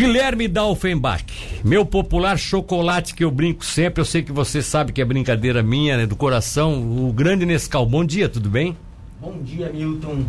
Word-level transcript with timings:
Guilherme 0.00 0.48
Dalfenbach, 0.48 1.26
meu 1.62 1.84
popular 1.84 2.38
chocolate 2.38 3.12
que 3.12 3.22
eu 3.22 3.30
brinco 3.30 3.62
sempre, 3.62 4.00
eu 4.00 4.04
sei 4.06 4.22
que 4.22 4.32
você 4.32 4.62
sabe 4.62 4.94
que 4.94 5.02
é 5.02 5.04
brincadeira 5.04 5.62
minha, 5.62 5.98
né, 5.98 6.06
do 6.06 6.16
coração, 6.16 6.80
o 7.06 7.12
grande 7.12 7.44
Nescau. 7.44 7.84
Bom 7.84 8.02
dia, 8.02 8.26
tudo 8.26 8.48
bem? 8.48 8.74
Bom 9.20 9.42
dia, 9.42 9.70
Milton. 9.70 10.24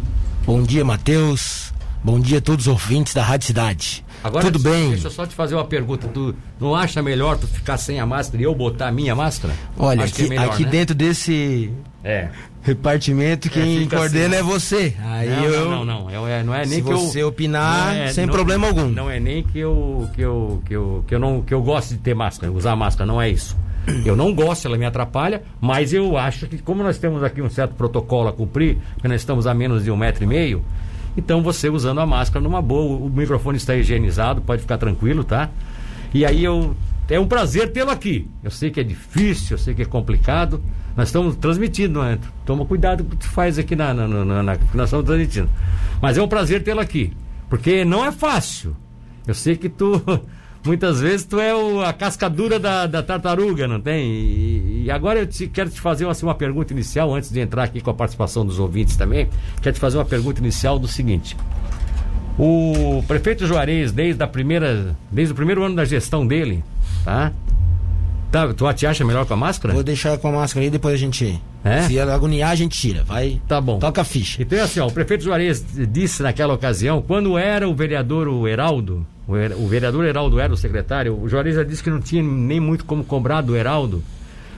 Bom 0.46 0.62
dia, 0.62 0.84
Matheus. 0.84 1.74
Bom 2.04 2.20
dia 2.20 2.40
a 2.40 2.42
todos 2.42 2.68
os 2.68 2.70
ouvintes 2.70 3.14
da 3.14 3.24
Rádio 3.24 3.48
Cidade. 3.48 4.04
Agora, 4.22 4.44
Tudo 4.44 4.60
bem? 4.60 4.90
Deixa 4.90 5.08
eu 5.08 5.12
só 5.12 5.26
te 5.26 5.34
fazer 5.34 5.56
uma 5.56 5.64
pergunta. 5.64 6.06
Tu 6.10 6.36
não 6.60 6.76
acha 6.76 7.02
melhor 7.02 7.38
tu 7.38 7.48
ficar 7.48 7.78
sem 7.78 7.98
a 7.98 8.06
máscara 8.06 8.42
e 8.42 8.46
eu 8.46 8.54
botar 8.54 8.90
a 8.90 8.92
minha 8.92 9.16
máscara? 9.16 9.54
Olha, 9.78 10.04
aqui, 10.04 10.26
é 10.26 10.28
melhor, 10.28 10.50
aqui 10.50 10.66
né? 10.66 10.70
dentro 10.70 10.94
desse 10.94 11.72
é. 12.04 12.30
Repartimento, 12.62 13.50
quem 13.50 13.84
é, 13.84 13.86
coordena 13.88 14.36
assim. 14.36 14.38
é 14.38 14.44
você. 14.44 14.96
Aí 15.04 15.30
não, 15.30 15.44
eu, 15.46 15.70
não, 15.70 15.86
não, 15.86 16.10
não. 16.10 16.28
É, 16.28 16.44
não 16.44 16.54
é 16.54 16.66
nem 16.66 16.80
se 16.80 16.82
que 16.82 16.90
você 16.92 17.24
eu, 17.24 17.28
opinar, 17.28 17.96
é, 17.96 18.08
sem 18.14 18.26
não, 18.26 18.34
problema 18.34 18.68
algum. 18.68 18.88
Não 18.88 19.10
é 19.10 19.20
nem 19.20 19.44
que 19.44 19.60
eu, 19.60 20.10
que 20.14 20.22
eu, 20.22 20.62
que 20.66 20.76
eu, 20.76 21.04
que 21.08 21.16
eu 21.16 21.20
não, 21.20 21.42
que 21.42 21.54
eu 21.54 21.62
gosto 21.62 21.92
de 21.92 22.00
ter 22.00 22.14
máscara, 22.14 22.52
usar 22.52 22.76
máscara, 22.76 23.06
não 23.06 23.22
é 23.22 23.30
isso. 23.30 23.58
Eu 24.06 24.16
não 24.16 24.32
gosto, 24.32 24.68
ela 24.68 24.78
me 24.78 24.86
atrapalha, 24.86 25.42
mas 25.60 25.92
eu 25.92 26.16
acho 26.16 26.46
que 26.46 26.60
como 26.60 26.84
nós 26.84 27.00
temos 27.00 27.24
aqui 27.24 27.42
um 27.42 27.50
certo 27.50 27.74
protocolo 27.74 28.30
a 28.30 28.32
cumprir, 28.32 28.78
porque 28.94 29.08
nós 29.08 29.22
estamos 29.22 29.48
a 29.48 29.56
menos 29.56 29.84
de 29.84 29.90
um 29.90 29.98
metro 29.98 30.24
e 30.24 30.28
meio, 30.28 30.64
então 31.18 31.42
você 31.42 31.68
usando 31.68 32.00
a 32.00 32.06
máscara 32.06 32.44
numa 32.44 32.62
boa, 32.62 32.98
o 32.98 33.10
microfone 33.10 33.58
está 33.58 33.76
higienizado, 33.76 34.40
pode 34.40 34.62
ficar 34.62 34.78
tranquilo, 34.78 35.24
tá? 35.24 35.50
E 36.14 36.24
aí 36.24 36.44
eu 36.44 36.76
é 37.12 37.20
um 37.20 37.28
prazer 37.28 37.74
tê-lo 37.74 37.92
aqui. 37.92 38.26
Eu 38.42 38.50
sei 38.50 38.72
que 38.72 38.80
é 38.80 38.84
difícil, 38.84 39.56
eu 39.56 39.58
sei 39.58 39.74
que 39.74 39.82
é 39.82 39.86
complicado. 39.86 40.64
Nós 40.96 41.10
estamos 41.10 41.36
transmitindo, 41.36 42.02
né? 42.02 42.18
Toma 42.46 42.66
cuidado 42.66 43.04
com 43.04 43.10
o 43.10 43.12
que 43.12 43.18
tu 43.18 43.30
faz 43.30 43.60
aqui 43.60 43.76
na, 43.76 43.94
na, 43.94 44.08
na, 44.08 44.42
na 44.42 44.58
nós 44.74 44.86
estamos 44.86 45.06
transmitindo. 45.06 45.50
Mas 46.02 46.18
é 46.18 46.22
um 46.22 46.28
prazer 46.28 46.64
tê-lo 46.64 46.80
aqui. 46.80 47.12
Porque 47.50 47.84
não 47.84 48.06
é 48.06 48.14
fácil. 48.14 48.78
Eu 49.28 49.34
sei 49.34 49.58
que 49.58 49.68
tu 49.68 50.02
muitas 50.64 51.02
vezes 51.02 51.26
tu 51.26 51.38
é 51.38 51.54
o, 51.54 51.82
a 51.82 51.92
cascadura 51.92 52.58
da, 52.58 52.88
da 52.88 53.04
tartaruga, 53.04 53.68
não 53.68 53.82
tem? 53.82 54.10
E, 54.10 54.84
e 54.86 54.92
agora 54.92 55.20
eu 55.20 55.28
te, 55.28 55.48
quero 55.48 55.70
te 55.70 55.82
fazer 55.82 56.08
assim, 56.08 56.26
uma 56.26 56.36
pergunta 56.36 56.72
inicial, 56.72 57.14
antes 57.14 57.30
de 57.30 57.42
entrar 57.42 57.64
aqui 57.64 57.82
com 57.82 57.90
a 57.90 57.94
participação 57.94 58.46
dos 58.46 58.58
ouvintes 58.58 58.96
também. 58.96 59.30
Quero 59.62 59.74
te 59.74 59.82
fazer 59.82 59.98
uma 59.98 60.06
pergunta 60.06 60.40
inicial 60.40 60.80
do 60.80 60.88
seguinte. 60.88 61.36
O 62.40 63.04
prefeito 63.06 63.46
Juarez, 63.46 63.92
desde 63.92 64.24
a 64.24 64.28
primeira, 64.28 64.96
desde 65.12 65.34
o 65.34 65.36
primeiro 65.36 65.62
ano 65.62 65.76
da 65.76 65.84
gestão 65.84 66.26
dele, 66.26 66.64
tá? 67.04 67.32
Tá, 68.32 68.54
tu 68.54 68.74
te 68.74 68.88
acha 68.88 69.04
melhor 69.04 69.26
com 69.26 69.34
a 69.34 69.38
máscara? 69.38 69.74
Vou 69.74 69.84
deixar 69.84 70.18
com 70.18 70.30
a 70.30 70.32
máscara 70.32 70.66
aí 70.66 70.70
depois 70.70 70.94
a 70.94 70.98
gente. 70.98 71.42
É? 71.64 71.82
Se 71.82 72.00
agoniar, 72.00 72.52
a 72.52 72.56
gente 72.56 72.80
tira. 72.80 73.04
Vai. 73.04 73.42
Tá 73.48 73.60
bom. 73.60 73.78
Toca 73.78 74.02
a 74.02 74.06
ficha. 74.06 74.42
Então, 74.42 74.64
assim, 74.64 74.80
ó, 74.80 74.88
o 74.88 74.92
prefeito 74.92 75.24
Juarez 75.24 75.64
disse 75.90 76.24
naquela 76.24 76.54
ocasião, 76.54 77.02
quando 77.02 77.38
era 77.38 77.68
o 77.68 77.76
vereador 77.76 78.30
o 78.30 78.48
Heraldo, 78.48 79.06
o, 79.28 79.34
o 79.34 79.68
vereador 79.68 80.06
Heraldo 80.06 80.40
era 80.40 80.52
o 80.52 80.58
secretário, 80.58 81.22
o 81.22 81.28
Juarez 81.28 81.56
já 81.56 81.64
disse 81.64 81.84
que 81.84 81.90
não 81.90 82.00
tinha 82.00 82.24
nem 82.24 82.60
muito 82.60 82.86
como 82.86 83.04
cobrar 83.04 83.42
do 83.42 83.56
Heraldo, 83.56 84.02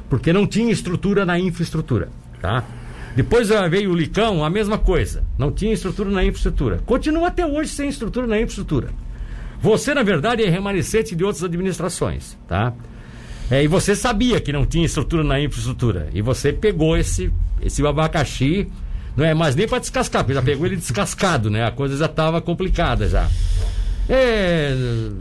porque 0.08 0.32
não 0.32 0.46
tinha 0.46 0.72
estrutura 0.72 1.26
na 1.26 1.40
infraestrutura, 1.40 2.10
tá? 2.40 2.64
Depois 3.16 3.50
veio 3.70 3.92
o 3.92 3.96
Licão, 3.96 4.44
a 4.44 4.50
mesma 4.50 4.78
coisa. 4.78 5.24
Não 5.38 5.52
tinha 5.52 5.74
estrutura 5.74 6.10
na 6.10 6.24
infraestrutura. 6.24 6.80
Continua 6.86 7.28
até 7.28 7.46
hoje 7.46 7.70
sem 7.70 7.88
estrutura 7.88 8.26
na 8.26 8.38
infraestrutura. 8.38 8.90
Você, 9.64 9.94
na 9.94 10.04
verdade, 10.04 10.44
é 10.44 10.50
remanescente 10.50 11.16
de 11.16 11.24
outras 11.24 11.42
administrações, 11.42 12.38
tá? 12.50 12.74
É, 13.50 13.64
e 13.64 13.68
você 13.68 13.96
sabia 13.96 14.42
que 14.42 14.52
não 14.52 14.66
tinha 14.66 14.86
estrutura 14.86 15.24
na 15.24 15.40
infraestrutura. 15.40 16.10
E 16.14 16.22
você 16.22 16.52
pegou 16.52 16.98
esse, 16.98 17.32
esse 17.62 17.86
abacaxi, 17.88 18.68
não 19.16 19.24
é 19.24 19.34
mais 19.34 19.56
nem 19.56 19.66
para 19.66 19.80
descascar, 19.80 20.22
porque 20.22 20.34
já 20.34 20.42
pegou 20.42 20.66
ele 20.66 20.76
descascado, 20.76 21.50
né? 21.50 21.64
A 21.66 21.72
coisa 21.72 21.96
já 21.96 22.08
estava 22.08 22.42
complicada 22.42 23.08
já. 23.08 23.30
É, 24.10 24.76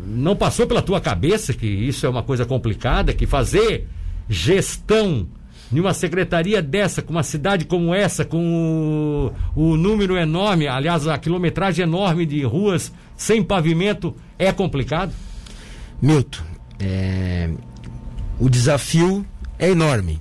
não 0.09 0.35
passou 0.35 0.67
pela 0.67 0.83
tua 0.83 1.01
cabeça 1.01 1.53
que 1.53 1.67
isso 1.67 2.05
é 2.05 2.09
uma 2.09 2.25
coisa 2.25 2.45
complicada, 2.45 3.15
que 3.15 3.27
fazer 3.29 3.87
gestão 4.29 5.29
em 5.73 5.81
uma 5.81 5.95
secretaria 5.95 6.61
dessa, 6.61 7.01
com 7.01 7.13
uma 7.13 7.23
cidade 7.23 7.65
como 7.65 7.95
essa, 7.95 8.25
com 8.25 9.33
o, 9.57 9.73
o 9.73 9.77
número 9.77 10.17
enorme, 10.17 10.69
aliás, 10.69 11.07
a 11.09 11.17
quilometragem 11.17 11.85
enorme 11.85 12.27
de 12.27 12.43
ruas 12.45 12.93
sem 13.17 13.43
pavimento, 13.43 14.15
é 14.39 14.53
complicado? 14.53 15.13
Milton, 16.01 16.43
é, 16.79 17.49
o 18.39 18.51
desafio 18.51 19.25
é 19.59 19.71
enorme. 19.71 20.21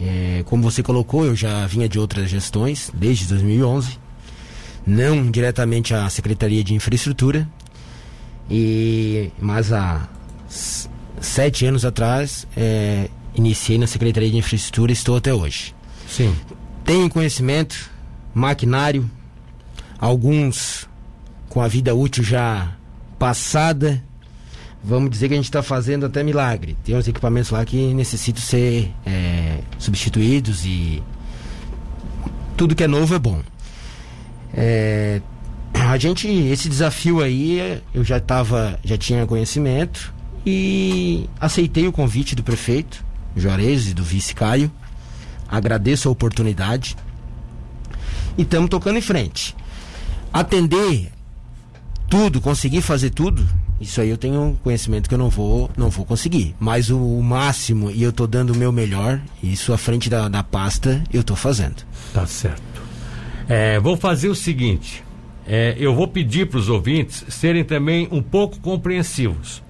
É, 0.00 0.42
como 0.46 0.62
você 0.62 0.82
colocou, 0.82 1.24
eu 1.24 1.34
já 1.34 1.66
vinha 1.66 1.88
de 1.88 1.98
outras 1.98 2.30
gestões 2.30 2.90
desde 2.94 3.26
2011, 3.26 3.98
não 4.86 5.30
diretamente 5.30 5.92
à 5.92 6.08
Secretaria 6.08 6.62
de 6.62 6.74
Infraestrutura, 6.74 7.46
e 8.50 9.30
mas 9.38 9.72
há 9.72 10.08
sete 11.20 11.66
anos 11.66 11.84
atrás 11.84 12.46
é, 12.56 13.08
iniciei 13.34 13.78
na 13.78 13.86
Secretaria 13.86 14.30
de 14.30 14.36
Infraestrutura 14.36 14.92
e 14.92 14.94
estou 14.94 15.16
até 15.16 15.32
hoje. 15.32 15.74
Sim. 16.08 16.34
Tenho 16.84 17.08
conhecimento, 17.08 17.90
maquinário, 18.34 19.08
alguns 19.98 20.88
com 21.48 21.60
a 21.60 21.68
vida 21.68 21.94
útil 21.94 22.24
já 22.24 22.72
passada. 23.18 24.02
Vamos 24.82 25.10
dizer 25.10 25.28
que 25.28 25.34
a 25.34 25.36
gente 25.36 25.44
está 25.44 25.62
fazendo 25.62 26.06
até 26.06 26.22
milagre. 26.22 26.76
Tem 26.84 26.96
uns 26.96 27.06
equipamentos 27.06 27.50
lá 27.50 27.64
que 27.64 27.92
necessitam 27.92 28.42
ser 28.42 28.92
é, 29.04 29.58
substituídos 29.78 30.64
e 30.64 31.02
tudo 32.56 32.74
que 32.74 32.84
é 32.84 32.88
novo 32.88 33.14
é 33.14 33.18
bom. 33.18 33.40
É, 34.54 35.20
a 35.74 35.96
gente, 35.98 36.26
esse 36.28 36.68
desafio 36.68 37.20
aí, 37.20 37.80
eu 37.94 38.02
já 38.02 38.18
tava, 38.18 38.78
já 38.82 38.96
tinha 38.96 39.26
conhecimento 39.26 40.12
e 40.46 41.28
aceitei 41.38 41.86
o 41.86 41.92
convite 41.92 42.34
do 42.34 42.42
prefeito 42.42 43.04
Juarez 43.36 43.88
e 43.88 43.94
do 43.94 44.02
vice 44.02 44.34
Caio. 44.34 44.70
Agradeço 45.48 46.08
a 46.08 46.12
oportunidade 46.12 46.96
e 48.38 48.42
estamos 48.42 48.70
tocando 48.70 48.98
em 48.98 49.02
frente. 49.02 49.56
Atender 50.32 51.10
tudo, 52.08 52.40
conseguir 52.40 52.82
fazer 52.82 53.10
tudo, 53.10 53.46
isso 53.80 54.00
aí 54.00 54.10
eu 54.10 54.18
tenho 54.18 54.58
conhecimento 54.62 55.08
que 55.08 55.14
eu 55.14 55.18
não 55.18 55.30
vou, 55.30 55.70
não 55.76 55.88
vou 55.88 56.04
conseguir. 56.04 56.54
Mas 56.60 56.90
o, 56.90 56.98
o 56.98 57.22
máximo, 57.22 57.90
e 57.90 58.02
eu 58.02 58.10
estou 58.10 58.26
dando 58.26 58.52
o 58.52 58.56
meu 58.56 58.70
melhor, 58.70 59.20
isso 59.42 59.72
à 59.72 59.78
frente 59.78 60.10
da, 60.10 60.28
da 60.28 60.42
pasta, 60.42 61.02
eu 61.12 61.22
estou 61.22 61.36
fazendo. 61.36 61.76
Tá 62.12 62.26
certo. 62.26 62.82
É, 63.48 63.80
vou 63.80 63.96
fazer 63.96 64.28
o 64.28 64.34
seguinte: 64.34 65.02
é, 65.46 65.74
eu 65.78 65.94
vou 65.94 66.06
pedir 66.06 66.48
para 66.48 66.58
os 66.58 66.68
ouvintes 66.68 67.24
serem 67.28 67.64
também 67.64 68.06
um 68.10 68.22
pouco 68.22 68.60
compreensivos. 68.60 69.62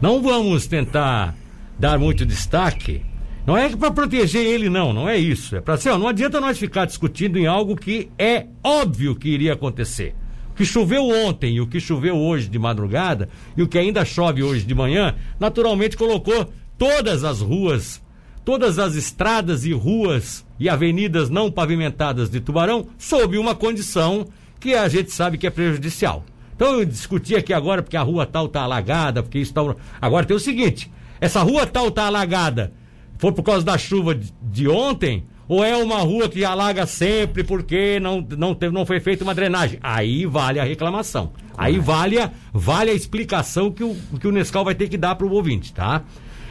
Não 0.00 0.22
vamos 0.22 0.66
tentar 0.66 1.34
dar 1.78 1.98
muito 1.98 2.24
destaque. 2.24 3.02
Não 3.46 3.56
é 3.56 3.68
para 3.76 3.90
proteger 3.90 4.44
ele, 4.44 4.70
não, 4.70 4.92
não 4.92 5.08
é 5.08 5.18
isso. 5.18 5.56
É 5.56 5.60
para 5.60 5.76
ser, 5.76 5.96
não 5.98 6.08
adianta 6.08 6.40
nós 6.40 6.58
ficar 6.58 6.86
discutindo 6.86 7.38
em 7.38 7.46
algo 7.46 7.76
que 7.76 8.10
é 8.18 8.46
óbvio 8.62 9.14
que 9.14 9.28
iria 9.28 9.52
acontecer. 9.52 10.14
O 10.50 10.54
que 10.54 10.64
choveu 10.64 11.08
ontem 11.08 11.56
e 11.56 11.60
o 11.60 11.66
que 11.66 11.80
choveu 11.80 12.16
hoje 12.16 12.48
de 12.48 12.58
madrugada 12.58 13.28
e 13.56 13.62
o 13.62 13.68
que 13.68 13.78
ainda 13.78 14.04
chove 14.04 14.42
hoje 14.42 14.64
de 14.64 14.74
manhã, 14.74 15.14
naturalmente 15.38 15.96
colocou 15.96 16.50
todas 16.78 17.24
as 17.24 17.40
ruas, 17.40 18.00
todas 18.44 18.78
as 18.78 18.94
estradas 18.94 19.64
e 19.64 19.72
ruas 19.72 20.46
e 20.58 20.68
avenidas 20.68 21.28
não 21.28 21.50
pavimentadas 21.50 22.30
de 22.30 22.40
Tubarão 22.40 22.86
sob 22.96 23.36
uma 23.36 23.54
condição 23.54 24.26
que 24.60 24.74
a 24.74 24.88
gente 24.88 25.12
sabe 25.12 25.36
que 25.36 25.46
é 25.46 25.50
prejudicial. 25.50 26.24
Então 26.56 26.78
eu 26.78 26.84
discuti 26.84 27.34
aqui 27.34 27.52
agora 27.52 27.82
porque 27.82 27.96
a 27.96 28.02
rua 28.02 28.24
tal 28.24 28.46
está 28.46 28.62
alagada, 28.62 29.22
porque 29.22 29.38
isso 29.38 29.50
está. 29.50 29.60
Agora 30.00 30.24
tem 30.24 30.36
o 30.36 30.40
seguinte: 30.40 30.90
essa 31.20 31.42
rua 31.42 31.66
tal 31.66 31.88
está 31.88 32.06
alagada, 32.06 32.72
foi 33.18 33.32
por 33.32 33.42
causa 33.42 33.64
da 33.64 33.78
chuva 33.78 34.14
de, 34.14 34.32
de, 34.42 34.68
ontem? 34.68 35.24
Ou 35.46 35.62
é 35.62 35.76
uma 35.76 35.98
rua 35.98 36.28
que 36.28 36.44
alaga 36.44 36.86
sempre 36.86 37.44
porque 37.44 38.00
não, 38.00 38.26
não, 38.36 38.54
teve, 38.54 38.72
não 38.72 38.86
foi 38.86 38.98
feita 38.98 39.24
uma 39.24 39.34
drenagem? 39.34 39.78
Aí 39.82 40.24
vale 40.24 40.58
a 40.58 40.64
reclamação. 40.64 41.32
Aí 41.56 41.78
vale 41.78 42.18
a, 42.18 42.30
vale 42.52 42.90
a 42.90 42.94
explicação 42.94 43.70
que 43.70 43.84
o, 43.84 43.94
que 44.18 44.26
o 44.26 44.32
Nescau 44.32 44.64
vai 44.64 44.74
ter 44.74 44.88
que 44.88 44.96
dar 44.96 45.14
para 45.14 45.26
o 45.26 45.32
ouvinte, 45.32 45.72
tá? 45.72 46.02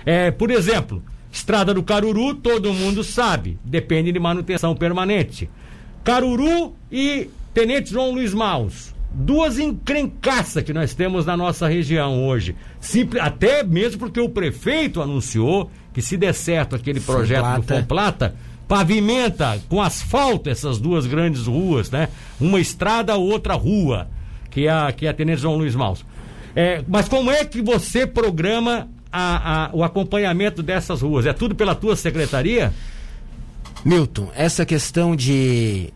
É, 0.05 0.31
por 0.31 0.51
exemplo, 0.51 1.03
Estrada 1.31 1.73
do 1.73 1.81
Caruru, 1.81 2.35
todo 2.35 2.71
mundo 2.71 3.03
sabe, 3.03 3.57
depende 3.65 4.11
de 4.11 4.19
manutenção 4.19 4.75
permanente. 4.75 5.49
Caruru 6.03 6.75
e 6.91 7.27
Tenente 7.53 7.89
João 7.89 8.11
Luiz 8.11 8.33
Maus. 8.33 8.93
Duas 9.11 9.57
encrencaças 9.57 10.63
que 10.63 10.73
nós 10.73 10.93
temos 10.93 11.25
na 11.25 11.35
nossa 11.37 11.67
região 11.67 12.25
hoje. 12.25 12.55
Simples, 12.83 13.23
até 13.23 13.63
mesmo 13.63 13.97
porque 13.97 14.19
o 14.19 14.27
prefeito 14.27 15.01
anunciou 15.01 15.71
que 15.93 16.01
se 16.01 16.17
der 16.17 16.33
certo 16.33 16.75
aquele 16.75 16.99
projeto 16.99 17.45
Fomplata. 17.45 17.61
do 17.61 17.79
Fomplata, 17.79 18.35
pavimenta 18.67 19.57
com 19.69 19.81
asfalto 19.81 20.49
essas 20.49 20.79
duas 20.79 21.05
grandes 21.05 21.47
ruas, 21.47 21.89
né? 21.89 22.09
Uma 22.41 22.59
estrada, 22.59 23.15
outra 23.15 23.53
rua, 23.53 24.09
que 24.49 24.67
é 24.67 24.69
a, 24.69 24.91
que 24.91 25.05
é 25.05 25.09
a 25.09 25.13
Tenente 25.13 25.41
João 25.41 25.55
Luiz 25.55 25.73
Maus. 25.75 26.05
É, 26.53 26.83
mas 26.85 27.07
como 27.07 27.31
é 27.31 27.45
que 27.45 27.61
você 27.61 28.05
programa 28.05 28.89
a, 29.09 29.67
a, 29.67 29.69
o 29.71 29.81
acompanhamento 29.81 30.61
dessas 30.61 31.01
ruas? 31.01 31.25
É 31.25 31.31
tudo 31.31 31.55
pela 31.55 31.73
tua 31.73 31.95
secretaria? 31.95 32.73
Milton, 33.85 34.29
essa 34.35 34.65
questão 34.65 35.15
de 35.15 35.89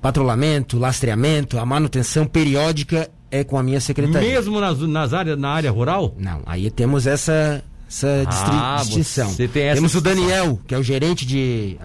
patrulhamento, 0.00 0.78
lastreamento, 0.78 1.58
a 1.58 1.66
manutenção 1.66 2.24
periódica 2.24 3.10
é 3.30 3.44
com 3.44 3.58
a 3.58 3.62
minha 3.62 3.80
secretaria. 3.80 4.28
Mesmo 4.28 4.60
nas, 4.60 4.78
nas 4.80 5.12
áreas, 5.12 5.38
na 5.38 5.50
área 5.50 5.70
rural? 5.70 6.14
Não, 6.18 6.42
aí 6.46 6.70
temos 6.70 7.06
essa, 7.06 7.62
essa 7.88 8.24
Ah, 8.26 8.76
distinção. 8.80 9.30
você 9.30 9.46
tem 9.48 9.64
essa 9.64 9.76
temos 9.76 9.94
o. 9.94 10.00
Daniel, 10.00 10.58
que 10.66 10.74
é 10.74 10.78
o 10.78 10.82
gerente 10.82 11.24
de 11.26 11.76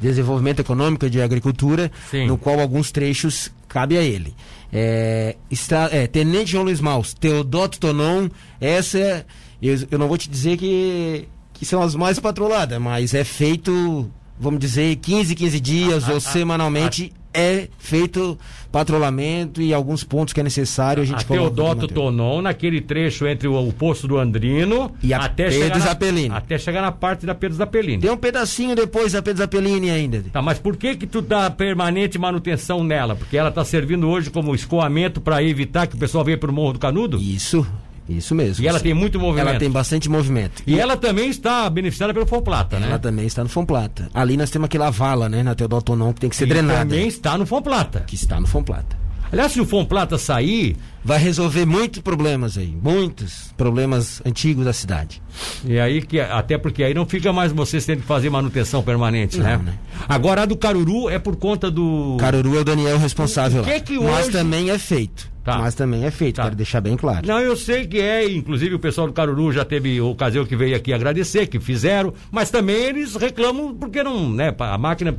desenvolvimento 0.00 0.60
econômico 0.60 1.06
e 1.06 1.10
de 1.10 1.20
agricultura, 1.20 1.90
Sim. 2.10 2.26
no 2.26 2.38
qual 2.38 2.60
alguns 2.60 2.90
trechos 2.90 3.50
cabe 3.68 3.96
a 3.98 4.02
ele. 4.02 4.34
É, 4.72 5.36
está, 5.50 5.88
é, 5.90 6.06
Tenente 6.06 6.52
João 6.52 6.64
Luiz 6.64 6.80
Maus, 6.80 7.14
Teodoto 7.14 7.80
Tonon, 7.80 8.28
essa 8.60 9.24
eu, 9.60 9.76
eu 9.90 9.98
não 9.98 10.08
vou 10.08 10.16
te 10.16 10.28
dizer 10.28 10.56
que, 10.56 11.26
que 11.52 11.64
são 11.64 11.82
as 11.82 11.94
mais 11.94 12.18
patroladas, 12.20 12.80
mas 12.80 13.12
é 13.14 13.24
feito, 13.24 14.08
vamos 14.38 14.60
dizer, 14.60 14.96
15, 14.96 15.34
15 15.34 15.60
dias 15.60 16.06
ou 16.10 16.20
semanalmente 16.20 17.12
é 17.32 17.68
feito 17.78 18.38
patrulhamento 18.72 19.60
e 19.62 19.72
alguns 19.72 20.04
pontos 20.04 20.32
que 20.34 20.40
é 20.40 20.42
necessário 20.42 21.02
a 21.02 21.06
gente 21.06 21.22
A 21.22 21.24
coloca 21.24 21.54
Teodoto 21.54 21.82
no 21.82 21.88
Tonon, 21.88 22.42
naquele 22.42 22.80
trecho 22.80 23.26
entre 23.26 23.48
o, 23.48 23.58
o 23.68 23.72
posto 23.72 24.06
do 24.06 24.18
Andrino 24.18 24.92
E 25.02 25.12
a 25.14 25.18
até 25.24 25.48
Pedro 25.48 25.80
Zappellini. 25.80 26.34
até 26.34 26.58
chegar 26.58 26.82
na 26.82 26.92
parte 26.92 27.24
da 27.26 27.34
Pedro 27.34 27.56
Zappellini. 27.56 28.02
Tem 28.02 28.10
um 28.10 28.16
pedacinho 28.16 28.74
depois 28.76 29.12
da 29.12 29.22
Pedro 29.22 29.38
Zappellini 29.38 29.90
ainda. 29.90 30.24
Tá, 30.32 30.42
mas 30.42 30.58
por 30.58 30.76
que 30.76 30.96
que 30.96 31.06
tu 31.06 31.20
dá 31.22 31.50
permanente 31.50 32.18
manutenção 32.18 32.84
nela? 32.84 33.16
Porque 33.16 33.36
ela 33.36 33.50
tá 33.50 33.64
servindo 33.64 34.08
hoje 34.08 34.30
como 34.30 34.54
escoamento 34.54 35.20
para 35.20 35.42
evitar 35.42 35.86
que 35.86 35.94
o 35.96 35.98
pessoal 35.98 36.24
venha 36.24 36.38
pro 36.38 36.52
Morro 36.52 36.74
do 36.74 36.78
Canudo? 36.78 37.18
Isso, 37.18 37.66
isso 38.08 38.34
mesmo. 38.34 38.64
E 38.64 38.68
ela 38.68 38.80
tem 38.80 38.94
muito 38.94 39.18
movimento. 39.18 39.48
Ela 39.50 39.58
tem 39.58 39.70
bastante 39.70 40.08
movimento. 40.08 40.62
E 40.66 40.78
ela 40.78 40.96
também 40.96 41.28
está 41.28 41.68
beneficiada 41.68 42.12
pelo 42.14 42.26
Fomplata, 42.26 42.78
né? 42.78 42.86
Ela 42.88 42.98
também 42.98 43.26
está 43.26 43.42
no 43.42 43.48
Fomplata. 43.48 44.08
Ali 44.14 44.36
nós 44.36 44.50
temos 44.50 44.66
aquela 44.66 44.90
vala, 44.90 45.28
né, 45.28 45.42
na 45.42 45.54
Teodoto 45.54 45.84
Tonon, 45.92 46.12
que 46.12 46.20
tem 46.20 46.30
que 46.30 46.36
ser 46.36 46.44
E 46.46 46.48
drenada. 46.48 46.78
também 46.80 47.06
está 47.08 47.36
no 47.36 47.44
Fomplata. 47.46 48.00
Que 48.06 48.14
está 48.14 48.40
no 48.40 48.46
Fomplata. 48.46 48.96
Aliás, 49.30 49.52
se 49.52 49.60
o 49.60 49.66
Fomplata 49.66 50.16
sair, 50.16 50.76
Vai 51.04 51.18
resolver 51.18 51.64
muitos 51.64 52.00
problemas 52.02 52.58
aí. 52.58 52.76
Muitos 52.82 53.54
problemas 53.56 54.20
antigos 54.26 54.64
da 54.64 54.72
cidade. 54.74 55.22
e 55.64 55.78
aí 55.78 56.02
que 56.02 56.20
até 56.20 56.58
porque 56.58 56.82
aí 56.82 56.92
não 56.92 57.06
fica 57.06 57.32
mais 57.32 57.50
vocês 57.52 57.86
tendo 57.86 58.00
que 58.00 58.06
fazer 58.06 58.28
manutenção 58.28 58.82
permanente, 58.82 59.38
né? 59.38 59.56
Não, 59.56 59.62
né? 59.64 59.74
Agora 60.08 60.42
a 60.42 60.44
do 60.44 60.56
Caruru 60.56 61.08
é 61.08 61.18
por 61.18 61.36
conta 61.36 61.70
do 61.70 62.16
Caruru 62.18 62.56
é 62.58 62.60
o 62.60 62.64
Daniel 62.64 62.98
responsável 62.98 63.62
O 63.62 63.64
que 63.64 63.72
lá. 63.72 63.80
que 63.80 63.98
Mas 63.98 64.24
hoje- 64.26 64.30
também 64.32 64.70
é 64.70 64.78
feito. 64.78 65.30
Tá. 65.52 65.58
Mas 65.58 65.74
também 65.74 66.04
é 66.04 66.10
feito, 66.10 66.36
Tá. 66.36 66.44
quero 66.44 66.56
deixar 66.56 66.80
bem 66.80 66.96
claro. 66.96 67.26
Não, 67.26 67.40
eu 67.40 67.56
sei 67.56 67.86
que 67.86 67.98
é, 68.00 68.28
inclusive 68.30 68.74
o 68.74 68.78
pessoal 68.78 69.06
do 69.06 69.12
Caruru 69.12 69.52
já 69.52 69.64
teve 69.64 70.00
ocasião 70.00 70.44
que 70.44 70.54
veio 70.56 70.76
aqui 70.76 70.92
agradecer, 70.92 71.46
que 71.46 71.58
fizeram, 71.58 72.12
mas 72.30 72.50
também 72.50 72.76
eles 72.76 73.14
reclamam 73.16 73.74
porque 73.74 74.02
não, 74.02 74.30
né, 74.30 74.54
a 74.58 74.76
máquina... 74.78 75.16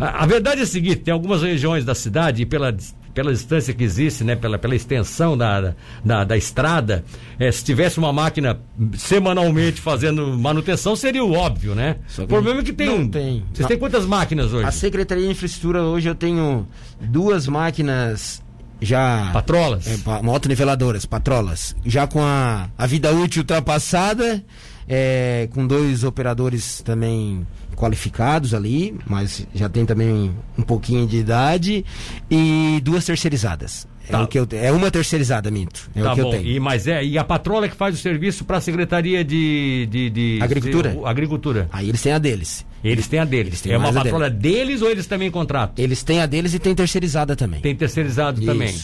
A, 0.00 0.24
a 0.24 0.26
verdade 0.26 0.60
é 0.60 0.64
a 0.64 0.66
seguinte, 0.66 0.96
tem 0.96 1.14
algumas 1.14 1.40
regiões 1.42 1.84
da 1.84 1.94
cidade, 1.94 2.42
e 2.42 2.46
pela, 2.46 2.76
pela 3.14 3.30
distância 3.32 3.72
que 3.72 3.84
existe, 3.84 4.24
né, 4.24 4.34
pela, 4.34 4.58
pela 4.58 4.74
extensão 4.74 5.38
da, 5.38 5.74
da, 6.04 6.24
da 6.24 6.36
estrada, 6.36 7.04
eh, 7.38 7.52
se 7.52 7.62
tivesse 7.62 7.96
uma 7.98 8.12
máquina 8.12 8.58
semanalmente 8.96 9.80
fazendo 9.80 10.36
manutenção, 10.36 10.96
seria 10.96 11.22
o 11.22 11.32
óbvio, 11.32 11.76
né? 11.76 11.98
O 12.18 12.26
problema 12.26 12.58
é 12.60 12.64
que 12.64 12.72
tem... 12.72 12.88
não 12.88 13.08
tem. 13.08 13.44
Vocês 13.54 13.68
têm 13.68 13.78
quantas 13.78 14.04
máquinas 14.04 14.52
hoje? 14.52 14.66
A 14.66 14.72
Secretaria 14.72 15.24
de 15.26 15.30
Infraestrutura 15.30 15.82
hoje 15.84 16.08
eu 16.08 16.14
tenho 16.16 16.66
duas 17.00 17.46
máquinas 17.46 18.41
já. 18.82 19.30
Patrolas? 19.32 19.86
É, 19.86 20.22
motoniveladoras, 20.22 21.06
patrolas. 21.06 21.74
Já 21.84 22.06
com 22.06 22.20
a, 22.20 22.68
a 22.76 22.86
vida 22.86 23.12
útil 23.12 23.42
ultrapassada, 23.42 24.44
é, 24.88 25.48
com 25.52 25.66
dois 25.66 26.04
operadores 26.04 26.82
também 26.82 27.46
qualificados 27.76 28.52
ali, 28.54 28.98
mas 29.06 29.46
já 29.54 29.68
tem 29.68 29.86
também 29.86 30.34
um 30.58 30.62
pouquinho 30.62 31.06
de 31.06 31.16
idade, 31.16 31.84
e 32.30 32.80
duas 32.82 33.04
terceirizadas. 33.04 33.86
É, 34.08 34.12
Tá. 34.12 34.22
o 34.22 34.26
que 34.26 34.38
eu, 34.38 34.46
é 34.52 34.70
uma 34.72 34.90
terceirizada, 34.90 35.50
minto. 35.50 35.90
É 35.94 36.02
tá 36.02 36.12
o 36.12 36.14
que 36.16 36.22
bom. 36.22 36.28
eu 36.34 36.38
tenho. 36.38 36.46
E, 36.56 36.60
mas 36.60 36.86
é, 36.86 37.04
e 37.04 37.16
a 37.16 37.24
patrola 37.24 37.68
que 37.68 37.76
faz 37.76 37.94
o 37.94 37.98
serviço 37.98 38.44
para 38.44 38.56
a 38.56 38.60
Secretaria 38.60 39.24
de, 39.24 39.86
de, 39.90 40.10
de- 40.10 40.38
Agricultura? 40.42 40.90
de- 40.90 41.04
agricultura. 41.04 41.68
Aí 41.72 41.88
eles 41.88 42.02
têm 42.02 42.12
a 42.12 42.18
deles. 42.18 42.66
Eles 42.82 43.06
têm 43.06 43.20
a 43.20 43.24
deles. 43.24 43.60
têm 43.60 43.72
é 43.72 43.78
uma 43.78 43.92
patrola 43.92 44.28
deles 44.28 44.82
ou 44.82 44.90
eles 44.90 45.06
também 45.06 45.30
contratam? 45.30 45.74
Eles 45.82 46.02
têm 46.02 46.20
a 46.20 46.26
deles 46.26 46.52
e 46.52 46.58
tem 46.58 46.74
terceirizada 46.74 47.36
também. 47.36 47.60
Tem 47.60 47.76
terceirizado 47.76 48.38
Isso. 48.40 48.46
também. 48.46 48.74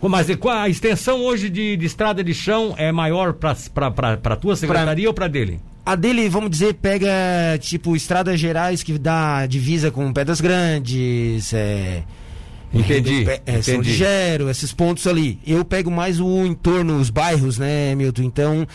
Mas 0.00 0.26
a 0.30 0.68
extensão 0.68 1.20
hoje 1.20 1.48
de, 1.48 1.76
de 1.76 1.86
estrada 1.86 2.24
de 2.24 2.34
chão 2.34 2.74
é 2.76 2.90
maior 2.90 3.34
para 3.34 3.54
a 4.24 4.36
tua 4.36 4.56
secretaria 4.56 5.06
ou 5.06 5.14
para 5.14 5.28
dele? 5.28 5.60
A 5.84 5.94
dele, 5.94 6.28
vamos 6.28 6.50
dizer, 6.50 6.74
pega 6.74 7.08
tipo 7.60 7.94
estradas 7.94 8.40
gerais 8.40 8.82
que 8.82 8.98
dá 8.98 9.46
divisa 9.46 9.90
com 9.90 10.12
Pedras 10.12 10.40
Grandes, 10.40 11.52
é. 11.52 12.02
Entendi, 12.74 13.28
é, 13.28 13.42
é, 13.46 13.62
São. 13.62 13.80
Ligero, 13.80 14.48
esses 14.48 14.72
pontos 14.72 15.06
ali. 15.06 15.38
Eu 15.46 15.64
pego 15.64 15.90
mais 15.90 16.18
o 16.20 16.44
entorno, 16.46 16.96
os 16.98 17.10
bairros, 17.10 17.58
né, 17.58 17.94
Milton? 17.94 18.22
Então, 18.22 18.66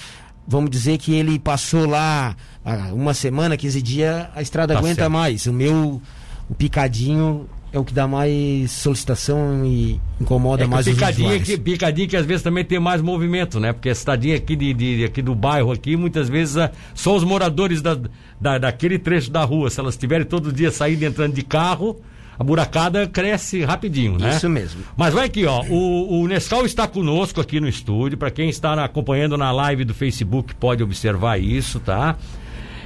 vamos 0.48 0.70
dizer 0.70 0.98
que 0.98 1.14
ele 1.16 1.40
passou 1.40 1.88
lá 1.88 2.36
ah, 2.64 2.90
uma 2.94 3.14
semana, 3.14 3.58
15 3.58 3.82
dias, 3.82 4.28
a 4.36 4.42
estrada 4.42 4.74
Tá 4.74 4.80
aguenta 4.80 4.96
certo. 5.02 5.12
mais. 5.12 5.46
O 5.48 5.54
meu, 5.54 6.02
o 6.50 6.54
picadinho 6.56 7.50
é 7.74 7.80
o 7.80 7.84
que 7.84 7.94
dá 7.94 8.08
mais 8.08 8.72
solicitação 8.72 9.66
e 9.66 10.00
incomoda 10.22 10.64
É 10.64 10.68
mais 10.68 10.88
os 10.88 10.94
picadinho 10.94 11.28
usuários. 11.28 11.48
que, 11.50 11.58
picadinho 11.58 12.08
que 12.08 12.16
às 12.16 12.26
vezes 12.26 12.42
também 12.44 12.64
tem 12.64 12.80
mais 12.80 13.02
movimento, 13.02 13.60
né? 13.60 13.74
Porque 13.74 13.90
a 13.90 13.92
estadinha 13.92 14.36
aqui, 14.38 14.56
de, 14.56 14.74
de- 14.74 15.04
aqui 15.06 15.22
do 15.22 15.34
bairro 15.36 15.72
aqui, 15.72 15.98
muitas 15.98 16.30
vezes 16.30 16.56
ah, 16.58 16.72
só 16.94 17.16
os 17.16 17.24
moradores 17.24 17.82
da, 17.82 17.98
da, 18.40 18.58
daquele 18.58 18.98
trecho 19.00 19.32
da 19.32 19.44
rua, 19.44 19.70
se 19.70 19.80
elas 19.80 19.96
estiverem 19.96 20.26
todo 20.26 20.54
dia 20.54 20.72
saindo 20.72 21.02
e 21.04 21.06
entrando 21.06 21.34
de 21.34 21.42
carro, 21.42 22.00
a 22.38 22.44
buracada 22.44 23.08
cresce 23.08 23.64
rapidinho, 23.64 24.18
né? 24.18 24.36
Isso 24.36 24.50
mesmo. 24.50 24.84
Mas 24.96 25.14
vai 25.14 25.26
aqui, 25.26 25.46
ó. 25.46 25.64
O, 25.64 26.22
o 26.22 26.28
Nescau 26.28 26.66
está 26.66 26.88
conosco 26.88 27.42
aqui 27.42 27.60
no 27.60 27.68
estúdio. 27.68 28.18
Para 28.18 28.30
quem 28.30 28.50
está 28.50 28.74
acompanhando 28.84 29.38
na 29.38 29.52
live 29.52 29.84
do 29.84 29.94
Facebook, 29.94 30.54
pode 30.56 30.84
observar 30.84 31.40
isso, 31.40 31.80
tá? 31.80 32.16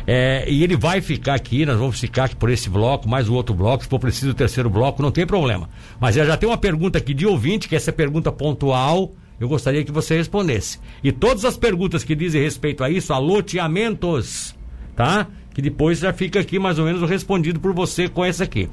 É, 0.07 0.45
e 0.47 0.63
ele 0.63 0.75
vai 0.75 0.99
ficar 1.01 1.35
aqui, 1.35 1.65
nós 1.65 1.77
vamos 1.77 1.99
ficar 1.99 2.25
aqui 2.25 2.35
por 2.35 2.49
esse 2.49 2.69
bloco, 2.69 3.07
mais 3.07 3.29
o 3.29 3.33
outro 3.33 3.53
bloco, 3.53 3.83
se 3.83 3.89
for 3.89 3.99
preciso 3.99 4.31
o 4.31 4.33
terceiro 4.33 4.69
bloco, 4.69 5.01
não 5.01 5.11
tem 5.11 5.27
problema. 5.27 5.69
Mas 5.99 6.15
já 6.15 6.25
já 6.25 6.35
tem 6.35 6.49
uma 6.49 6.57
pergunta 6.57 6.97
aqui 6.97 7.13
de 7.13 7.25
ouvinte, 7.25 7.67
que 7.67 7.75
essa 7.75 7.91
é 7.91 7.93
pergunta 7.93 8.31
pontual, 8.31 9.13
eu 9.39 9.47
gostaria 9.47 9.83
que 9.83 9.91
você 9.91 10.17
respondesse. 10.17 10.79
E 11.03 11.11
todas 11.11 11.45
as 11.45 11.57
perguntas 11.57 12.03
que 12.03 12.15
dizem 12.15 12.41
respeito 12.41 12.83
a 12.83 12.89
isso, 12.89 13.13
a 13.13 13.17
loteamentos, 13.17 14.55
tá? 14.95 15.27
Que 15.53 15.61
depois 15.61 15.99
já 15.99 16.13
fica 16.13 16.39
aqui 16.39 16.57
mais 16.57 16.79
ou 16.79 16.85
menos 16.85 17.07
respondido 17.09 17.59
por 17.59 17.73
você 17.73 18.07
com 18.07 18.23
essa 18.23 18.43
aqui. 18.43 18.69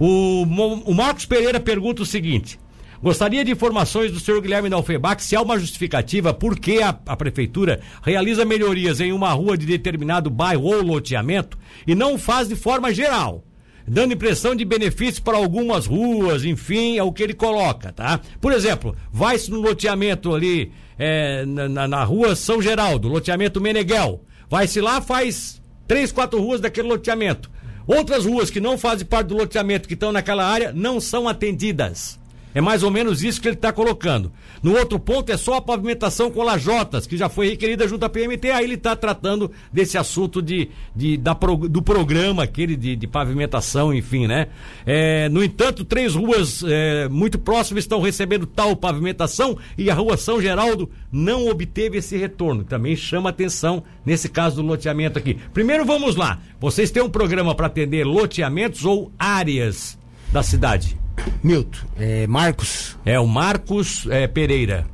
O, 0.00 0.42
o 0.86 0.94
Marcos 0.94 1.26
Pereira 1.26 1.60
pergunta 1.60 2.02
o 2.02 2.06
seguinte: 2.06 2.58
Gostaria 3.02 3.44
de 3.44 3.52
informações 3.52 4.10
do 4.10 4.18
senhor 4.18 4.40
Guilherme 4.40 4.68
Dalfebac 4.70 5.22
se 5.22 5.36
há 5.36 5.42
uma 5.42 5.58
justificativa 5.58 6.34
por 6.34 6.58
que 6.58 6.82
a, 6.82 6.88
a 7.06 7.16
prefeitura 7.16 7.80
realiza 8.02 8.44
melhorias 8.44 9.00
em 9.00 9.12
uma 9.12 9.30
rua 9.30 9.56
de 9.56 9.66
determinado 9.66 10.28
bairro 10.30 10.64
ou 10.64 10.82
loteamento 10.82 11.58
e 11.86 11.94
não 11.94 12.18
faz 12.18 12.48
de 12.48 12.56
forma 12.56 12.92
geral. 12.92 13.44
Dando 13.88 14.12
impressão 14.14 14.54
de 14.54 14.64
benefício 14.64 15.22
para 15.22 15.36
algumas 15.36 15.86
ruas, 15.86 16.44
enfim, 16.44 16.96
é 16.98 17.02
o 17.02 17.10
que 17.12 17.22
ele 17.22 17.34
coloca, 17.34 17.90
tá? 17.92 18.20
Por 18.40 18.52
exemplo, 18.52 18.94
vai-se 19.10 19.50
no 19.50 19.60
loteamento 19.60 20.32
ali, 20.34 20.70
é, 20.98 21.44
na- 21.46 21.88
na 21.88 22.04
rua 22.04 22.36
São 22.36 22.60
Geraldo, 22.62 23.08
loteamento 23.08 23.60
Meneghel. 23.60 24.22
Vai-se 24.48 24.80
lá, 24.80 25.00
faz 25.00 25.60
três, 25.88 26.12
quatro 26.12 26.40
ruas 26.40 26.60
daquele 26.60 26.86
loteamento. 26.88 27.50
Outras 27.92 28.24
ruas 28.24 28.50
que 28.50 28.60
não 28.60 28.78
fazem 28.78 29.04
parte 29.04 29.26
do 29.26 29.36
loteamento, 29.36 29.88
que 29.88 29.94
estão 29.94 30.12
naquela 30.12 30.46
área, 30.46 30.72
não 30.72 31.00
são 31.00 31.26
atendidas. 31.26 32.19
É 32.54 32.60
mais 32.60 32.82
ou 32.82 32.90
menos 32.90 33.22
isso 33.22 33.40
que 33.40 33.46
ele 33.48 33.54
está 33.54 33.72
colocando. 33.72 34.32
No 34.62 34.76
outro 34.76 34.98
ponto 34.98 35.30
é 35.30 35.36
só 35.36 35.54
a 35.54 35.60
pavimentação 35.60 36.30
com 36.30 36.42
lajotas, 36.42 37.06
que 37.06 37.16
já 37.16 37.28
foi 37.28 37.50
requerida 37.50 37.86
junto 37.86 38.04
à 38.04 38.08
PMT. 38.08 38.50
Aí 38.50 38.64
ele 38.64 38.74
está 38.74 38.96
tratando 38.96 39.50
desse 39.72 39.96
assunto 39.96 40.42
de, 40.42 40.68
de- 40.94 41.16
da 41.16 41.32
do 41.32 41.80
programa 41.80 42.42
aquele 42.42 42.76
de, 42.76 42.96
de 42.96 43.06
pavimentação, 43.06 43.94
enfim, 43.94 44.26
né? 44.26 44.48
É, 44.84 45.28
no 45.28 45.42
entanto, 45.42 45.84
três 45.84 46.14
ruas 46.14 46.62
é, 46.66 47.08
muito 47.08 47.38
próximas 47.38 47.84
estão 47.84 48.00
recebendo 48.00 48.46
tal 48.46 48.74
pavimentação 48.76 49.56
e 49.78 49.88
a 49.90 49.94
rua 49.94 50.16
São 50.16 50.40
Geraldo 50.42 50.90
não 51.10 51.48
obteve 51.48 51.98
esse 51.98 52.16
retorno. 52.16 52.64
Também 52.64 52.94
chama 52.96 53.30
atenção 53.30 53.82
nesse 54.04 54.28
caso 54.28 54.56
do 54.56 54.62
loteamento 54.68 55.18
aqui. 55.18 55.38
Primeiro 55.54 55.84
vamos 55.84 56.16
lá. 56.16 56.38
Vocês 56.60 56.90
têm 56.90 57.02
um 57.02 57.08
programa 57.08 57.54
para 57.54 57.68
atender 57.68 58.04
loteamentos 58.04 58.84
ou 58.84 59.10
áreas 59.18 59.96
da 60.32 60.42
cidade? 60.42 60.99
Milton, 61.42 61.78
é, 61.98 62.26
Marcos, 62.26 62.96
É 63.04 63.18
o 63.18 63.26
Marcos 63.26 64.06
é, 64.10 64.26
Pereira. 64.26 64.86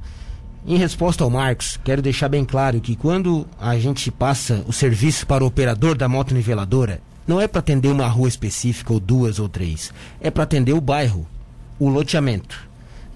Em 0.66 0.76
resposta 0.76 1.22
ao 1.22 1.30
Marcos, 1.30 1.78
quero 1.84 2.02
deixar 2.02 2.28
bem 2.28 2.44
claro 2.44 2.80
que 2.80 2.96
quando 2.96 3.46
a 3.60 3.78
gente 3.78 4.10
passa 4.10 4.64
o 4.66 4.72
serviço 4.72 5.26
para 5.26 5.44
o 5.44 5.46
operador 5.46 5.96
da 5.96 6.08
moto 6.08 6.34
niveladora, 6.34 7.00
não 7.26 7.40
é 7.40 7.46
para 7.46 7.60
atender 7.60 7.88
uma 7.88 8.08
rua 8.08 8.28
específica 8.28 8.92
ou 8.92 8.98
duas 8.98 9.38
ou 9.38 9.48
três, 9.48 9.92
é 10.20 10.30
para 10.30 10.42
atender 10.42 10.72
o 10.72 10.80
bairro, 10.80 11.26
o 11.78 11.88
loteamento. 11.88 12.65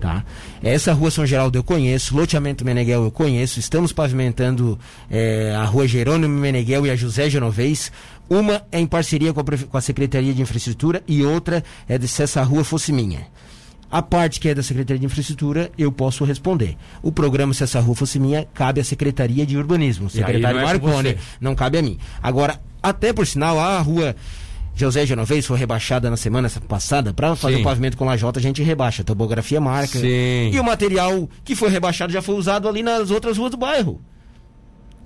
Tá? 0.01 0.25
Essa 0.63 0.95
rua 0.95 1.11
São 1.11 1.27
Geraldo 1.27 1.59
eu 1.59 1.63
conheço, 1.63 2.17
loteamento 2.17 2.65
Meneghel 2.65 3.05
eu 3.05 3.11
conheço, 3.11 3.61
estamos 3.61 3.93
pavimentando 3.93 4.79
eh, 5.11 5.55
a 5.55 5.65
rua 5.65 5.87
Jerônimo 5.87 6.41
Meneghel 6.41 6.87
e 6.87 6.91
a 6.91 6.97
José 6.97 7.29
Genovez. 7.29 7.93
Uma 8.27 8.63
é 8.73 8.81
em 8.81 8.87
parceria 8.87 9.35
com 9.35 9.41
a, 9.41 9.45
com 9.45 9.77
a 9.77 9.81
Secretaria 9.83 10.33
de 10.33 10.41
Infraestrutura 10.41 11.03
e 11.07 11.23
outra 11.23 11.63
é 11.87 11.99
de 11.99 12.09
se 12.09 12.23
essa 12.23 12.43
rua 12.43 12.65
fosse 12.65 12.93
minha. 12.95 13.27
A 13.91 14.01
parte 14.01 14.41
que 14.41 14.49
é 14.49 14.55
da 14.55 14.63
Secretaria 14.63 15.01
de 15.01 15.05
Infraestrutura, 15.05 15.71
eu 15.77 15.93
posso 15.93 16.25
responder. 16.25 16.79
O 17.03 17.13
programa, 17.13 17.53
se 17.53 17.65
essa 17.65 17.79
rua 17.81 17.95
fosse 17.95 18.19
minha, 18.19 18.47
cabe 18.55 18.81
à 18.81 18.85
Secretaria 18.85 19.45
de 19.45 19.59
Urbanismo. 19.59 20.09
Secretário 20.09 20.57
não 20.57 20.63
é 20.63 20.65
Marconi, 20.65 21.17
não 21.41 21.55
cabe 21.55 21.77
a 21.77 21.83
mim. 21.83 21.99
Agora, 22.23 22.59
até 22.83 23.13
por 23.13 23.27
sinal, 23.27 23.59
a 23.59 23.79
rua 23.81 24.17
José 24.81 25.07
Genovez 25.07 25.47
foi 25.47 25.59
rebaixada 25.59 26.11
na 26.11 26.17
semana 26.17 26.51
passada. 26.67 27.13
Para 27.13 27.37
fazer 27.37 27.57
Sim. 27.57 27.61
o 27.61 27.65
pavimento 27.65 27.97
com 27.97 28.05
lajota, 28.05 28.39
a 28.39 28.43
gente 28.43 28.63
rebaixa. 28.63 29.03
A 29.03 29.05
topografia 29.05 29.61
marca. 29.61 29.99
Sim. 29.99 30.51
E 30.53 30.59
o 30.59 30.65
material 30.65 31.29
que 31.45 31.55
foi 31.55 31.69
rebaixado 31.69 32.13
já 32.13 32.23
foi 32.23 32.35
usado 32.35 32.69
ali 32.69 32.83
nas 32.83 33.11
outras 33.11 33.37
ruas 33.37 33.51
do 33.51 33.57
bairro. 33.57 34.01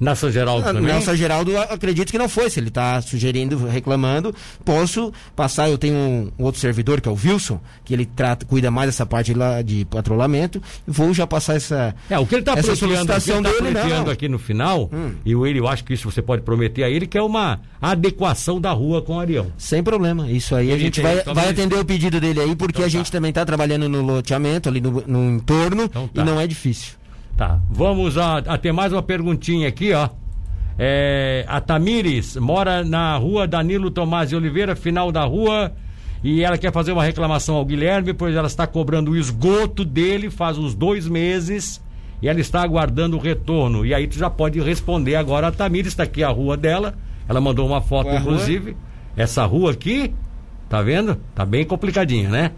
Na 0.01 0.15
São 0.15 0.31
Geraldo 0.31 0.65
também? 0.65 0.83
Nelson 0.93 1.15
Geraldo, 1.15 1.57
a- 1.57 1.63
acredito 1.65 2.11
que 2.11 2.19
não 2.19 2.29
foi. 2.29 2.51
Se 2.51 2.59
ele 2.61 2.69
está 2.69 3.01
sugerindo, 3.01 3.57
reclamando, 3.67 4.35
posso 4.65 5.13
passar. 5.37 5.69
Eu 5.71 5.79
tenho 5.79 5.95
um, 5.95 6.33
um 6.39 6.45
outro 6.45 6.61
servidor, 6.61 7.01
que 7.01 7.09
é 7.09 7.13
o 7.13 7.15
Wilson, 7.15 7.61
que 7.85 7.95
ele 7.95 8.05
trata, 8.05 8.45
cuida 8.45 8.71
mais 8.71 8.89
dessa 8.89 9.07
parte 9.07 9.33
lá 9.33 9.63
de 9.63 9.85
patrulhamento. 9.85 10.61
Vou 10.87 11.15
já 11.15 11.27
passar 11.27 11.55
essa. 11.57 11.95
É, 12.11 12.19
o 12.19 12.27
que 12.27 12.35
ele 12.35 12.43
está 12.43 12.53
Essa 12.53 12.77
pleiteando, 12.77 13.13
o 13.13 13.21
que 13.21 13.31
ele 13.33 13.43
tá 13.43 13.51
dele, 13.51 13.73
pleiteando 13.73 14.11
aqui 14.11 14.29
no 14.29 14.39
final, 14.39 14.91
Hum. 14.93 15.13
e 15.25 15.35
o 15.35 15.47
ele, 15.47 15.61
eu 15.61 15.69
acho 15.69 15.85
que 15.85 15.95
isso 15.95 16.11
você 16.11 16.21
pode 16.21 16.43
prometer 16.43 16.83
a 16.85 16.91
ele, 16.91 17.07
que 17.07 17.17
é 17.17 17.23
uma 17.23 17.61
adequação 17.81 18.61
da 18.61 18.73
rua 18.73 19.01
com 19.01 19.17
o 19.17 19.21
Arião. 19.21 19.47
Sem 19.57 19.83
problema. 19.83 20.31
Isso 20.31 20.55
aí 20.55 20.71
a 20.71 20.75
Ele 20.75 20.85
gente 20.85 20.95
tem- 20.97 21.05
vai, 21.05 21.19
então 21.21 21.35
vai 21.35 21.49
atender 21.49 21.79
o 21.79 21.85
pedido 21.85 22.21
dele 22.21 22.41
aí, 22.41 22.57
porque 22.57 22.79
Então 22.79 22.83
a 22.83 22.91
tá. 22.91 22.99
gente 22.99 23.13
também 23.13 23.29
está 23.31 23.45
trabalhando 23.45 23.89
no 23.89 24.03
loteamento, 24.03 24.69
ali 24.69 24.81
no, 24.81 25.03
no 25.07 25.31
entorno, 25.37 25.85
Então 25.85 26.09
tá. 26.09 26.23
e 26.23 26.25
não 26.25 26.41
é 26.41 26.47
difícil. 26.47 26.95
Tá, 27.37 27.61
vamos 27.69 28.17
a, 28.17 28.39
a 28.39 28.57
ter 28.59 28.73
mais 28.73 28.93
uma 28.93 29.03
perguntinha 29.03 29.69
aqui, 29.69 29.93
ó. 29.93 30.09
É, 30.79 31.45
a 31.49 31.61
Tamires 31.61 32.37
mora 32.37 32.85
na 32.85 33.17
rua 33.17 33.47
Danilo 33.47 33.91
Tomás 33.91 34.29
de 34.29 34.37
Oliveira, 34.37 34.75
final 34.77 35.11
da 35.11 35.25
rua, 35.25 35.73
e 36.23 36.43
ela 36.43 36.57
quer 36.59 36.73
fazer 36.73 36.93
uma 36.93 37.05
reclamação 37.05 37.57
ao 37.57 37.65
Guilherme, 37.65 38.13
pois 38.15 38.35
ela 38.35 38.47
está 38.47 38.67
cobrando 38.67 39.11
o 39.13 39.17
esgoto 39.17 39.85
dele 39.85 40.31
faz 40.31 40.59
uns 40.59 40.75
dois 40.75 41.07
meses 41.09 41.83
e 42.23 42.29
ela 42.29 42.41
está 42.41 42.63
aguardando 42.63 43.17
o 43.17 43.21
retorno. 43.21 43.85
E 43.85 43.93
aí 43.93 44.07
tu 44.07 44.17
já 44.17 44.31
pode 44.31 44.61
responder 44.61 45.17
agora. 45.17 45.49
A 45.49 45.53
Tamires 45.53 45.89
está 45.89 46.05
aqui 46.05 46.23
a 46.23 46.29
rua 46.29 46.57
dela, 46.57 46.95
ela 47.29 47.41
mandou 47.41 47.67
uma 47.67 47.81
foto, 47.81 48.07
Qual 48.07 48.15
é 48.15 48.17
a 48.17 48.21
rua? 48.21 48.33
inclusive. 48.33 48.77
Essa 49.17 49.45
rua 49.45 49.73
aqui, 49.73 50.13
tá 50.69 50.81
vendo? 50.83 51.17
Tá 51.35 51.45
bem 51.45 51.65
complicadinha, 51.65 52.29
né? 52.29 52.53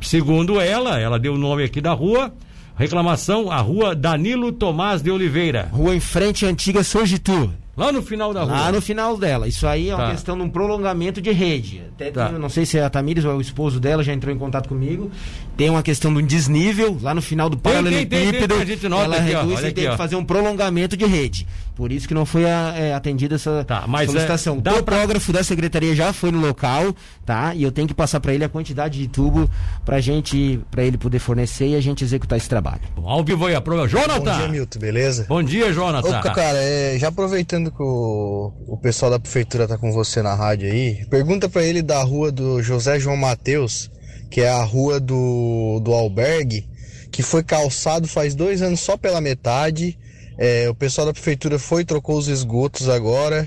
Segundo 0.00 0.60
ela, 0.60 0.98
ela 0.98 1.18
deu 1.18 1.34
o 1.34 1.38
nome 1.38 1.64
aqui 1.64 1.80
da 1.80 1.92
rua. 1.92 2.32
Reclamação, 2.80 3.50
a 3.52 3.58
rua 3.58 3.94
Danilo 3.94 4.50
Tomás 4.52 5.02
de 5.02 5.10
Oliveira. 5.10 5.68
Rua 5.70 5.94
em 5.94 6.00
frente 6.00 6.46
à 6.46 6.48
antiga 6.48 6.82
Sojitu. 6.82 7.52
Lá 7.76 7.92
no 7.92 8.00
final 8.02 8.32
da 8.32 8.42
rua. 8.42 8.52
Lá 8.52 8.72
no 8.72 8.80
final 8.80 9.18
dela. 9.18 9.46
Isso 9.46 9.66
aí 9.66 9.90
é 9.90 9.94
uma 9.94 10.04
Tá. 10.06 10.10
questão 10.12 10.34
de 10.34 10.42
um 10.42 10.48
prolongamento 10.48 11.20
de 11.20 11.30
rede. 11.30 11.82
Até 11.94 12.10
Tá. 12.10 12.30
tem- 12.30 12.38
não 12.38 12.48
sei 12.48 12.64
se 12.64 12.78
é 12.78 12.82
a 12.84 12.88
Tamires 12.88 13.22
ou 13.26 13.32
é 13.32 13.34
o 13.34 13.40
esposo 13.40 13.78
dela 13.78 14.02
já 14.02 14.14
entrou 14.14 14.34
em 14.34 14.38
contato 14.38 14.66
comigo. 14.66 15.10
Tem 15.58 15.68
uma 15.68 15.82
questão 15.82 16.10
de 16.14 16.22
um 16.22 16.26
desnível 16.26 16.98
lá 17.02 17.14
no 17.14 17.20
final 17.20 17.50
do 17.50 17.58
paralelepípedo. 17.58 18.54
ela 18.54 19.16
aqui, 19.16 19.34
ó, 19.34 19.40
reduz 19.40 19.58
olha 19.58 19.64
e 19.66 19.68
aqui, 19.68 19.74
tem 19.74 19.88
ó. 19.88 19.90
que 19.92 19.96
fazer 19.98 20.16
um 20.16 20.24
prolongamento 20.24 20.96
de 20.96 21.04
rede. 21.04 21.46
Por 21.76 21.90
isso 21.92 22.06
que 22.06 22.12
não 22.14 22.26
foi 22.26 22.44
a- 22.44 22.74
é, 22.76 22.92
atendida 22.94 23.36
essa 23.36 23.64
Tá, 23.64 23.84
mas, 23.88 24.06
solicitação. 24.10 24.56
é, 24.56 24.58
o 24.58 24.60
dá 24.60 24.82
pra- 24.82 24.96
topógrafo 24.96 25.32
da 25.32 25.42
secretaria 25.42 25.94
já 25.94 26.12
foi 26.12 26.30
no 26.30 26.38
local, 26.40 26.94
tá? 27.24 27.54
E 27.54 27.62
eu 27.62 27.72
tenho 27.72 27.88
que 27.88 27.94
passar 27.94 28.20
para 28.20 28.34
ele 28.34 28.44
a 28.44 28.48
quantidade 28.48 28.98
de 28.98 29.08
tubo 29.08 29.48
pra 29.84 30.00
gente, 30.00 30.60
para 30.70 30.84
ele 30.84 30.98
poder 30.98 31.18
fornecer 31.18 31.68
e 31.68 31.74
a 31.74 31.80
gente 31.80 32.04
executar 32.04 32.36
esse 32.36 32.48
trabalho. 32.48 32.82
Ao 33.02 33.24
vivo 33.24 33.46
aí, 33.46 33.54
a 33.54 33.60
prova. 33.60 33.82
Bom 33.82 33.86
dia, 33.88 34.00
Jonathan! 34.00 34.48
Milton, 34.48 34.78
beleza? 34.78 35.26
Bom 35.28 35.42
dia, 35.42 35.72
Jonathan. 35.72 36.08
Ô, 36.20 36.22
cara, 36.34 36.58
é, 36.58 36.98
já 36.98 37.08
aproveitando 37.08 37.70
que 37.70 37.82
o, 37.82 38.52
o 38.68 38.76
pessoal 38.76 39.10
da 39.10 39.18
prefeitura 39.18 39.66
tá 39.66 39.78
com 39.78 39.90
você 39.92 40.20
na 40.22 40.34
rádio 40.34 40.70
aí, 40.70 41.06
pergunta 41.08 41.48
pra 41.48 41.62
ele 41.62 41.80
da 41.82 42.02
rua 42.02 42.30
do 42.30 42.62
José 42.62 42.98
João 43.00 43.16
Mateus, 43.16 43.90
que 44.30 44.42
é 44.42 44.50
a 44.50 44.62
rua 44.62 45.00
do, 45.00 45.80
do 45.82 45.92
albergue, 45.94 46.68
que 47.10 47.22
foi 47.22 47.42
calçado 47.42 48.06
faz 48.06 48.34
dois 48.34 48.60
anos 48.60 48.80
só 48.80 48.96
pela 48.96 49.20
metade. 49.20 49.98
É, 50.42 50.70
o 50.70 50.74
pessoal 50.74 51.06
da 51.06 51.12
prefeitura 51.12 51.58
foi 51.58 51.84
trocou 51.84 52.16
os 52.16 52.26
esgotos 52.26 52.88
agora 52.88 53.46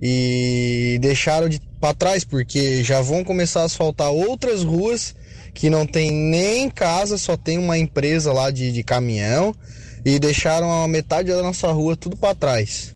e 0.00 0.98
deixaram 1.00 1.48
de 1.48 1.58
para 1.80 1.94
trás 1.94 2.22
porque 2.22 2.84
já 2.84 3.00
vão 3.00 3.24
começar 3.24 3.62
a 3.62 3.64
asfaltar 3.64 4.10
outras 4.10 4.62
ruas 4.62 5.14
que 5.54 5.70
não 5.70 5.86
tem 5.86 6.10
nem 6.10 6.68
casa, 6.68 7.16
só 7.16 7.34
tem 7.34 7.56
uma 7.56 7.78
empresa 7.78 8.30
lá 8.30 8.50
de, 8.50 8.70
de 8.72 8.82
caminhão 8.82 9.54
e 10.04 10.18
deixaram 10.18 10.70
a 10.70 10.86
metade 10.86 11.30
da 11.30 11.42
nossa 11.42 11.72
rua 11.72 11.96
tudo 11.96 12.14
para 12.14 12.34
trás. 12.34 12.94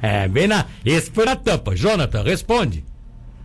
É, 0.00 0.26
bem 0.30 0.46
na. 0.46 0.66
Esse 0.84 1.10
foi 1.10 1.24
na 1.24 1.34
tampa. 1.34 1.74
Jonathan, 1.74 2.22
responde. 2.22 2.84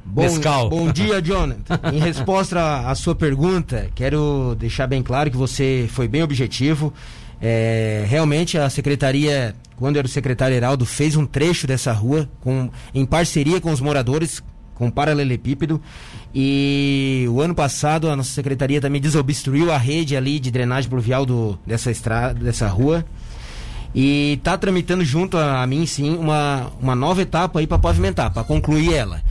Bom, 0.05 0.39
bom 0.69 0.91
dia, 0.91 1.19
Jonathan. 1.23 1.79
Em 1.91 1.99
resposta 1.99 2.87
à 2.87 2.93
sua 2.93 3.15
pergunta, 3.15 3.89
quero 3.95 4.55
deixar 4.59 4.85
bem 4.85 5.01
claro 5.01 5.31
que 5.31 5.37
você 5.37 5.87
foi 5.89 6.07
bem 6.07 6.21
objetivo. 6.21 6.93
É, 7.41 8.05
realmente 8.07 8.57
a 8.57 8.69
secretaria, 8.69 9.55
quando 9.75 9.97
era 9.97 10.05
o 10.07 10.09
secretário 10.09 10.55
Heraldo, 10.55 10.85
fez 10.85 11.15
um 11.15 11.25
trecho 11.25 11.67
dessa 11.67 11.91
rua 11.91 12.29
com, 12.41 12.69
em 12.93 13.05
parceria 13.05 13.59
com 13.59 13.71
os 13.71 13.81
moradores, 13.81 14.41
com 14.73 14.89
paralelepípedo. 14.89 15.81
E 16.33 17.25
o 17.29 17.41
ano 17.41 17.55
passado 17.55 18.09
a 18.09 18.15
nossa 18.15 18.31
secretaria 18.31 18.81
também 18.81 19.01
desobstruiu 19.01 19.71
a 19.71 19.77
rede 19.77 20.15
ali 20.15 20.39
de 20.39 20.51
drenagem 20.51 20.89
pluvial 20.89 21.25
do, 21.25 21.57
dessa 21.65 21.91
estrada, 21.91 22.33
dessa 22.33 22.67
rua. 22.67 23.05
E 23.93 24.41
tá 24.43 24.57
tramitando 24.57 25.05
junto 25.05 25.37
a, 25.37 25.61
a 25.61 25.67
mim, 25.67 25.85
sim, 25.85 26.17
uma, 26.17 26.71
uma 26.81 26.95
nova 26.95 27.21
etapa 27.21 27.59
aí 27.59 27.67
para 27.67 27.79
pavimentar, 27.79 28.33
para 28.33 28.43
concluir 28.43 28.93
ela 28.93 29.21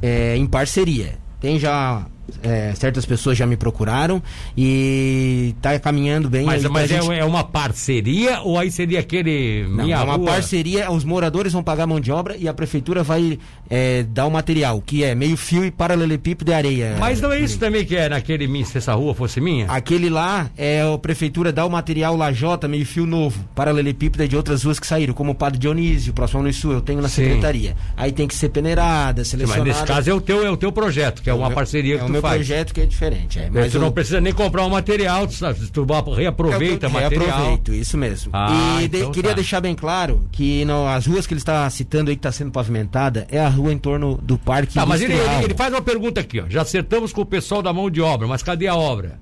é, 0.00 0.36
em 0.36 0.46
parceria. 0.46 1.18
Tem 1.40 1.58
já 1.58 2.06
é, 2.42 2.74
certas 2.74 3.04
pessoas 3.04 3.36
já 3.36 3.46
me 3.46 3.56
procuraram 3.56 4.22
e 4.56 5.54
tá 5.60 5.78
caminhando 5.78 6.28
bem. 6.30 6.44
Mas, 6.44 6.62
mas 6.64 6.90
é, 6.90 7.00
gente- 7.00 7.12
é 7.12 7.24
uma 7.24 7.44
parceria 7.44 8.40
ou 8.40 8.58
aí 8.58 8.70
seria 8.70 9.00
aquele. 9.00 9.66
Não, 9.68 9.84
minha 9.84 9.96
é 9.96 10.02
uma 10.02 10.14
rua? 10.16 10.26
parceria, 10.26 10.90
os 10.90 11.04
moradores 11.04 11.52
vão 11.52 11.62
pagar 11.62 11.86
mão 11.86 12.00
de 12.00 12.10
obra 12.12 12.36
e 12.36 12.48
a 12.48 12.54
prefeitura 12.54 13.02
vai 13.02 13.38
é, 13.74 14.02
dar 14.02 14.26
o 14.26 14.30
material, 14.30 14.82
que 14.84 15.02
é 15.02 15.14
meio 15.14 15.34
fio 15.34 15.64
e 15.64 15.70
paralelepípedo 15.70 16.50
de 16.50 16.54
areia. 16.54 16.96
Mas 17.00 17.22
não 17.22 17.32
é 17.32 17.40
isso 17.40 17.58
também 17.58 17.86
que 17.86 17.96
é 17.96 18.06
naquele. 18.06 18.46
min- 18.46 18.64
Se 18.64 18.76
essa 18.76 18.92
rua 18.92 19.14
fosse 19.14 19.40
minha? 19.40 19.64
Aquele 19.70 20.10
lá 20.10 20.50
é 20.58 20.82
a 20.82 20.98
prefeitura 20.98 21.50
dá 21.50 21.64
o 21.64 21.70
material 21.70 22.14
lajota, 22.14 22.68
meio 22.68 22.84
fio 22.84 23.06
novo, 23.06 23.42
paralelepípedo 23.54 24.24
é 24.24 24.26
de 24.26 24.36
outras 24.36 24.62
ruas 24.64 24.78
que 24.78 24.86
saíram, 24.86 25.14
como 25.14 25.32
o 25.32 25.34
Padre 25.34 25.58
Dionísio, 25.58 26.12
próximo 26.12 26.44
ao 26.46 26.52
Sul, 26.52 26.72
eu 26.72 26.80
tenho 26.82 27.00
na 27.00 27.08
Sim. 27.08 27.24
secretaria. 27.24 27.74
Aí 27.96 28.12
tem 28.12 28.28
que 28.28 28.34
ser 28.34 28.50
peneirada, 28.50 29.20
Mas 29.22 29.28
selecionada. 29.28 29.64
nesse 29.64 29.84
caso 29.84 30.10
é 30.10 30.12
o 30.14 30.20
teu, 30.20 30.44
é 30.44 30.50
o 30.50 30.56
teu 30.56 30.70
projeto, 30.70 31.22
que 31.22 31.30
é 31.30 31.34
uma 31.34 31.46
meu- 31.48 31.54
parceria 31.54 31.94
é 31.94 31.98
que 31.98 32.04
o 32.04 32.06
tu 32.08 32.12
meu 32.12 32.20
faz. 32.20 32.34
projeto 32.34 32.74
que 32.74 32.80
é 32.82 32.84
diferente. 32.86 33.38
É, 33.38 33.48
Mas 33.50 33.72
tu 33.72 33.78
o- 33.78 33.80
não 33.80 33.90
precisa 33.90 34.20
nem 34.20 34.34
comprar 34.34 34.66
o 34.66 34.70
material, 34.70 35.26
tu, 35.26 35.32
sabe, 35.34 35.58
tu 35.70 35.86
reaproveita 36.14 36.86
É 36.86 36.88
o 36.88 36.90
eu 36.90 36.92
material. 37.02 37.26
Reaproveito, 37.26 37.72
isso 37.72 37.96
mesmo. 37.96 38.30
Ah, 38.34 38.78
e 38.82 38.88
de- 38.88 38.98
então 38.98 39.12
queria 39.12 39.30
tá. 39.30 39.36
deixar 39.36 39.60
bem 39.60 39.74
claro 39.74 40.24
que 40.30 40.64
no- 40.66 40.86
as 40.86 41.06
ruas 41.06 41.26
que 41.26 41.32
ele 41.32 41.40
está 41.40 41.68
citando 41.70 42.10
aí 42.10 42.16
que 42.16 42.20
está 42.20 42.32
sendo 42.32 42.50
pavimentada 42.50 43.26
é 43.30 43.38
a 43.40 43.48
rua 43.48 43.61
em 43.70 43.78
torno 43.78 44.18
do 44.22 44.38
parque 44.38 44.74
Tá, 44.74 44.84
mas 44.86 45.00
ele, 45.02 45.12
ele- 45.14 45.44
ele 45.44 45.54
faz 45.54 45.72
uma 45.72 45.82
pergunta 45.82 46.20
aqui, 46.20 46.40
ó. 46.40 46.44
Já 46.48 46.62
acertamos 46.62 47.12
com 47.12 47.20
o 47.20 47.26
pessoal 47.26 47.62
da 47.62 47.72
mão 47.72 47.90
de 47.90 48.00
obra, 48.00 48.26
mas 48.26 48.42
cadê 48.42 48.66
a 48.66 48.74
obra? 48.74 49.20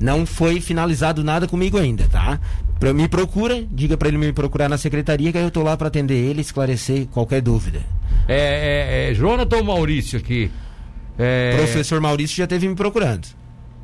Não 0.00 0.24
foi 0.26 0.60
finalizado 0.60 1.22
nada 1.22 1.46
comigo 1.46 1.78
ainda, 1.78 2.04
tá? 2.10 2.40
Pra, 2.80 2.92
me 2.92 3.06
procura, 3.06 3.64
diga 3.70 3.96
para 3.96 4.08
ele 4.08 4.18
me 4.18 4.32
procurar 4.32 4.68
na 4.68 4.76
secretaria 4.76 5.30
que 5.30 5.38
aí 5.38 5.44
eu 5.44 5.50
tô 5.50 5.62
lá 5.62 5.76
para 5.76 5.86
atender 5.88 6.14
ele, 6.14 6.40
esclarecer 6.40 7.06
qualquer 7.06 7.40
dúvida. 7.40 7.80
É, 8.26 9.08
é, 9.08 9.10
é 9.10 9.14
Jonathan 9.14 9.58
ou 9.58 9.64
Maurício 9.64 10.18
aqui? 10.18 10.50
É, 11.18 11.54
Professor 11.56 12.00
Maurício 12.00 12.36
já 12.36 12.46
teve 12.46 12.66
me 12.68 12.74
procurando. 12.74 13.28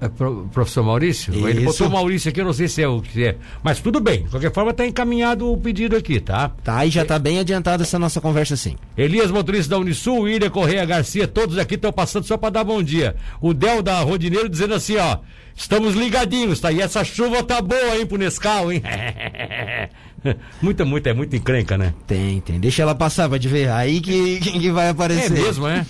É 0.00 0.08
pro- 0.08 0.48
professor 0.52 0.82
Maurício? 0.84 1.32
Ele 1.34 1.60
Isso. 1.60 1.64
botou 1.64 1.86
o 1.88 1.90
Maurício 1.90 2.28
aqui, 2.28 2.40
eu 2.40 2.44
não 2.44 2.52
sei 2.52 2.68
se 2.68 2.82
é 2.82 2.88
o 2.88 3.00
que 3.02 3.24
é. 3.24 3.36
Mas 3.62 3.80
tudo 3.80 3.98
bem, 4.00 4.22
de 4.24 4.28
qualquer 4.30 4.52
forma 4.52 4.72
tá 4.72 4.86
encaminhado 4.86 5.50
o 5.52 5.56
pedido 5.56 5.96
aqui, 5.96 6.20
tá? 6.20 6.50
Tá? 6.62 6.84
E 6.86 6.90
já 6.90 7.04
tá 7.04 7.18
bem 7.18 7.38
adiantada 7.38 7.82
essa 7.82 7.98
nossa 7.98 8.20
conversa 8.20 8.56
sim. 8.56 8.76
Elias, 8.96 9.30
motorista 9.30 9.70
da 9.70 9.78
Unisul, 9.78 10.20
William 10.22 10.50
Correia 10.50 10.84
Garcia, 10.84 11.26
todos 11.26 11.58
aqui 11.58 11.74
estão 11.74 11.92
passando 11.92 12.24
só 12.24 12.36
para 12.36 12.50
dar 12.50 12.64
bom 12.64 12.82
dia. 12.82 13.16
O 13.40 13.52
Del 13.52 13.82
da 13.82 14.00
Rodineiro 14.00 14.48
dizendo 14.48 14.74
assim, 14.74 14.96
ó, 14.96 15.18
estamos 15.56 15.94
ligadinhos, 15.94 16.60
tá? 16.60 16.70
E 16.70 16.80
essa 16.80 17.02
chuva 17.04 17.42
tá 17.42 17.60
boa, 17.60 17.96
hein, 17.98 18.06
pro 18.06 18.16
Nescau, 18.18 18.72
hein? 18.72 18.82
muita, 20.62 20.84
muita, 20.84 21.10
é 21.10 21.12
muita 21.12 21.36
encrenca, 21.36 21.76
né? 21.78 21.94
Tem, 22.06 22.40
tem. 22.40 22.58
Deixa 22.60 22.82
ela 22.82 22.94
passar, 22.94 23.26
vai 23.28 23.38
te 23.38 23.48
ver. 23.48 23.68
Aí 23.70 24.00
que, 24.00 24.38
que 24.60 24.70
vai 24.70 24.86
É 24.86 24.90
aparecer. 24.90 25.30
mesmo, 25.30 25.66
é? 25.66 25.84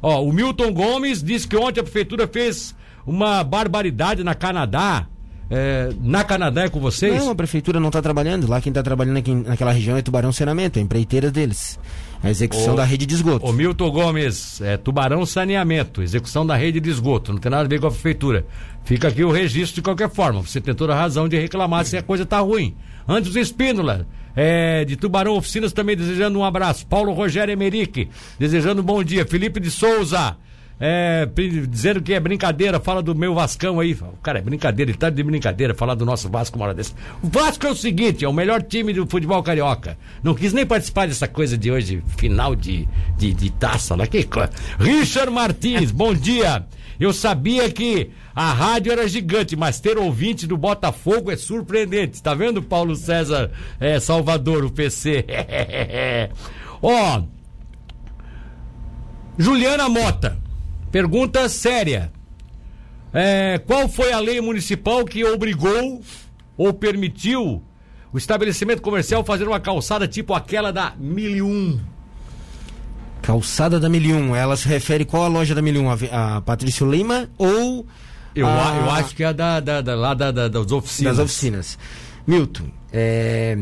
Ó, 0.00 0.22
o 0.22 0.32
Milton 0.32 0.72
Gomes 0.72 1.22
disse 1.22 1.46
que 1.48 1.56
ontem 1.56 1.80
a 1.80 1.82
prefeitura 1.82 2.28
fez 2.28 2.74
uma 3.08 3.42
barbaridade 3.42 4.22
na 4.22 4.34
Canadá. 4.34 5.06
É, 5.50 5.90
na 6.02 6.22
Canadá 6.24 6.64
é 6.64 6.68
com 6.68 6.78
vocês? 6.78 7.24
Não, 7.24 7.30
a 7.30 7.34
prefeitura 7.34 7.80
não 7.80 7.88
está 7.88 8.02
trabalhando. 8.02 8.46
Lá 8.46 8.60
quem 8.60 8.70
está 8.70 8.82
trabalhando 8.82 9.16
aqui 9.16 9.34
naquela 9.34 9.72
região 9.72 9.96
é 9.96 10.02
Tubarão 10.02 10.30
Saneamento, 10.30 10.78
é 10.78 10.82
a 10.82 10.84
empreiteira 10.84 11.30
deles. 11.30 11.78
A 12.22 12.28
execução 12.28 12.74
Ô, 12.74 12.76
da 12.76 12.84
rede 12.84 13.06
de 13.06 13.14
esgoto. 13.14 13.46
O 13.46 13.52
Milton 13.52 13.90
Gomes, 13.90 14.60
é, 14.60 14.76
Tubarão 14.76 15.24
Saneamento, 15.24 16.02
execução 16.02 16.44
da 16.44 16.54
rede 16.54 16.80
de 16.80 16.90
esgoto, 16.90 17.32
não 17.32 17.40
tem 17.40 17.50
nada 17.50 17.64
a 17.64 17.68
ver 17.68 17.80
com 17.80 17.86
a 17.86 17.90
prefeitura. 17.90 18.44
Fica 18.84 19.08
aqui 19.08 19.24
o 19.24 19.30
registro 19.30 19.76
de 19.76 19.82
qualquer 19.82 20.10
forma. 20.10 20.42
Você 20.42 20.60
tem 20.60 20.74
toda 20.74 20.92
a 20.92 20.96
razão 20.96 21.28
de 21.28 21.38
reclamar 21.38 21.86
se 21.86 21.96
a 21.96 22.02
coisa 22.02 22.26
tá 22.26 22.40
ruim. 22.40 22.76
Antes 23.06 23.34
Espínola, 23.36 24.06
é, 24.36 24.84
de 24.84 24.96
Tubarão 24.96 25.36
Oficinas 25.36 25.72
também 25.72 25.96
desejando 25.96 26.38
um 26.38 26.44
abraço. 26.44 26.86
Paulo 26.86 27.12
Rogério 27.12 27.52
Emerick, 27.52 28.08
desejando 28.38 28.82
um 28.82 28.84
bom 28.84 29.02
dia. 29.02 29.24
Felipe 29.24 29.60
de 29.60 29.70
Souza, 29.70 30.36
é, 30.80 31.28
dizendo 31.68 32.00
que 32.00 32.14
é 32.14 32.20
brincadeira, 32.20 32.78
fala 32.78 33.02
do 33.02 33.14
meu 33.14 33.34
Vascão 33.34 33.80
aí. 33.80 33.96
Cara, 34.22 34.38
é 34.38 34.42
brincadeira, 34.42 34.90
ele 34.90 34.98
tá 34.98 35.10
de 35.10 35.22
brincadeira 35.22 35.74
falar 35.74 35.94
do 35.94 36.04
nosso 36.04 36.28
Vasco 36.28 36.56
uma 36.56 36.66
hora 36.66 36.74
dessa. 36.74 36.94
O 37.22 37.28
Vasco 37.28 37.66
é 37.66 37.70
o 37.70 37.74
seguinte, 37.74 38.24
é 38.24 38.28
o 38.28 38.32
melhor 38.32 38.62
time 38.62 38.92
do 38.92 39.06
futebol 39.06 39.42
carioca. 39.42 39.98
Não 40.22 40.34
quis 40.34 40.52
nem 40.52 40.64
participar 40.64 41.08
dessa 41.08 41.26
coisa 41.26 41.58
de 41.58 41.70
hoje, 41.70 42.02
final 42.16 42.54
de, 42.54 42.88
de, 43.16 43.32
de 43.32 43.50
taça 43.50 43.96
lá. 43.96 44.06
Que 44.06 44.22
coisa. 44.24 44.50
Richard 44.78 45.32
Martins, 45.32 45.90
bom 45.90 46.14
dia. 46.14 46.64
Eu 47.00 47.12
sabia 47.12 47.70
que 47.70 48.10
a 48.34 48.52
rádio 48.52 48.92
era 48.92 49.08
gigante, 49.08 49.56
mas 49.56 49.80
ter 49.80 49.98
ouvinte 49.98 50.46
do 50.46 50.56
Botafogo 50.56 51.30
é 51.30 51.36
surpreendente. 51.36 52.22
Tá 52.22 52.34
vendo, 52.34 52.62
Paulo 52.62 52.94
César 52.94 53.50
é, 53.80 53.98
Salvador, 54.00 54.64
o 54.64 54.70
PC? 54.70 55.24
Ó, 56.82 57.22
Juliana 59.36 59.88
Mota, 59.88 60.36
pergunta 60.90 61.48
séria. 61.48 62.12
É, 63.12 63.58
qual 63.66 63.88
foi 63.88 64.12
a 64.12 64.20
lei 64.20 64.40
municipal 64.40 65.04
que 65.04 65.24
obrigou 65.24 66.02
ou 66.56 66.72
permitiu 66.74 67.62
o 68.12 68.18
estabelecimento 68.18 68.82
comercial 68.82 69.24
fazer 69.24 69.46
uma 69.48 69.60
calçada 69.60 70.06
tipo 70.06 70.34
aquela 70.34 70.70
da 70.72 70.92
1001? 70.98 71.80
Calçada 73.22 73.78
da 73.80 73.88
Milium, 73.88 74.34
ela 74.34 74.56
se 74.56 74.66
refere 74.68 75.04
qual 75.04 75.24
a 75.24 75.28
loja 75.28 75.54
da 75.54 75.60
Milium? 75.60 75.90
A, 75.90 76.36
a 76.36 76.40
Patrício 76.40 76.90
Lima 76.90 77.28
ou 77.36 77.86
Eu, 78.34 78.46
a- 78.46 78.72
a- 78.72 78.76
eu 78.76 78.90
acho 78.90 79.14
que 79.14 79.24
é 79.24 79.32
da, 79.32 79.60
da, 79.60 79.80
da- 79.80 79.94
lá 79.94 80.14
da, 80.14 80.30
da- 80.30 80.48
das 80.48 80.70
oficinas. 80.72 81.16
das 81.16 81.24
oficinas? 81.24 81.78
Milton, 82.26 82.64
é, 82.92 83.56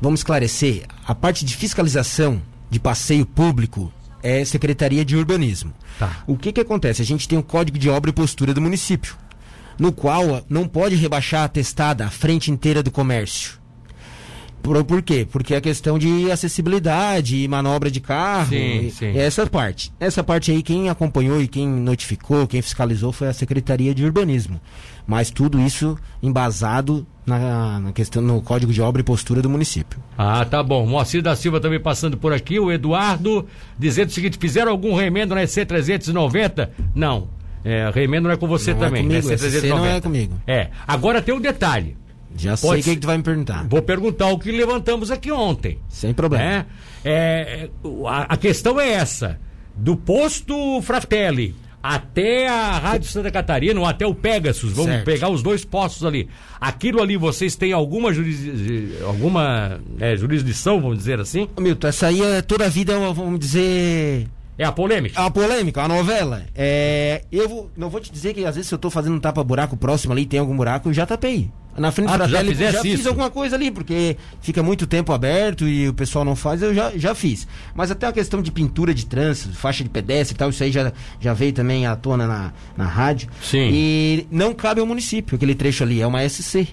vamos 0.00 0.20
esclarecer. 0.20 0.84
A 1.06 1.14
parte 1.14 1.44
de 1.44 1.56
fiscalização 1.56 2.40
de 2.70 2.78
passeio 2.78 3.24
público 3.24 3.92
é 4.22 4.44
Secretaria 4.44 5.04
de 5.04 5.16
Urbanismo. 5.16 5.72
Tá. 5.98 6.24
O 6.26 6.36
que 6.36 6.52
que 6.52 6.60
acontece? 6.60 7.02
A 7.02 7.04
gente 7.04 7.28
tem 7.28 7.38
o 7.38 7.42
Código 7.42 7.78
de 7.78 7.88
Obra 7.88 8.10
e 8.10 8.12
Postura 8.12 8.54
do 8.54 8.60
município, 8.60 9.16
no 9.78 9.92
qual 9.92 10.44
não 10.48 10.66
pode 10.66 10.94
rebaixar 10.94 11.44
a 11.44 11.48
testada 11.48 12.06
a 12.06 12.10
frente 12.10 12.50
inteira 12.50 12.82
do 12.82 12.90
comércio. 12.90 13.58
Por, 14.62 14.82
por 14.84 15.02
quê? 15.02 15.26
Porque 15.30 15.54
a 15.54 15.60
questão 15.60 15.98
de 15.98 16.30
acessibilidade 16.30 17.36
e 17.36 17.48
manobra 17.48 17.90
de 17.90 18.00
carro. 18.00 18.48
Sim, 18.50 18.86
e- 18.86 18.90
sim. 18.90 19.06
é 19.06 19.18
essa 19.24 19.46
parte. 19.46 19.92
Essa 19.98 20.22
parte 20.22 20.50
aí, 20.50 20.62
quem 20.62 20.88
acompanhou 20.88 21.40
e 21.40 21.48
quem 21.48 21.66
notificou, 21.66 22.46
quem 22.46 22.60
fiscalizou 22.60 23.12
foi 23.12 23.28
a 23.28 23.32
Secretaria 23.32 23.94
de 23.94 24.04
Urbanismo. 24.04 24.60
Mas 25.06 25.30
tudo 25.30 25.58
isso 25.58 25.96
embasado 26.22 27.06
na, 27.24 27.80
na 27.80 27.92
questão, 27.92 28.20
no 28.20 28.42
Código 28.42 28.72
de 28.72 28.82
Obra 28.82 29.00
e 29.00 29.04
Postura 29.04 29.40
do 29.40 29.48
município. 29.48 29.98
Ah, 30.18 30.44
tá 30.44 30.62
bom. 30.62 30.86
Moacir 30.86 31.22
da 31.22 31.34
Silva 31.34 31.60
também 31.60 31.80
passando 31.80 32.16
por 32.18 32.32
aqui. 32.32 32.60
O 32.60 32.70
Eduardo 32.70 33.46
dizendo 33.78 34.08
o 34.08 34.12
seguinte: 34.12 34.36
fizeram 34.38 34.70
algum 34.70 34.94
remendo 34.94 35.34
na 35.34 35.42
EC390? 35.42 36.68
Não. 36.94 37.28
É, 37.64 37.90
remendo 37.92 38.28
não 38.28 38.34
é 38.34 38.36
com 38.36 38.46
você 38.46 38.72
Não 38.72 38.82
é 38.82 38.84
também. 38.86 39.02
comigo, 39.02 39.28
na 39.28 39.36
SC 39.36 39.66
não 39.68 39.84
é 39.84 40.00
comigo. 40.00 40.40
É. 40.46 40.68
Agora 40.86 41.20
tem 41.20 41.34
um 41.34 41.40
detalhe. 41.40 41.96
Já 42.36 42.56
Pode 42.56 42.60
sei 42.60 42.70
o 42.70 42.74
que, 42.76 42.82
ser- 42.82 42.94
que 42.96 43.00
tu 43.00 43.06
vai 43.06 43.16
me 43.16 43.22
perguntar. 43.22 43.66
Vou 43.68 43.82
perguntar 43.82 44.26
o 44.28 44.38
que 44.38 44.50
levantamos 44.52 45.10
aqui 45.10 45.30
ontem. 45.32 45.78
Sem 45.88 46.12
problema. 46.14 46.44
né? 46.44 46.66
É, 47.04 47.68
o- 47.82 48.06
a, 48.06 48.22
a 48.22 48.36
questão 48.36 48.78
é 48.80 48.90
essa: 48.92 49.38
do 49.74 49.96
posto 49.96 50.80
Fratelli 50.82 51.54
até 51.80 52.48
a 52.48 52.72
Rádio 52.78 53.08
Santa 53.08 53.30
Catarina, 53.30 53.78
ou 53.80 53.86
até 53.86 54.04
o 54.04 54.12
Pegasus, 54.14 54.72
vamos 54.72 54.90
Certo. 54.90 55.04
pegar 55.04 55.28
os 55.30 55.42
dois 55.42 55.64
postos 55.64 56.04
ali. 56.04 56.28
Aquilo 56.60 57.00
ali, 57.00 57.16
vocês 57.16 57.54
têm 57.54 57.72
alguma, 57.72 58.12
juris, 58.12 59.00
alguma 59.06 59.80
é, 60.00 60.16
jurisdição, 60.16 60.80
vamos 60.80 60.98
dizer 60.98 61.20
assim? 61.20 61.48
Milton, 61.58 61.86
essa 61.86 62.08
aí 62.08 62.20
é 62.20 62.42
toda 62.42 62.66
a 62.66 62.68
vida, 62.68 62.98
vamos 63.12 63.38
dizer, 63.38 64.26
É 64.58 64.64
a 64.64 64.72
polêmica? 64.72 65.16
É 65.18 65.22
uma 65.22 65.30
polêmica, 65.30 65.80
uma 65.80 65.88
novela. 65.88 66.42
É, 66.54 67.22
eu 67.30 67.48
vou- 67.48 67.70
não 67.76 67.88
vou 67.88 68.00
te 68.00 68.10
dizer 68.10 68.34
que 68.34 68.44
às 68.44 68.56
vezes 68.56 68.68
se 68.68 68.74
eu 68.74 68.78
tô 68.78 68.90
fazendo 68.90 69.14
um 69.14 69.20
tapa-buraco 69.20 69.76
próximo 69.76 70.12
ali, 70.12 70.26
tem 70.26 70.40
algum 70.40 70.56
buraco, 70.56 70.88
eu 70.88 70.92
já 70.92 71.06
tapei. 71.06 71.48
Na 71.76 71.92
frente 71.92 72.10
Ah, 72.12 72.16
da 72.16 72.26
já 72.26 72.40
fizesse 72.44 72.72
já 72.72 72.82
fiz 72.82 72.98
isso? 72.98 73.08
alguma 73.08 73.30
coisa 73.30 73.54
ali, 73.54 73.70
porque 73.70 74.16
fica 74.40 74.64
muito 74.64 74.84
tempo 74.84 75.12
aberto 75.12 75.68
e 75.68 75.88
o 75.88 75.94
pessoal 75.94 76.24
não 76.24 76.34
faz, 76.34 76.60
eu 76.60 76.74
já, 76.74 76.90
já 76.96 77.14
fiz. 77.14 77.46
Mas 77.72 77.88
até 77.92 78.04
a 78.08 78.12
questão 78.12 78.42
de 78.42 78.50
pintura 78.50 78.92
de 78.92 79.06
trânsito, 79.06 79.54
faixa 79.54 79.84
de 79.84 79.88
pedestre 79.90 80.34
e 80.34 80.38
tal, 80.38 80.50
isso 80.50 80.60
aí 80.64 80.72
já, 80.72 80.92
já 81.20 81.32
veio 81.32 81.52
também 81.52 81.86
à 81.86 81.94
tona 81.94 82.26
na, 82.26 82.52
na 82.76 82.84
rádio. 82.84 83.28
Sim. 83.40 83.70
E 83.72 84.26
não 84.28 84.52
cabe 84.54 84.80
ao 84.80 84.86
município, 84.88 85.36
aquele 85.36 85.54
trecho 85.54 85.84
ali, 85.84 86.00
é 86.00 86.06
uma 86.06 86.20
SC. 86.28 86.66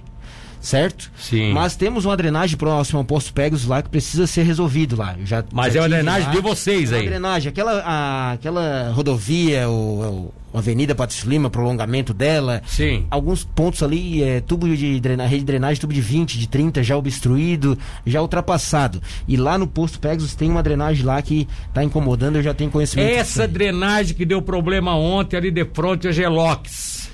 Certo? 0.65 1.12
Sim. 1.15 1.54
Mas 1.54 1.75
temos 1.75 2.06
uma 2.06 2.17
drenagem 2.17 2.58
próximo 2.58 2.97
ao 2.97 3.06
posto 3.06 3.32
Pegasus 3.32 3.67
lá 3.67 3.84
que 3.84 3.89
precisa 3.89 4.25
ser 4.25 4.41
resolvido 4.43 4.95
lá. 4.95 5.15
Eu 5.19 5.23
já, 5.25 5.43
Mas 5.54 5.73
já 5.73 5.80
é 5.80 5.84
uma 5.84 5.89
drenagem 5.89 6.28
lá. 6.28 6.34
de 6.34 6.41
vocês 6.41 6.91
É 6.91 6.95
uma 6.95 7.01
aí. 7.01 7.08
drenagem, 7.08 7.49
aquela, 7.49 7.82
a- 7.86 8.32
aquela 8.32 8.91
rodovia, 8.91 9.69
o, 9.69 10.34
o 10.51 10.58
Avenida 10.58 10.95
Patrício 10.95 11.30
Lima, 11.30 11.51
prolongamento 11.51 12.15
dela. 12.15 12.63
Sim. 12.65 13.06
Alguns 13.12 13.43
pontos 13.43 13.84
ali, 13.84 14.23
é, 14.23 14.41
tubo 14.41 14.67
de 14.75 14.99
drenagem, 14.99 15.30
rede 15.32 15.41
de 15.41 15.45
drenagem, 15.45 15.80
tubo 15.80 15.93
de 15.93 16.01
20, 16.01 16.39
de 16.39 16.47
30, 16.47 16.82
já 16.82 16.97
obstruído, 16.97 17.78
já 18.04 18.19
ultrapassado. 18.21 18.99
E 19.28 19.38
lá 19.38 19.60
no 19.60 19.67
posto 19.67 19.99
Pegasus 19.99 20.34
tem 20.34 20.49
uma 20.49 20.63
drenagem 20.63 21.06
lá 21.06 21.21
que 21.21 21.47
tá 21.75 21.84
incomodando, 21.84 22.38
eu 22.38 22.43
já 22.43 22.56
tenho 22.56 22.71
conhecimento. 22.71 23.08
Essa 23.08 23.47
drenagem 23.47 24.15
que 24.15 24.25
deu 24.25 24.41
problema 24.41 24.95
ontem 24.95 25.38
ali 25.38 25.51
de 25.51 25.63
frente 25.65 26.08
a 26.08 26.12
Gelox. 26.12 27.05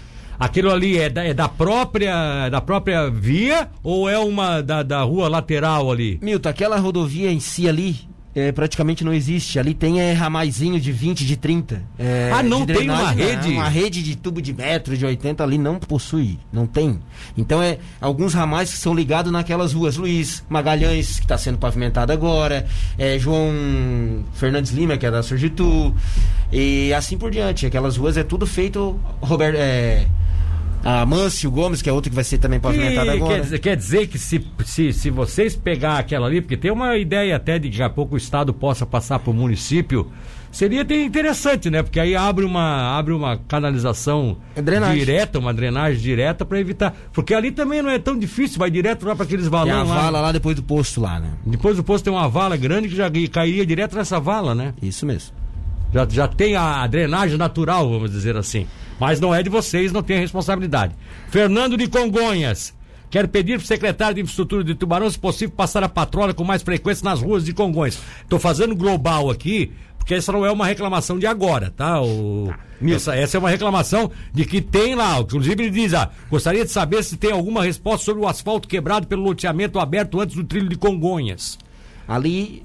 Aquilo 0.42 0.72
ali 0.72 0.98
é 0.98 1.08
da, 1.10 1.24
é 1.24 1.34
da 1.34 1.48
própria 1.48 2.50
da 2.50 2.60
própria 2.60 3.10
via 3.10 3.70
ou 3.84 4.10
é 4.10 4.18
uma 4.18 4.62
da, 4.62 4.82
da 4.84 5.04
rua 5.04 5.30
lateral 5.30 5.92
ali? 5.92 6.18
Milton, 6.22 6.50
aquela 6.50 6.78
rodovia 6.80 7.32
em 7.32 7.40
si 7.40 7.70
ali. 7.70 8.10
é, 8.34 8.52
praticamente 8.52 9.04
não 9.04 9.14
existe. 9.14 9.60
Ali 9.60 9.74
tem 9.76 10.00
é, 10.02 10.14
ramaizinho 10.14 10.80
de 10.80 10.92
20, 10.92 11.26
de 11.26 11.36
30. 11.38 11.84
é, 12.00 12.32
Ah, 12.34 12.42
não 12.42 12.66
de 12.66 12.74
tem 12.74 12.90
uma 12.90 13.14
drenagem, 13.14 13.26
rede? 13.26 13.48
não. 13.50 13.54
Uma 13.56 13.68
rede 13.70 14.02
de 14.02 14.16
tubo 14.16 14.42
de 14.42 14.54
metro, 14.54 14.98
de 14.98 15.06
80 15.06 15.44
ali 15.44 15.58
não 15.60 15.78
possui. 15.78 16.40
Não 16.52 16.66
tem. 16.66 17.00
Então 17.38 17.62
é 17.62 17.78
alguns 18.00 18.34
ramais 18.34 18.72
que 18.72 18.78
são 18.78 18.94
ligados 18.96 19.32
naquelas 19.32 19.74
ruas. 19.74 19.96
Luiz 19.98 20.44
Magalhães, 20.50 21.18
que 21.20 21.26
está 21.26 21.38
sendo 21.38 21.58
pavimentado 21.60 22.12
agora. 22.14 22.66
é, 22.98 23.20
João 23.20 24.24
Fernandes 24.34 24.72
Lima, 24.72 24.98
que 24.98 25.06
é 25.06 25.12
da 25.12 25.22
Surgitu. 25.22 25.94
E 26.52 26.94
assim 26.94 27.18
por 27.18 27.30
diante. 27.32 27.66
Aquelas 27.66 27.96
ruas 27.98 28.18
é 28.18 28.24
tudo 28.24 28.48
feito. 28.48 29.00
Roberto. 29.22 29.58
É, 29.60 30.08
a 30.84 31.06
Mâncio 31.06 31.50
Gomes, 31.52 31.82
que 31.82 31.90
é 31.90 31.94
outro 31.94 32.10
que 32.10 32.16
vai 32.16 32.24
ser 32.24 32.38
também 32.40 32.60
pavimentado 32.60 33.06
Que 33.12 33.18
agora. 33.18 33.36
quer, 33.36 33.42
dizer, 33.42 33.60
quer 33.60 33.76
dizer 33.78 34.08
que 34.08 34.18
se, 34.18 34.44
se, 34.66 34.92
se 34.94 35.10
vocês 35.10 35.56
pegar 35.56 35.98
aquela 36.00 36.28
ali, 36.28 36.42
porque 36.42 36.58
tem 36.58 36.72
uma 36.72 36.98
ideia 36.98 37.36
até 37.36 37.60
de 37.60 37.70
que 37.70 37.78
daqui 37.78 37.84
a 37.84 37.90
pouco 37.94 38.16
o 38.16 38.18
Estado 38.18 38.54
possa 38.54 38.86
passar 38.86 39.20
para 39.20 39.30
o 39.30 39.34
município, 39.34 40.12
seria 40.52 40.82
interessante, 40.82 41.70
né? 41.70 41.84
Porque 41.84 42.00
aí 42.00 42.16
abre 42.16 42.44
uma, 42.46 42.98
abre 42.98 43.14
uma 43.14 43.38
canalização 43.38 44.38
É 44.56 44.62
direta, 44.94 45.38
uma 45.40 45.54
drenagem 45.54 46.02
direta 46.02 46.44
para 46.44 46.60
evitar. 46.60 46.96
Porque 47.14 47.34
ali 47.34 47.52
também 47.52 47.82
não 47.82 47.90
é 47.92 48.00
tão 48.00 48.18
difícil, 48.18 48.58
vai 48.58 48.72
direto 48.72 49.06
lá 49.06 49.16
para 49.16 49.26
aqueles 49.26 49.48
Tem 49.48 49.60
a 49.60 49.64
valões 49.66 49.88
lá. 49.90 50.02
vala 50.02 50.20
lá 50.22 50.32
depois 50.32 50.56
do 50.56 50.64
posto 50.64 51.00
lá, 51.00 51.20
né? 51.20 51.30
Depois 51.46 51.78
do 51.78 51.84
posto 51.84 52.04
tem 52.06 52.14
uma 52.14 52.28
vala 52.28 52.58
grande 52.58 52.90
que 52.90 52.96
já 52.96 53.10
cairia 53.32 53.66
direto 53.66 53.96
nessa 53.96 54.20
vala, 54.20 54.56
né? 54.56 54.74
Isso 54.82 55.06
mesmo. 55.06 55.32
Já, 55.94 56.08
já 56.10 56.28
tem 56.28 56.56
a 56.56 56.88
drenagem 56.88 57.38
natural, 57.38 57.88
vamos 57.90 58.10
dizer 58.12 58.36
assim. 58.36 58.66
Mas 59.02 59.20
não 59.20 59.34
é 59.34 59.42
de 59.42 59.50
vocês, 59.50 59.92
não 59.92 60.04
tem 60.04 60.20
responsabilidade. 60.20 60.94
Fernando 61.32 61.76
de 61.76 61.88
Congonhas. 61.88 62.72
Quero 63.10 63.28
pedir 63.28 63.58
para 63.58 63.64
o 63.64 63.68
secretário 63.68 64.14
de 64.14 64.22
Infraestrutura 64.22 64.64
de 64.64 64.76
Tubarão, 64.76 65.10
se 65.10 65.18
possível, 65.18 65.56
passar 65.56 65.84
a 65.84 65.90
patrulha 65.90 66.36
com 66.36 66.44
mais 66.44 66.62
frequência 66.62 67.04
nas 67.04 67.20
ruas 67.20 67.44
de 67.44 67.52
Congonhas. 67.52 68.00
Estou 68.22 68.38
fazendo 68.38 68.76
global 68.76 69.32
aqui, 69.32 69.72
porque 69.98 70.14
essa 70.14 70.32
não 70.32 70.46
é 70.46 70.52
uma 70.52 70.68
reclamação 70.68 71.18
de 71.18 71.26
agora, 71.26 71.74
tá? 71.76 72.00
O, 72.00 72.54
essa, 72.88 73.16
essa 73.16 73.38
é 73.38 73.40
uma 73.40 73.50
reclamação 73.50 74.12
de 74.32 74.46
que 74.46 74.62
tem 74.62 74.94
lá, 74.94 75.18
inclusive 75.18 75.64
ele 75.64 75.72
diz, 75.72 75.96
ah, 75.96 76.12
gostaria 76.30 76.64
de 76.64 76.70
saber 76.70 77.04
se 77.04 77.18
tem 77.18 77.32
alguma 77.32 77.64
resposta 77.64 78.06
sobre 78.06 78.22
o 78.22 78.28
asfalto 78.28 78.68
quebrado 78.68 79.08
pelo 79.08 79.24
loteamento 79.24 79.80
aberto 79.80 80.22
antes 80.22 80.36
do 80.36 80.44
trilho 80.44 80.70
de 80.70 80.76
Congonhas. 80.76 81.58
Ali, 82.08 82.64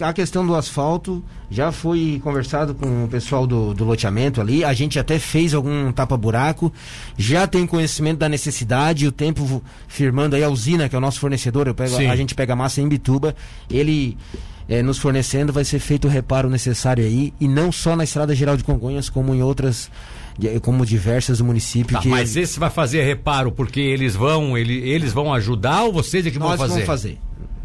a 0.00 0.12
questão 0.14 0.46
do 0.46 0.54
asfalto 0.54 1.22
já 1.50 1.70
foi 1.70 2.20
conversado 2.24 2.74
com 2.74 3.04
o 3.04 3.08
pessoal 3.08 3.46
do, 3.46 3.74
do 3.74 3.84
loteamento 3.84 4.40
ali. 4.40 4.64
A 4.64 4.72
gente 4.72 4.98
até 4.98 5.18
fez 5.18 5.52
algum 5.52 5.92
tapa-buraco, 5.92 6.72
já 7.18 7.46
tem 7.46 7.66
conhecimento 7.66 8.18
da 8.18 8.28
necessidade, 8.28 9.06
o 9.06 9.12
tempo 9.12 9.62
firmando 9.86 10.36
aí 10.36 10.42
a 10.42 10.48
usina, 10.48 10.88
que 10.88 10.94
é 10.94 10.98
o 10.98 11.00
nosso 11.00 11.20
fornecedor, 11.20 11.72
pego, 11.74 11.96
a 11.96 12.16
gente 12.16 12.34
pega 12.34 12.56
massa 12.56 12.80
em 12.80 12.88
Bituba, 12.88 13.36
ele 13.70 14.16
eh, 14.68 14.82
nos 14.82 14.98
fornecendo, 14.98 15.52
vai 15.52 15.64
ser 15.64 15.78
feito 15.78 16.06
o 16.06 16.10
reparo 16.10 16.48
necessário 16.48 17.04
aí, 17.04 17.34
e 17.38 17.46
não 17.46 17.70
só 17.70 17.94
na 17.94 18.04
Estrada 18.04 18.34
Geral 18.34 18.56
de 18.56 18.64
Congonhas, 18.64 19.10
como 19.10 19.34
em 19.34 19.42
outras, 19.42 19.90
como 20.62 20.86
diversas 20.86 21.38
do 21.38 21.44
município. 21.44 21.94
Tá, 21.94 22.02
que 22.02 22.08
mas 22.08 22.36
esse 22.36 22.58
vai 22.58 22.70
fazer 22.70 23.02
reparo 23.02 23.52
porque 23.52 23.80
eles 23.80 24.14
vão, 24.14 24.56
ele, 24.56 24.78
eles 24.88 25.12
vão 25.12 25.32
ajudar 25.34 25.82
ou 25.82 25.92
vocês 25.92 26.26
é 26.26 26.30
que 26.30 26.38
vão 26.38 26.48
nós 26.48 26.58
fazer? 26.58 26.72
vamos 26.72 26.86
fazer. 26.86 27.18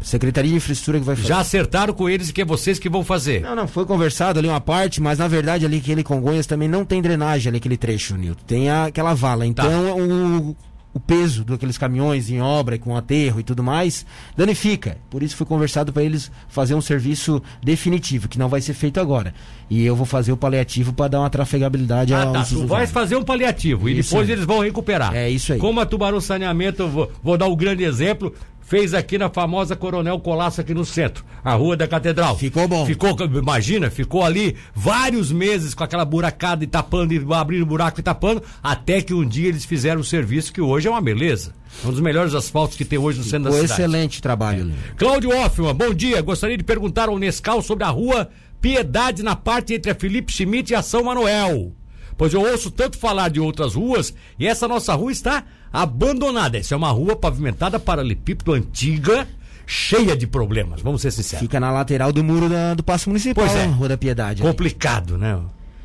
Secretaria 0.04 0.50
de 0.50 0.56
Infraestrutura 0.58 0.98
que 1.00 1.04
vai 1.06 1.16
fazer. 1.16 1.28
Já 1.28 1.38
acertaram 1.40 1.94
com 1.94 2.08
eles 2.08 2.30
que 2.30 2.42
é 2.42 2.44
vocês 2.44 2.78
que 2.78 2.88
vão 2.90 3.02
fazer. 3.02 3.40
Não, 3.40 3.56
não, 3.56 3.66
foi 3.66 3.86
conversado 3.86 4.38
ali 4.38 4.46
uma 4.48 4.60
parte, 4.60 5.00
mas 5.00 5.18
na 5.18 5.26
verdade 5.26 5.64
ali 5.64 5.78
aquele 5.78 6.04
Congonhas 6.04 6.46
também 6.46 6.68
não 6.68 6.84
tem 6.84 7.00
drenagem 7.00 7.48
ali, 7.48 7.56
aquele 7.56 7.76
trecho, 7.78 8.14
Nilton. 8.16 8.44
Tem 8.46 8.68
a- 8.68 8.84
aquela 8.84 9.14
vala. 9.14 9.46
Então 9.46 9.98
o, 9.98 10.56
o 10.92 11.00
peso 11.00 11.42
daqueles 11.44 11.76
caminhões 11.78 12.30
em 12.30 12.40
obra, 12.40 12.78
com 12.78 12.94
aterro 12.96 13.40
e 13.40 13.42
tudo 13.42 13.62
mais, 13.64 14.04
danifica. 14.36 14.98
Por 15.10 15.22
isso 15.22 15.34
foi 15.36 15.46
conversado 15.46 15.92
para 15.92 16.04
eles 16.04 16.30
fazer 16.48 16.74
um 16.74 16.80
serviço 16.82 17.42
definitivo, 17.62 18.28
que 18.28 18.38
não 18.38 18.48
vai 18.48 18.60
ser 18.60 18.74
feito 18.74 19.00
agora. 19.00 19.34
E 19.70 19.84
eu 19.84 19.96
vou 19.96 20.04
fazer 20.06 20.30
o 20.32 20.36
paliativo 20.36 20.92
para 20.92 21.08
dar 21.08 21.20
uma 21.20 21.30
trafegabilidade 21.30 22.12
Ah, 22.14 22.26
tá. 22.26 22.44
Tu 22.44 22.66
vais 22.66 22.90
fazer 22.90 23.16
um 23.16 23.24
paliativo 23.24 23.88
e 23.88 23.98
Isso 23.98 24.10
depois 24.10 24.28
aí. 24.28 24.34
eles 24.34 24.44
vão 24.44 24.60
recuperar. 24.60 25.14
É 25.14 25.28
isso 25.30 25.54
aí. 25.54 25.58
Como 25.58 25.80
a 25.80 25.86
Tubarão 25.86 26.20
Saneamento, 26.20 26.82
eu 26.82 26.88
vou, 26.90 27.10
vou 27.22 27.38
dar 27.38 27.48
um 27.48 27.56
grande 27.56 27.82
exemplo. 27.84 28.32
Fez 28.66 28.94
aqui 28.94 29.18
na 29.18 29.28
famosa 29.28 29.76
Coronel 29.76 30.18
Colasso 30.20 30.60
aqui 30.60 30.72
no 30.72 30.84
centro, 30.84 31.24
a 31.44 31.52
Rua 31.54 31.76
da 31.76 31.86
Catedral. 31.86 32.36
Ficou 32.38 32.66
bom. 32.66 32.86
Ficou, 32.86 33.14
imagina, 33.20 33.90
ficou 33.90 34.24
ali 34.24 34.56
vários 34.74 35.30
meses 35.30 35.74
com 35.74 35.84
aquela 35.84 36.04
buracada 36.04 36.64
e 36.64 36.66
tapando, 36.66 37.12
e 37.12 37.22
abrindo 37.34 37.66
buraco 37.66 38.00
e 38.00 38.02
tapando, 38.02 38.42
até 38.62 39.02
que 39.02 39.12
um 39.12 39.26
dia 39.26 39.48
eles 39.48 39.64
fizeram 39.64 40.00
o 40.00 40.04
serviço 40.04 40.52
que 40.52 40.62
hoje 40.62 40.88
é 40.88 40.90
uma 40.90 41.02
beleza. 41.02 41.52
Um 41.84 41.90
dos 41.90 42.00
melhores 42.00 42.34
asfaltos 42.34 42.76
que 42.76 42.84
tem 42.84 42.98
hoje 42.98 43.18
no 43.18 43.24
centro 43.24 43.50
da 43.50 43.52
cidade. 43.52 43.72
excelente 43.72 44.22
trabalho. 44.22 44.62
ali. 44.62 44.74
Cláudio 44.96 45.30
Hoffman, 45.30 45.74
bom 45.74 45.92
dia. 45.92 46.22
Gostaria 46.22 46.56
de 46.56 46.64
perguntar 46.64 47.08
ao 47.08 47.18
Nescau 47.18 47.60
sobre 47.60 47.84
a 47.84 47.88
rua 47.88 48.30
Piedade 48.60 49.22
na 49.22 49.36
parte 49.36 49.74
entre 49.74 49.90
a 49.90 49.94
Felipe 49.94 50.32
Schmidt 50.32 50.72
e 50.72 50.74
a 50.74 50.80
São 50.80 51.04
Manuel. 51.04 51.72
Pois 52.16 52.32
eu 52.32 52.40
ouço 52.42 52.70
tanto 52.70 52.96
falar 52.98 53.28
de 53.30 53.40
outras 53.40 53.74
ruas 53.74 54.14
e 54.38 54.46
essa 54.46 54.66
nossa 54.68 54.94
rua 54.94 55.10
está 55.12 55.44
abandonada. 55.72 56.56
Essa 56.58 56.74
é 56.74 56.76
uma 56.76 56.90
rua 56.90 57.16
pavimentada 57.16 57.78
paralelepípedo 57.78 58.52
antiga, 58.52 59.26
cheia 59.66 60.16
de 60.16 60.26
problemas, 60.26 60.80
vamos 60.82 61.02
ser 61.02 61.10
sinceros. 61.10 61.42
Fica 61.42 61.58
na 61.58 61.70
lateral 61.72 62.12
do 62.12 62.22
muro 62.22 62.48
da- 62.48 62.74
do 62.74 62.82
Paço 62.82 63.08
Municipal, 63.08 63.44
Pois 63.46 63.56
é. 63.56 63.64
Rua 63.66 63.88
da 63.88 63.96
Piedade. 63.96 64.42
Complicado, 64.42 65.18
né? 65.18 65.38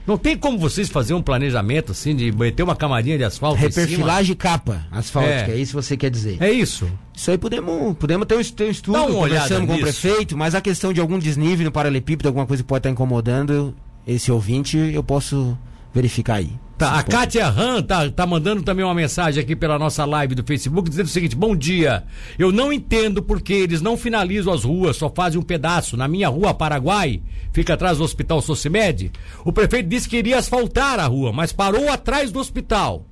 Não 0.07 0.17
tem 0.17 0.35
como 0.35 0.57
vocês 0.57 0.89
fazer 0.89 1.13
um 1.13 1.21
planejamento 1.21 1.91
assim 1.91 2.15
de 2.15 2.31
meter 2.31 2.63
uma 2.63 2.75
camarinha 2.75 3.15
de 3.17 3.23
asfalto 3.23 3.57
em? 3.59 3.61
Reperfilagem 3.61 4.35
capa 4.35 4.87
asfáltica, 4.91 5.51
É. 5.51 5.55
é. 5.55 5.57
isso 5.57 5.71
que 5.77 5.83
você 5.83 5.95
quer 5.95 6.09
dizer. 6.09 6.37
É 6.39 6.51
isso. 6.51 6.89
Isso 7.15 7.29
aí 7.29 7.37
podemos, 7.37 7.95
podemos 7.97 8.25
ter 8.25 8.35
um, 8.35 8.43
ter 8.43 8.63
um 8.65 8.69
estudo, 8.71 8.97
conversamos 9.05 9.67
com 9.69 9.75
o 9.75 9.79
prefeito, 9.79 10.35
mas 10.35 10.55
a 10.55 10.61
questão 10.61 10.91
de 10.91 10.99
algum 10.99 11.19
desnível 11.19 11.63
no 11.65 11.71
paralelepípedo, 11.71 12.27
alguma 12.27 12.47
coisa 12.47 12.63
que 12.63 12.67
pode 12.67 12.79
estar 12.79 12.89
incomodando 12.89 13.75
esse 14.07 14.31
ouvinte, 14.31 14.77
eu 14.77 15.03
posso 15.03 15.55
verificar 15.93 16.35
aí. 16.35 16.51
Tá, 16.79 16.97
a. 16.97 17.03
Kátia 17.03 17.45
Han 17.45 17.83
tá, 17.83 18.09
tá 18.09 18.25
mandando 18.25 18.63
também 18.63 18.85
uma 18.85 18.93
mensagem 18.93 19.43
aqui 19.43 19.53
pela 19.53 19.77
nossa 19.77 20.05
live 20.05 20.33
do 20.33 20.45
Facebook 20.45 20.89
dizendo 20.89 21.07
o 21.07 21.09
seguinte: 21.09 21.35
Bom 21.35 21.53
dia. 21.53 22.05
Eu 22.37 22.53
não 22.53 22.71
entendo 22.71 23.21
porque 23.21 23.51
eles 23.53 23.81
não 23.81 23.97
finalizam 23.97 24.53
as 24.53 24.63
ruas, 24.63 24.95
só 24.95 25.09
fazem 25.09 25.37
um 25.37 25.43
pedaço. 25.43 25.97
Na 25.97 26.07
minha 26.07 26.29
rua 26.29 26.53
Paraguai, 26.53 27.21
fica 27.51 27.73
atrás 27.73 27.97
do 27.97 28.03
Hospital 28.05 28.41
Socimed. 28.41 29.11
O 29.43 29.51
prefeito 29.51 29.89
disse 29.89 30.07
que 30.07 30.17
iria 30.17 30.37
asfaltar 30.37 30.99
a 30.99 31.05
rua, 31.05 31.33
mas 31.33 31.51
parou 31.51 31.89
atrás 31.89 32.31
do 32.31 32.39
hospital. 32.39 33.05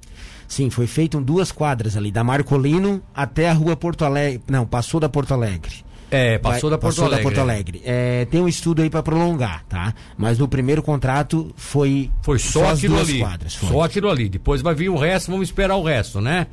Sim, 0.48 0.70
foi 0.70 0.88
feito 0.88 1.18
em 1.18 1.22
duas 1.22 1.52
quadras 1.52 1.98
ali, 1.98 2.10
da 2.10 2.24
Marcolino 2.24 3.02
até 3.14 3.50
a 3.50 3.54
rua 3.54 3.76
Porto 3.76 4.06
Alegre. 4.06 4.42
Não, 4.48 4.66
passou 4.66 4.98
da 4.98 5.10
Porto 5.10 5.34
Alegre. 5.34 5.87
É, 6.10 6.38
passou 6.38 6.70
da 6.70 6.78
Porto 6.78 6.96
passou 6.96 7.06
Alegre. 7.06 7.24
da 7.24 7.30
Porto 7.30 7.40
Alegre. 7.42 7.82
É, 7.86 8.26
tem 8.26 8.42
um 8.42 8.48
estudo 8.48 8.82
aí 8.82 8.90
para 8.90 9.04
prolongar, 9.04 9.64
tá? 9.68 9.94
Mas 10.18 10.40
no 10.40 10.48
primeiro 10.48 10.82
contrato 10.82 11.52
foi 11.58 12.10
Foi 12.22 12.40
só, 12.40 12.70
as 12.70 12.78
aquilo 12.80 12.96
duas 12.96 13.10
ali. 13.10 13.20
quadras. 13.20 13.56
foi. 13.56 13.70
Só 13.70 13.82
aquilo 13.82 14.10
ali. 14.10 14.30
Depois 14.30 14.62
vai 14.62 14.74
vir 14.74 14.90
o 14.90 14.96
resto, 14.96 15.32
vamos 15.32 15.50
esperar 15.50 15.76
o 15.76 15.84
resto, 15.84 16.22
né? 16.22 16.48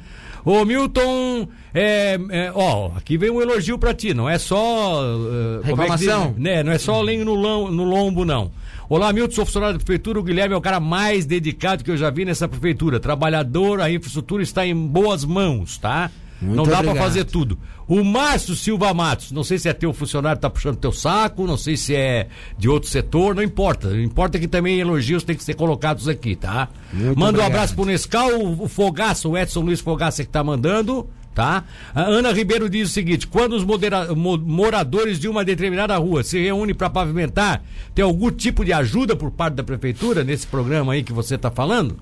Ô 0.44 0.62
Milton, 0.64 1.48
é, 1.72 2.18
é, 2.30 2.52
ó, 2.54 2.90
aqui 2.96 3.16
vem 3.16 3.30
um 3.30 3.40
elogio 3.40 3.78
pra 3.78 3.94
ti, 3.94 4.12
não 4.12 4.28
é 4.28 4.38
só. 4.38 5.00
eh, 5.02 5.68
como 5.70 5.82
é 5.82 5.88
diz? 5.88 6.00
Reclamação? 6.02 6.34
né, 6.36 6.62
não 6.62 6.70
é 6.70 6.76
só 6.76 7.00
lenho 7.00 7.24
no, 7.24 7.70
no 7.70 7.84
lombo, 7.84 8.26
não. 8.26 8.50
Olá, 8.86 9.10
Milton, 9.10 9.34
sou 9.34 9.46
funcionário 9.46 9.78
da 9.78 9.82
prefeitura. 9.82 10.20
O 10.20 10.22
Guilherme 10.22 10.54
é 10.54 10.58
o 10.58 10.60
cara 10.60 10.78
mais 10.78 11.24
dedicado 11.24 11.82
que 11.82 11.90
eu 11.90 11.96
já 11.96 12.10
vi 12.10 12.26
nessa 12.26 12.46
prefeitura. 12.46 13.00
Trabalhador, 13.00 13.80
a 13.80 13.90
infraestrutura 13.90 14.42
está 14.42 14.66
em 14.66 14.74
boas 14.74 15.24
mãos, 15.24 15.78
tá? 15.78 16.10
Muito 16.42 16.56
não 16.56 16.64
dá 16.64 16.70
pra 16.78 16.78
obrigado. 16.90 17.02
fazer 17.04 17.24
tudo. 17.24 17.58
O 17.86 18.02
Márcio 18.02 18.54
Silva 18.56 18.92
Matos, 18.94 19.30
não 19.30 19.44
sei 19.44 19.58
se 19.58 19.68
é 19.68 19.72
teu 19.72 19.92
funcionário 19.92 20.38
que 20.38 20.42
tá 20.42 20.50
puxando 20.50 20.76
teu 20.76 20.90
saco, 20.92 21.46
não 21.46 21.56
sei 21.56 21.76
se 21.76 21.94
é 21.94 22.28
de 22.58 22.68
outro 22.68 22.88
setor, 22.88 23.34
não 23.34 23.42
importa. 23.42 23.88
O 23.88 24.00
importa 24.00 24.36
é 24.38 24.40
que 24.40 24.48
também 24.48 24.80
elogios 24.80 25.22
têm 25.22 25.36
que 25.36 25.44
ser 25.44 25.54
colocados 25.54 26.08
aqui, 26.08 26.34
tá? 26.34 26.68
Muito 26.92 27.08
Manda 27.08 27.24
um 27.24 27.28
obrigado. 27.28 27.46
abraço 27.50 27.74
pro 27.74 27.84
Nescau, 27.84 28.30
o, 28.42 28.68
Fogaça, 28.68 29.28
o 29.28 29.36
Edson 29.36 29.60
Luiz 29.60 29.80
Fogaça 29.80 30.24
que 30.24 30.30
tá 30.30 30.42
mandando, 30.42 31.06
tá? 31.34 31.64
A 31.94 32.02
Ana 32.02 32.32
Ribeiro 32.32 32.70
diz 32.70 32.88
o 32.88 32.92
seguinte: 32.92 33.26
quando 33.26 33.52
os 33.54 33.64
modera- 33.64 34.14
mo- 34.14 34.38
moradores 34.38 35.18
de 35.20 35.28
uma 35.28 35.44
determinada 35.44 35.94
rua 35.98 36.22
se 36.24 36.40
reúnem 36.42 36.74
para 36.74 36.88
pavimentar, 36.88 37.62
tem 37.94 38.02
algum 38.04 38.30
tipo 38.30 38.64
de 38.64 38.72
ajuda 38.72 39.14
por 39.14 39.30
parte 39.30 39.54
da 39.56 39.62
prefeitura 39.62 40.24
nesse 40.24 40.46
programa 40.46 40.94
aí 40.94 41.02
que 41.02 41.12
você 41.12 41.36
tá 41.36 41.50
falando? 41.50 41.96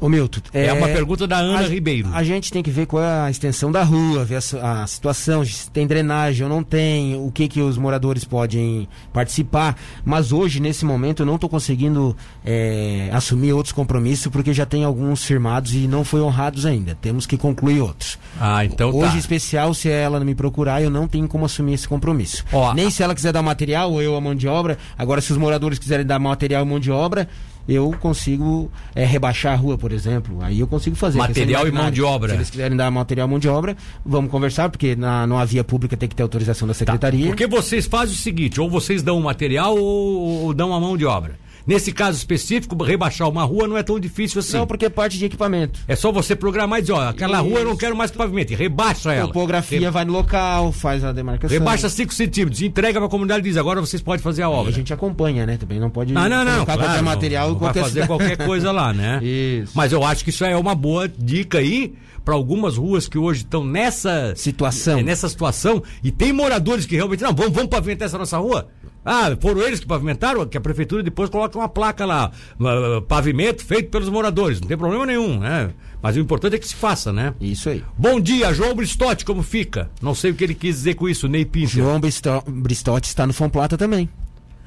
Ô 0.00 0.08
Milton, 0.08 0.40
É 0.52 0.72
uma 0.72 0.88
pergunta 0.88 1.26
da 1.26 1.36
Ana 1.38 1.58
a, 1.58 1.68
Ribeiro. 1.68 2.08
A 2.12 2.22
gente 2.22 2.50
tem 2.50 2.62
que 2.62 2.70
ver 2.70 2.86
qual 2.86 3.02
é 3.02 3.26
a 3.26 3.30
extensão 3.30 3.70
da 3.70 3.82
rua, 3.82 4.24
ver 4.24 4.38
a, 4.62 4.82
a 4.82 4.86
situação, 4.86 5.44
se 5.44 5.70
tem 5.70 5.86
drenagem 5.86 6.44
ou 6.44 6.48
não 6.48 6.62
tem, 6.62 7.16
o 7.16 7.30
que 7.30 7.46
que 7.46 7.60
os 7.60 7.76
moradores 7.76 8.24
podem 8.24 8.88
participar. 9.12 9.76
Mas 10.04 10.32
hoje, 10.32 10.58
nesse 10.60 10.84
momento, 10.84 11.20
eu 11.22 11.26
não 11.26 11.34
estou 11.34 11.50
conseguindo 11.50 12.16
é, 12.44 13.10
assumir 13.12 13.52
outros 13.52 13.72
compromissos 13.72 14.28
porque 14.28 14.52
já 14.54 14.64
tem 14.64 14.84
alguns 14.84 15.24
firmados 15.24 15.74
e 15.74 15.86
não 15.86 16.02
foi 16.02 16.20
honrados 16.20 16.64
ainda. 16.64 16.96
Temos 17.00 17.26
que 17.26 17.36
concluir 17.36 17.80
outros. 17.80 18.18
Ah, 18.40 18.64
então 18.64 18.90
Hoje, 18.90 19.10
tá. 19.10 19.16
em 19.16 19.18
especial, 19.18 19.74
se 19.74 19.88
ela 19.90 20.18
não 20.18 20.26
me 20.26 20.34
procurar, 20.34 20.82
eu 20.82 20.90
não 20.90 21.06
tenho 21.06 21.28
como 21.28 21.44
assumir 21.44 21.74
esse 21.74 21.86
compromisso. 21.86 22.44
Ó, 22.52 22.72
Nem 22.72 22.90
se 22.90 23.02
ela 23.02 23.14
quiser 23.14 23.32
dar 23.32 23.42
material 23.42 23.92
ou 23.92 24.00
eu 24.00 24.16
a 24.16 24.20
mão 24.20 24.34
de 24.34 24.48
obra. 24.48 24.78
Agora, 24.96 25.20
se 25.20 25.30
os 25.30 25.38
moradores 25.38 25.78
quiserem 25.78 26.06
dar 26.06 26.18
material 26.18 26.64
e 26.64 26.68
mão 26.68 26.80
de 26.80 26.90
obra, 26.90 27.28
eu 27.70 27.94
consigo 28.00 28.70
é, 28.94 29.04
rebaixar 29.04 29.52
a 29.52 29.56
rua, 29.56 29.78
por 29.78 29.92
exemplo. 29.92 30.38
Aí 30.42 30.60
eu 30.60 30.66
consigo 30.66 30.96
fazer. 30.96 31.18
Material 31.18 31.68
e 31.68 31.72
mão 31.72 31.90
de 31.90 32.02
obra. 32.02 32.30
Se 32.30 32.36
eles 32.36 32.50
quiserem 32.50 32.76
dar 32.76 32.90
material 32.90 33.28
e 33.28 33.30
mão 33.30 33.38
de 33.38 33.48
obra, 33.48 33.76
vamos 34.04 34.30
conversar, 34.30 34.68
porque 34.68 34.96
na, 34.96 35.26
numa 35.26 35.46
via 35.46 35.62
pública 35.62 35.96
tem 35.96 36.08
que 36.08 36.14
ter 36.14 36.22
autorização 36.22 36.66
da 36.66 36.74
secretaria. 36.74 37.26
Porque 37.26 37.46
vocês 37.46 37.86
fazem 37.86 38.14
o 38.14 38.18
seguinte, 38.18 38.60
ou 38.60 38.68
vocês 38.68 39.02
dão 39.02 39.18
o 39.18 39.22
material 39.22 39.76
ou, 39.76 40.44
ou 40.44 40.54
dão 40.54 40.74
a 40.74 40.80
mão 40.80 40.96
de 40.96 41.04
obra. 41.04 41.38
Nesse 41.66 41.92
caso 41.92 42.16
específico, 42.18 42.82
rebaixar 42.82 43.28
uma 43.28 43.44
rua 43.44 43.66
não 43.68 43.76
é 43.76 43.82
tão 43.82 43.98
difícil 44.00 44.40
assim. 44.40 44.56
Não, 44.56 44.66
porque 44.66 44.86
é 44.86 44.90
parte 44.90 45.18
de 45.18 45.24
equipamento. 45.24 45.80
É 45.86 45.94
só 45.96 46.10
você 46.10 46.34
programar 46.34 46.78
e 46.78 46.82
dizer, 46.82 46.92
ó, 46.92 47.08
aquela 47.08 47.38
rua 47.40 47.60
eu 47.60 47.64
não 47.64 47.76
quero 47.76 47.96
mais 47.96 48.10
pavimento, 48.10 48.52
e 48.52 48.56
rebaixa 48.56 49.12
ela. 49.12 49.28
Topografia 49.28 49.90
vai 49.90 50.04
no 50.04 50.12
local, 50.12 50.72
faz 50.72 51.04
a 51.04 51.12
demarcação. 51.12 51.56
Rebaixa 51.56 51.88
5 51.88 52.12
centímetros, 52.14 52.62
entrega 52.62 52.98
pra 53.00 53.08
comunidade 53.08 53.40
e 53.40 53.50
diz, 53.50 53.56
agora 53.56 53.80
vocês 53.80 54.02
podem 54.02 54.22
fazer 54.22 54.42
a 54.42 54.50
obra. 54.50 54.70
a 54.70 54.74
gente 54.74 54.92
acompanha, 54.92 55.46
né? 55.46 55.56
Também 55.56 55.78
não 55.78 55.90
pode 55.90 56.12
Não, 56.12 56.28
não, 56.28 56.44
não, 56.44 56.64
claro, 56.64 56.80
qualquer 56.80 56.96
não, 56.96 57.04
material 57.04 57.48
não 57.48 57.54
vai 57.58 57.72
qualquer 57.72 57.82
fazer 57.82 58.06
qualquer 58.06 58.36
coisa 58.36 58.72
lá, 58.72 58.92
né? 58.92 59.20
Isso. 59.24 59.72
Mas 59.74 59.92
eu 59.92 60.04
acho 60.04 60.24
que 60.24 60.30
isso 60.30 60.44
é 60.44 60.56
uma 60.56 60.74
boa 60.74 61.08
dica 61.08 61.58
aí 61.58 61.94
para 62.24 62.34
algumas 62.34 62.76
ruas 62.76 63.08
que 63.08 63.18
hoje 63.18 63.40
estão 63.42 63.64
nessa 63.64 64.34
Situação. 64.36 64.98
é, 64.98 65.02
nessa 65.02 65.28
situação 65.28 65.82
e 66.02 66.10
tem 66.10 66.32
moradores 66.32 66.86
que 66.86 66.94
realmente 66.94 67.22
não 67.22 67.34
vamos, 67.34 67.52
vamos 67.52 67.70
pavimentar 67.70 68.06
essa 68.06 68.18
nossa 68.18 68.38
rua. 68.38 68.68
Ah, 69.04 69.34
foram 69.40 69.62
eles 69.62 69.80
que 69.80 69.86
pavimentaram, 69.86 70.46
que 70.46 70.58
a 70.58 70.60
prefeitura 70.60 71.02
depois 71.02 71.30
coloca 71.30 71.58
uma 71.58 71.68
placa 71.68 72.04
lá, 72.04 72.30
ah, 72.60 73.02
pavimento 73.08 73.64
feito 73.64 73.90
pelos 73.90 74.08
moradores, 74.08 74.60
não 74.60 74.68
tem 74.68 74.76
problema 74.76 75.06
nenhum, 75.06 75.38
né? 75.38 75.70
Mas 76.02 76.16
o 76.16 76.20
importante 76.20 76.56
é 76.56 76.58
que 76.58 76.66
se 76.68 76.74
faça, 76.74 77.12
né? 77.12 77.34
Isso 77.40 77.68
aí. 77.70 77.82
Bom 77.96 78.20
dia, 78.20 78.52
João 78.54 78.74
Bristotti, 78.74 79.24
como 79.24 79.42
fica? 79.42 79.90
Não 80.02 80.14
sei 80.14 80.30
o 80.30 80.34
que 80.34 80.44
ele 80.44 80.54
quis 80.54 80.76
dizer 80.76 80.94
com 80.94 81.08
isso, 81.08 81.28
Ney 81.28 81.44
Pinto. 81.44 81.68
João 81.70 81.98
Bristo- 82.00 82.42
Bristotti 82.46 83.08
está 83.08 83.26
no 83.26 83.32
Fomplata 83.32 83.76
também. 83.76 84.08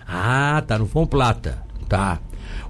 Ah, 0.07 0.63
tá 0.67 0.77
no 0.77 0.85
Fom 0.87 1.05
Plata. 1.05 1.63
Tá. 1.87 2.19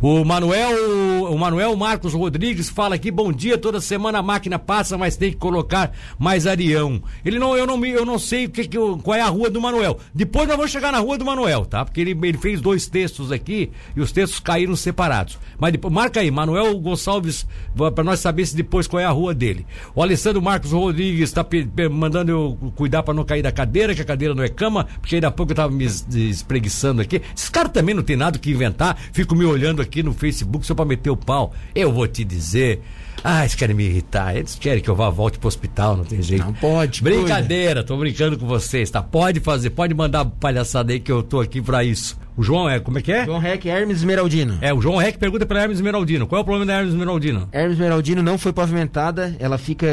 O 0.06 0.26
Manuel, 0.26 1.32
o 1.32 1.38
Manuel 1.40 1.78
Marcos 1.78 2.14
Rodrigues 2.14 2.68
fala 2.68 2.96
aqui, 2.96 3.10
bom 3.10 3.32
dia, 3.32 3.58
toda 3.58 3.80
semana 3.80 4.20
a 4.20 4.22
máquina 4.22 4.60
passa, 4.60 4.98
mas 4.98 5.16
tem 5.16 5.32
que 5.32 5.38
colocar 5.38 5.94
mais 6.20 6.46
arião. 6.46 7.02
Ele 7.24 7.40
não, 7.40 7.56
eu 7.56 7.66
não, 7.66 7.86
eu 7.86 8.06
não 8.06 8.20
sei 8.20 8.48
o 8.48 8.50
que, 8.50 8.68
que 8.68 8.78
qual 9.02 9.16
é 9.16 9.22
a 9.22 9.30
rua 9.30 9.50
do 9.50 9.62
Manuel. 9.62 9.98
Depois 10.14 10.46
nós 10.46 10.58
vamos 10.58 10.72
chegar 10.74 10.92
na 10.92 11.00
rua 11.00 11.18
do 11.18 11.24
Manuel, 11.24 11.66
tá? 11.66 11.86
Porque 11.86 12.02
ele, 12.02 12.12
ele 12.22 12.38
fez 12.38 12.60
dois 12.60 12.86
textos 12.86 13.32
aqui 13.32 13.72
e 13.96 14.02
os 14.02 14.12
textos 14.12 14.42
caíram 14.42 14.76
separados. 14.76 15.40
Mas 15.58 15.72
depois, 15.72 15.94
marca 15.94 16.20
aí, 16.20 16.30
Manuel 16.30 16.78
Gonçalves, 16.80 17.48
para 17.96 18.04
nós 18.04 18.20
saber 18.20 18.46
se 18.46 18.58
depois 18.58 18.88
qual 18.88 19.00
é 19.00 19.06
a 19.06 19.10
rua 19.10 19.34
dele. 19.34 19.66
O 19.96 20.04
Alessandro 20.04 20.42
Marcos 20.42 20.74
Rodrigues 20.74 21.30
está 21.30 21.46
mandando 21.90 22.30
eu 22.30 22.58
cuidar 22.76 23.04
para 23.04 23.14
não 23.14 23.24
cair 23.24 23.42
da 23.42 23.54
cadeira, 23.54 23.96
que 23.96 24.02
a 24.02 24.06
cadeira 24.06 24.36
não 24.36 24.44
é 24.44 24.50
cama, 24.50 24.86
porque 25.00 25.16
ainda 25.16 25.30
há 25.30 25.32
pouco 25.32 25.54
eu 25.54 25.56
tava 25.56 25.74
me 25.74 25.86
es- 25.86 26.06
espreguiçando 26.14 27.02
aqui. 27.02 27.22
Esses 27.34 27.48
caras 27.48 27.72
também 27.72 27.96
não 27.96 28.04
tem 28.04 28.18
nada 28.18 28.38
que 28.38 28.52
inventar, 28.52 28.98
fico 29.14 29.34
me 29.34 29.46
olhando 29.46 29.82
aqui 29.82 29.93
no 30.02 30.14
Facebook 30.14 30.66
só 30.66 30.74
para 30.74 30.86
meter 30.86 31.10
o 31.10 31.18
pau. 31.18 31.54
Eu 31.76 31.92
vou 31.92 32.08
te 32.08 32.24
dizer. 32.24 32.82
Ah, 33.24 33.42
eles 33.42 33.56
querem 33.56 33.76
me 33.76 33.86
irritar, 33.86 34.36
eles 34.36 34.56
querem 34.56 34.82
que 34.82 34.90
eu 34.90 34.96
vá 34.96 35.10
volte 35.10 35.38
pro 35.38 35.48
hospital, 35.48 35.96
não 35.96 36.04
tem 36.04 36.22
jeito. 36.22 36.44
Não 36.44 36.54
pode, 36.54 37.02
Brincadeira, 37.02 37.84
tô 37.84 37.96
brincando 37.96 38.38
com 38.38 38.46
vocês, 38.46 38.90
tá? 38.90 39.02
Pode 39.02 39.40
fazer, 39.40 39.70
pode 39.70 39.94
mandar 39.94 40.26
palhaçada 40.26 40.92
aí 40.92 41.00
que 41.00 41.12
eu 41.12 41.22
tô 41.24 41.40
aqui 41.40 41.62
pra 41.62 41.84
isso. 41.84 42.18
O 42.36 42.42
João 42.42 42.68
é, 42.68 42.80
como 42.80 42.98
é 42.98 43.02
que 43.02 43.12
é? 43.12 43.26
João 43.26 43.40
Rec 43.40 43.66
Hermes 43.66 43.98
Esmeraldino. 43.98 44.58
É, 44.60 44.74
o 44.74 44.82
João 44.82 44.98
Rec 44.98 45.18
pergunta 45.18 45.46
pra 45.46 45.62
Hermes 45.62 45.78
Esmeraldino. 45.78 46.26
Qual 46.26 46.40
é 46.40 46.42
o 46.42 46.46
problema 46.46 46.66
da 46.66 46.74
Hermes 46.78 46.94
Esmeraldino? 46.94 47.48
Hermes 47.52 47.74
Esmeraldino 47.74 48.24
não 48.24 48.38
foi 48.38 48.52
pavimentada, 48.52 49.36
ela 49.40 49.58
fica 49.58 49.88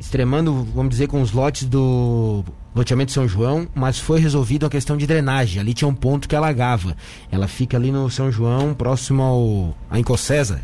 extremando, 0.00 0.66
vamos 0.74 0.90
dizer, 0.90 1.06
com 1.06 1.22
os 1.22 1.32
lotes 1.32 1.64
do 1.64 2.44
loteamento 2.74 3.12
São 3.12 3.28
João, 3.28 3.68
mas 3.74 3.98
foi 3.98 4.18
resolvida 4.18 4.66
a 4.66 4.70
questão 4.70 4.96
de 4.96 5.06
drenagem. 5.06 5.60
Ali 5.60 5.72
tinha 5.72 5.86
um 5.86 5.94
ponto 5.94 6.28
que 6.28 6.34
alagava. 6.34 6.96
Ela 7.30 7.46
fica 7.46 7.76
ali 7.76 7.92
no 7.92 8.10
São 8.10 8.30
João, 8.30 8.74
próximo 8.74 9.22
ao 9.22 9.76
a 9.88 9.98
Incocesa. 9.98 10.62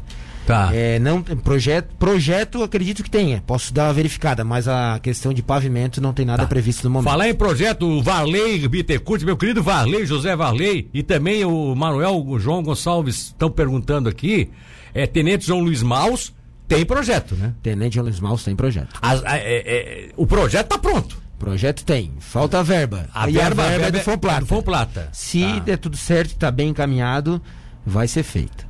Tá. 0.51 0.71
É, 0.75 0.99
não, 0.99 1.23
projeto, 1.23 1.95
projeto 1.97 2.63
acredito 2.63 3.03
que 3.03 3.11
tenha. 3.11 3.43
Posso 3.47 3.73
dar 3.73 3.85
uma 3.89 3.93
verificada, 3.93 4.45
mas 4.45 4.67
a 4.67 4.99
questão 5.01 5.33
de 5.33 5.43
pavimento 5.43 6.01
não 6.01 6.13
tem 6.13 6.27
nada 6.27 6.43
Tá. 6.43 6.49
previsto 6.49 6.85
no 6.85 6.91
momento. 6.91 7.09
Falar 7.11 7.29
em 7.29 7.35
projeto, 7.35 7.87
o 7.87 8.03
Varley 8.03 8.67
Bittencourt, 8.69 9.23
meu 9.23 9.37
querido 9.37 9.63
Varley, 9.63 10.05
José 10.07 10.35
Varley, 10.35 10.89
e 10.93 11.03
também 11.03 11.45
o 11.45 11.75
Manuel 11.75 12.25
o 12.27 12.39
João 12.39 12.63
Gonçalves 12.63 13.27
estão 13.27 13.51
perguntando 13.51 14.09
aqui, 14.09 14.51
é, 14.93 15.07
Tenente 15.07 15.47
João 15.47 15.61
Luiz 15.61 15.83
Maus, 15.83 16.33
tem 16.67 16.85
projeto, 16.85 17.35
né? 17.35 17.53
Tenente 17.63 18.01
Luiz 18.01 18.21
Maus 18.21 18.45
tem 18.45 18.55
projeto. 18.57 18.99
As- 19.03 19.25
a- 19.25 19.37
é- 19.39 19.63
é- 19.67 20.09
o 20.17 20.27
projeto 20.27 20.69
tá 20.69 20.79
pronto. 20.79 21.21
Projeto 21.39 21.85
tem. 21.85 22.13
Falta 22.21 22.59
a 22.61 22.63
verba. 22.63 23.09
A 23.15 23.29
e 23.29 23.33
verba, 23.33 23.65
a 23.65 23.69
verba 23.69 23.87
é 23.87 23.91
do 23.91 23.99
é 23.99 24.01
Fomplata. 24.03 24.41
do 24.41 24.47
Fomplata. 24.47 25.09
Se 25.13 25.41
Tá. 25.43 25.59
der 25.61 25.79
tudo 25.79 25.97
certo, 25.97 26.37
tá 26.37 26.51
bem 26.51 26.69
encaminhado, 26.69 27.41
vai 27.85 28.07
ser 28.07 28.23
feito. 28.23 28.69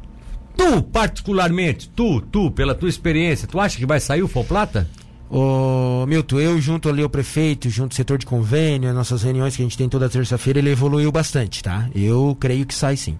Tu, 0.60 0.82
particularmente, 0.82 1.88
tu, 1.88 2.20
tu, 2.20 2.50
pela 2.50 2.74
tua 2.74 2.88
experiência, 2.88 3.48
tu 3.48 3.58
acha 3.58 3.78
que 3.78 3.86
vai 3.86 3.98
sair 3.98 4.22
o 4.22 4.28
Fomplata? 4.28 4.86
Ô, 5.30 6.04
Milton, 6.06 6.38
eu 6.38 6.60
junto 6.60 6.90
ali 6.90 7.02
ao 7.02 7.08
prefeito, 7.08 7.70
junto 7.70 7.92
ao 7.92 7.96
setor 7.96 8.18
de 8.18 8.26
convênio, 8.26 8.90
as 8.90 8.94
nossas 8.94 9.22
reuniões 9.22 9.56
que 9.56 9.62
a 9.62 9.64
gente 9.64 9.78
tem 9.78 9.88
toda 9.88 10.06
terça-feira, 10.06 10.58
ele 10.58 10.70
evoluiu 10.70 11.10
bastante, 11.10 11.62
tá? 11.62 11.88
Eu 11.94 12.36
creio 12.38 12.66
que 12.66 12.74
sai 12.74 12.96
sim. 12.98 13.18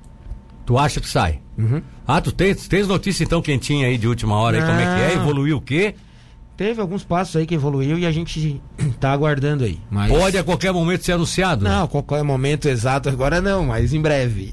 Tu 0.67 0.77
acha 0.77 1.01
que 1.01 1.09
sai? 1.09 1.41
Uhum. 1.57 1.81
Ah, 2.07 2.21
tu 2.21 2.31
tens, 2.31 2.69
tens 2.69 2.87
notícia 2.87 3.25
então 3.25 3.41
quentinha 3.41 3.87
aí 3.87 3.97
de 3.97 4.07
última 4.07 4.37
hora 4.37 4.59
aí, 4.59 4.63
como 4.63 4.79
é 4.79 4.85
que 4.85 5.13
é? 5.13 5.17
Não. 5.17 5.23
Evoluiu 5.23 5.57
o 5.57 5.61
quê? 5.63 5.95
Teve 6.61 6.79
alguns 6.79 7.03
passos 7.03 7.37
aí 7.37 7.47
que 7.47 7.55
evoluiu 7.55 7.99
e 7.99 8.05
a 8.05 8.13
gente 8.13 8.61
tá 9.01 9.13
aguardando 9.13 9.65
aí. 9.65 9.79
Mas... 9.91 10.13
Pode 10.13 10.37
a 10.37 10.45
qualquer 10.45 10.75
momento 10.75 11.03
ser 11.03 11.13
anunciado? 11.13 11.65
Não, 11.65 11.87
qualquer 11.89 12.23
momento 12.23 12.69
exato 12.69 13.09
agora 13.09 13.41
não, 13.41 13.65
mas 13.65 13.95
em 13.95 14.01
breve. 14.03 14.53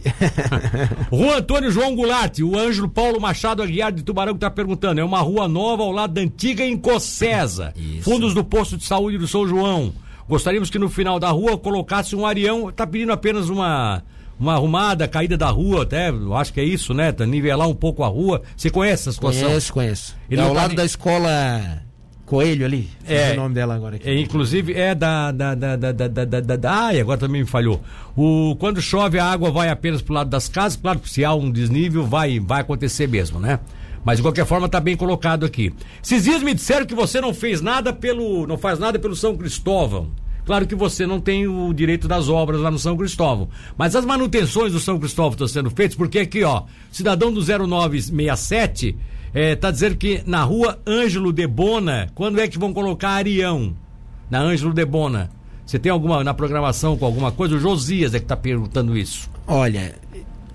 Rua 1.11 1.39
Antônio 1.39 1.69
João 1.69 1.93
Goulart, 1.93 2.39
o 2.39 2.57
Ângelo 2.57 2.87
Paulo 2.87 3.19
Machado 3.19 3.61
Aguiar 3.61 3.91
de 3.91 4.03
Tubarão 4.03 4.35
que 4.35 4.39
tá 4.39 4.49
perguntando. 4.49 5.01
É 5.01 5.03
uma 5.03 5.19
rua 5.19 5.49
nova 5.49 5.83
ao 5.83 5.91
lado 5.91 6.13
da 6.13 6.21
antiga 6.21 6.65
Encocesa. 6.65 7.73
Isso. 7.75 8.03
Fundos 8.03 8.33
do 8.33 8.41
posto 8.41 8.77
de 8.77 8.85
saúde 8.85 9.17
do 9.17 9.27
São 9.27 9.45
João. 9.45 9.93
Gostaríamos 10.29 10.69
que 10.69 10.79
no 10.79 10.87
final 10.87 11.19
da 11.19 11.29
rua 11.29 11.57
colocasse 11.57 12.15
um 12.15 12.25
arião. 12.25 12.71
Tá 12.71 12.87
pedindo 12.87 13.11
apenas 13.11 13.49
uma. 13.49 14.01
Uma 14.39 14.53
arrumada, 14.53 15.07
caída 15.09 15.35
da 15.35 15.49
rua, 15.49 15.81
até, 15.81 16.13
acho 16.35 16.53
que 16.53 16.59
é 16.61 16.63
isso, 16.63 16.93
né? 16.93 17.13
Nivelar 17.27 17.67
um 17.67 17.73
pouco 17.73 18.03
a 18.03 18.07
rua. 18.07 18.43
Você 18.55 18.69
conhece 18.69 19.09
essa 19.09 19.11
situação? 19.13 19.47
conheço, 19.49 19.73
conheço. 19.73 20.15
Ele 20.29 20.39
é 20.39 20.43
ao 20.43 20.51
tá 20.51 20.55
lado 20.55 20.67
nem- 20.67 20.77
da 20.77 20.85
escola 20.85 21.81
Coelho 22.27 22.65
ali. 22.65 22.89
É. 23.07 23.29
É 23.29 23.33
o 23.33 23.37
nome 23.37 23.55
dela 23.55 23.73
agora 23.73 23.95
aqui. 23.95 24.07
É, 24.07 24.19
inclusive 24.19 24.73
é 24.73 24.93
da 24.93 25.31
da, 25.31 25.55
da, 25.55 25.75
da, 25.77 25.91
da, 25.93 26.07
da, 26.07 26.25
da, 26.41 26.55
da, 26.57 26.71
Ai, 26.73 26.99
agora 26.99 27.17
também 27.17 27.41
me 27.41 27.47
falhou. 27.47 27.81
O, 28.17 28.53
quando 28.59 28.81
chove, 28.81 29.17
a 29.17 29.25
água 29.25 29.49
vai 29.49 29.69
apenas 29.69 30.01
pro 30.01 30.13
lado 30.13 30.29
das 30.29 30.49
casas. 30.49 30.77
Claro 30.77 30.99
que 30.99 31.09
se 31.09 31.23
há 31.23 31.33
um 31.33 31.49
desnível, 31.49 32.05
vai, 32.05 32.37
vai 32.37 32.61
acontecer 32.61 33.07
mesmo, 33.07 33.39
né? 33.39 33.61
Mas 34.03 34.17
de 34.17 34.23
qualquer 34.23 34.45
forma 34.45 34.67
tá 34.67 34.81
bem 34.81 34.97
colocado 34.97 35.45
aqui. 35.45 35.73
Dias 36.03 36.43
me 36.43 36.53
disseram 36.53 36.85
que 36.85 36.93
você 36.93 37.21
não 37.21 37.33
fez 37.33 37.61
nada 37.61 37.93
pelo. 37.93 38.45
não 38.45 38.57
faz 38.57 38.77
nada 38.77 38.99
pelo 38.99 39.15
São 39.15 39.37
Cristóvão. 39.37 40.11
Claro 40.45 40.67
que 40.67 40.75
você 40.75 41.07
não 41.07 41.21
tem 41.21 41.47
o 41.47 41.73
direito 41.73 42.09
das 42.09 42.27
obras 42.27 42.59
lá 42.59 42.69
no 42.69 42.79
São 42.79 42.97
Cristóvão. 42.97 43.47
Mas 43.77 43.95
as 43.95 44.03
manutenções 44.03 44.73
do 44.73 44.81
São 44.81 44.99
Cristóvão 44.99 45.31
estão 45.31 45.47
sendo 45.47 45.69
feitas, 45.69 45.95
porque 45.95 46.19
aqui, 46.19 46.43
ó, 46.43 46.63
cidadão 46.91 47.31
do 47.31 47.41
0967 47.41 48.97
eh, 49.33 49.55
tá 49.55 49.71
dizendo 49.71 49.95
que 49.95 50.23
na 50.25 50.43
rua 50.43 50.79
Ângelo 50.85 51.31
de 51.31 51.47
Bona, 51.47 52.09
quando 52.15 52.39
é 52.39 52.47
que 52.47 52.57
vão 52.57 52.73
colocar 52.73 53.09
Arião? 53.09 53.73
Na 54.29 54.39
Ângelo 54.39 54.73
de 54.73 54.85
Bona. 54.85 55.29
Você 55.65 55.77
tem 55.77 55.91
alguma 55.91 56.23
na 56.23 56.33
programação 56.33 56.97
com 56.97 57.05
alguma 57.05 57.31
coisa? 57.31 57.55
O 57.55 57.59
Josias 57.59 58.13
é 58.13 58.19
que 58.19 58.25
tá 58.25 58.37
perguntando 58.37 58.97
isso. 58.97 59.29
Olha, 59.45 59.95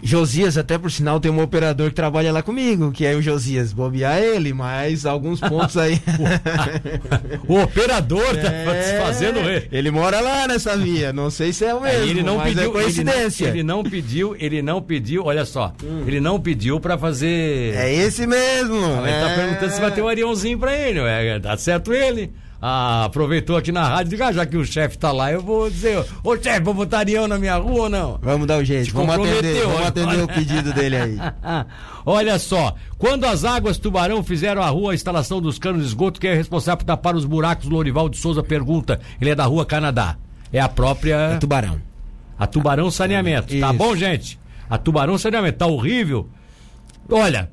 Josias, 0.03 0.59
até 0.59 0.77
por 0.77 0.91
sinal, 0.91 1.21
tem 1.21 1.31
um 1.31 1.41
operador 1.41 1.88
que 1.91 1.95
trabalha 1.95 2.33
lá 2.33 2.43
comigo, 2.43 2.91
que 2.91 3.07
é 3.07 3.15
o 3.15 3.23
Josias. 3.23 3.73
Bobear 3.73 4.19
ele, 4.19 4.53
mas 4.53 5.07
alguns 5.07 5.38
pontos 5.41 5.77
aí. 5.77 6.01
O 7.49 7.61
operador 7.61 8.37
tá 8.37 8.53
É, 8.53 9.01
fazendo. 9.05 9.38
Ele 9.71 9.91
mora 9.91 10.21
lá 10.21 10.47
nessa 10.49 10.77
via. 10.77 11.12
Não 11.12 11.31
sei 11.31 11.53
se 11.53 11.65
é 11.65 11.75
o 11.75 11.81
mesmo. 11.81 12.05
ele 12.05 12.23
não 12.23 12.37
mas 12.38 12.55
pediu, 12.55 12.71
é 12.71 12.73
coincidência. 12.83 13.45
Ele, 13.49 13.62
não- 13.62 13.81
ele 13.81 13.83
não 13.83 13.91
pediu, 13.91 14.37
ele 14.38 14.62
não 14.62 14.83
pediu, 14.83 15.25
olha 15.25 15.45
só, 15.45 15.73
ele 16.07 16.21
não 16.21 16.41
pediu 16.41 16.81
pra 16.81 16.97
fazer. 16.99 17.75
É 17.75 17.93
esse 17.93 18.27
mesmo. 18.27 18.77
Ele 18.77 19.21
tá 19.21 19.31
é. 19.31 19.35
perguntando 19.37 19.73
se 19.73 19.81
vai 19.81 19.91
ter 19.91 20.03
um 20.03 20.09
ariãozinho 20.09 20.59
pra 20.59 20.77
ele, 20.77 21.01
ué, 21.01 21.38
tá 21.41 21.57
certo 21.57 21.93
ele. 21.93 22.33
Ah, 22.64 23.07
aproveitou 23.07 23.57
aqui 23.57 23.72
na 23.72 23.88
rádio, 23.88 24.11
diga, 24.11 24.29
ah, 24.29 24.33
já 24.33 24.46
que 24.46 24.57
o 24.57 24.64
chefe 24.64 24.96
tá 24.96 25.11
lá, 25.11 25.33
eu 25.33 25.40
vou 25.40 25.68
dizer, 25.68 26.07
ô 26.22 26.37
chefe, 26.37 26.61
vou 26.61 26.72
botar 26.72 27.01
arião 27.01 27.27
na 27.27 27.37
minha 27.37 27.57
rua 27.57 27.83
ou 27.83 27.88
não? 27.88 28.20
Vamos 28.22 28.46
dar 28.46 28.59
o 28.59 28.64
jeito. 28.64 28.85
Te 28.85 28.92
Vamos 28.92 29.12
atender, 29.16 29.66
vamos 29.66 29.87
atender 29.88 30.22
o 30.22 30.29
pedido 30.29 30.72
dele 30.72 30.96
aí. 30.96 31.18
Olha 32.07 32.38
só, 32.38 32.77
quando 32.96 33.25
as 33.25 33.44
águas 33.44 33.79
Tubarão 33.79 34.22
fizeram 34.22 34.62
a 34.62 34.68
rua, 34.68 34.92
a 34.92 34.94
instalação 34.94 35.40
dos 35.40 35.59
canos 35.59 35.83
de 35.83 35.88
esgoto, 35.88 36.20
quem 36.20 36.31
é 36.31 36.35
responsável 36.35 36.79
por 36.79 36.85
tapar 36.85 37.16
os 37.16 37.25
buracos, 37.25 37.68
Lorival 37.68 38.09
de 38.09 38.16
Souza 38.16 38.44
pergunta, 38.44 39.01
ele 39.20 39.31
é 39.31 39.35
da 39.35 39.44
rua 39.44 39.66
Canadá. 39.66 40.16
É 40.53 40.61
a 40.61 40.68
própria. 40.68 41.16
É 41.16 41.38
tubarão. 41.38 41.81
A 42.38 42.46
Tubarão 42.46 42.92
Saneamento. 42.92 43.59
Tá 43.59 43.68
Isso. 43.70 43.75
bom, 43.75 43.96
gente? 43.96 44.38
A 44.70 44.79
Tubarão 44.79 45.18
Saneamento. 45.18 45.59
Tá 45.59 45.66
horrível. 45.66 46.29
Olha, 47.11 47.51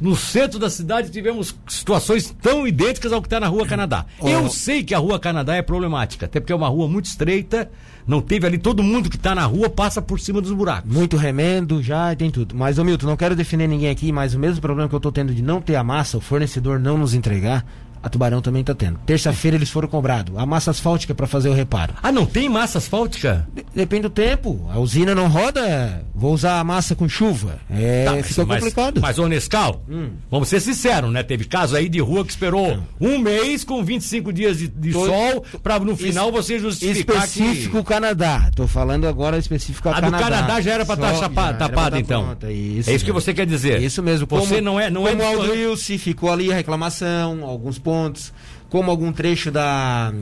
no 0.00 0.14
centro 0.16 0.58
da 0.58 0.70
cidade 0.70 1.10
tivemos 1.10 1.54
situações 1.66 2.34
tão 2.40 2.66
idênticas 2.66 3.12
ao 3.12 3.20
que 3.20 3.26
está 3.26 3.40
na 3.40 3.48
Rua 3.48 3.66
Canadá. 3.66 4.06
Oh. 4.20 4.28
Eu 4.28 4.48
sei 4.48 4.82
que 4.82 4.94
a 4.94 4.98
Rua 4.98 5.18
Canadá 5.18 5.56
é 5.56 5.62
problemática, 5.62 6.26
até 6.26 6.38
porque 6.40 6.52
é 6.52 6.56
uma 6.56 6.68
rua 6.68 6.88
muito 6.88 7.06
estreita, 7.06 7.70
não 8.06 8.20
teve 8.20 8.46
ali, 8.46 8.58
todo 8.58 8.82
mundo 8.82 9.10
que 9.10 9.16
está 9.16 9.34
na 9.34 9.44
rua 9.44 9.68
passa 9.68 10.00
por 10.00 10.20
cima 10.20 10.40
dos 10.40 10.52
buracos. 10.52 10.90
Muito 10.90 11.16
remendo, 11.16 11.82
já 11.82 12.14
tem 12.14 12.30
tudo. 12.30 12.54
Mas, 12.56 12.78
ô 12.78 12.84
Milton, 12.84 13.06
não 13.06 13.16
quero 13.16 13.36
defender 13.36 13.66
ninguém 13.66 13.90
aqui, 13.90 14.12
mas 14.12 14.34
o 14.34 14.38
mesmo 14.38 14.60
problema 14.60 14.88
que 14.88 14.94
eu 14.94 15.00
tô 15.00 15.10
tendo 15.10 15.34
de 15.34 15.42
não 15.42 15.60
ter 15.60 15.76
a 15.76 15.84
massa, 15.84 16.16
o 16.16 16.20
fornecedor 16.20 16.78
não 16.78 16.96
nos 16.96 17.12
entregar, 17.12 17.66
a 18.02 18.08
Tubarão 18.08 18.40
também 18.40 18.62
tá 18.64 18.74
tendo. 18.74 18.98
Terça-feira 19.06 19.56
eles 19.56 19.70
foram 19.70 19.88
cobrados. 19.88 20.36
A 20.36 20.44
massa 20.46 20.70
asfáltica 20.70 21.14
para 21.14 21.26
fazer 21.26 21.48
o 21.48 21.54
reparo. 21.54 21.94
Ah, 22.02 22.12
não 22.12 22.26
tem 22.26 22.48
massa 22.48 22.78
asfáltica? 22.78 23.46
De- 23.54 23.64
Depende 23.74 24.02
do 24.02 24.10
tempo. 24.10 24.68
A 24.72 24.78
usina 24.78 25.14
não 25.14 25.28
roda, 25.28 26.04
vou 26.14 26.32
usar 26.34 26.58
a 26.58 26.64
massa 26.64 26.94
com 26.94 27.08
chuva. 27.08 27.58
É, 27.70 28.04
Tá, 28.04 28.12
mas- 28.12 28.34
complicado. 28.58 28.98
Hum. 28.98 29.00
Mas, 29.02 29.18
ô 29.18 29.28
Nescau, 29.28 29.82
vamos 30.30 30.48
ser 30.48 30.60
sinceros, 30.60 31.12
né? 31.12 31.22
Teve 31.22 31.44
caso 31.44 31.76
aí 31.76 31.88
de 31.88 32.00
rua 32.00 32.24
que 32.24 32.30
esperou 32.30 32.78
um 33.00 33.18
mês 33.18 33.64
com 33.64 33.82
25 33.84 34.32
dias 34.32 34.58
de, 34.58 34.68
de 34.68 34.92
Tô- 34.92 35.06
sol 35.06 35.44
pra 35.62 35.78
no 35.78 35.92
Es- 35.92 36.00
final 36.00 36.30
você 36.32 36.58
justificar 36.58 37.24
Específico 37.24 37.78
que... 37.78 37.88
Canadá. 37.88 38.50
Tô 38.54 38.66
falando 38.66 39.06
agora 39.06 39.38
específico 39.38 39.88
a 39.88 39.92
A 39.92 39.94
do 39.96 40.00
Canadá. 40.10 40.24
Canadá 40.24 40.60
já 40.60 40.72
era 40.72 40.84
pra 40.84 40.94
estar 40.94 41.28
pra 41.30 41.52
tapada, 41.54 41.90
tá 41.92 42.00
então. 42.00 42.24
pronta, 42.24 42.46
é 42.48 42.52
Isso, 42.52 42.90
isso 42.90 43.04
que 43.04 43.12
você 43.12 43.32
quer 43.32 43.46
dizer. 43.46 43.80
Isso 43.82 44.02
mesmo. 44.02 44.26
Você 44.28 44.60
não 44.60 44.78
é, 44.78 44.90
não 44.90 45.06
é 45.06 45.10
como 45.12 45.22
do- 45.22 45.28
Aldo 45.28 45.52
Wilson 45.52 45.98
ficou 45.98 46.30
ali 46.32 46.52
a 46.52 46.54
reclamação, 46.56 47.44
alguns 47.44 47.78
pontos, 47.88 48.32
como 48.68 48.90
algum 48.90 49.10
trecho 49.12 49.50
da 49.50 50.12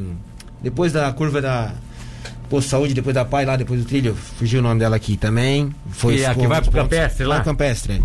depois 0.63 0.93
da 0.93 1.13
curva 1.13 1.41
da 1.43 1.73
Posto 2.49 2.69
Saúde, 2.71 2.95
depois 2.95 3.13
da 3.15 3.25
Pai 3.25 3.45
lá, 3.45 3.57
depois 3.57 3.81
do 3.81 3.87
trilho, 3.87 4.15
fugiu 4.15 4.61
o 4.61 4.63
nome 4.63 4.79
dela 4.79 4.95
aqui 4.97 5.17
também. 5.17 5.75
Foi 5.91 6.15
Que 6.17 6.23
é 6.23 6.27
a 6.27 6.29
ficou 6.31 6.43
que 6.45 6.49
vai 6.49 6.63
pro. 6.63 6.71
Campestre 6.71 7.25
lá? 7.27 7.35
Vai 7.37 7.45
pro 7.45 7.53
Campestre, 7.53 7.93
é. 7.95 8.01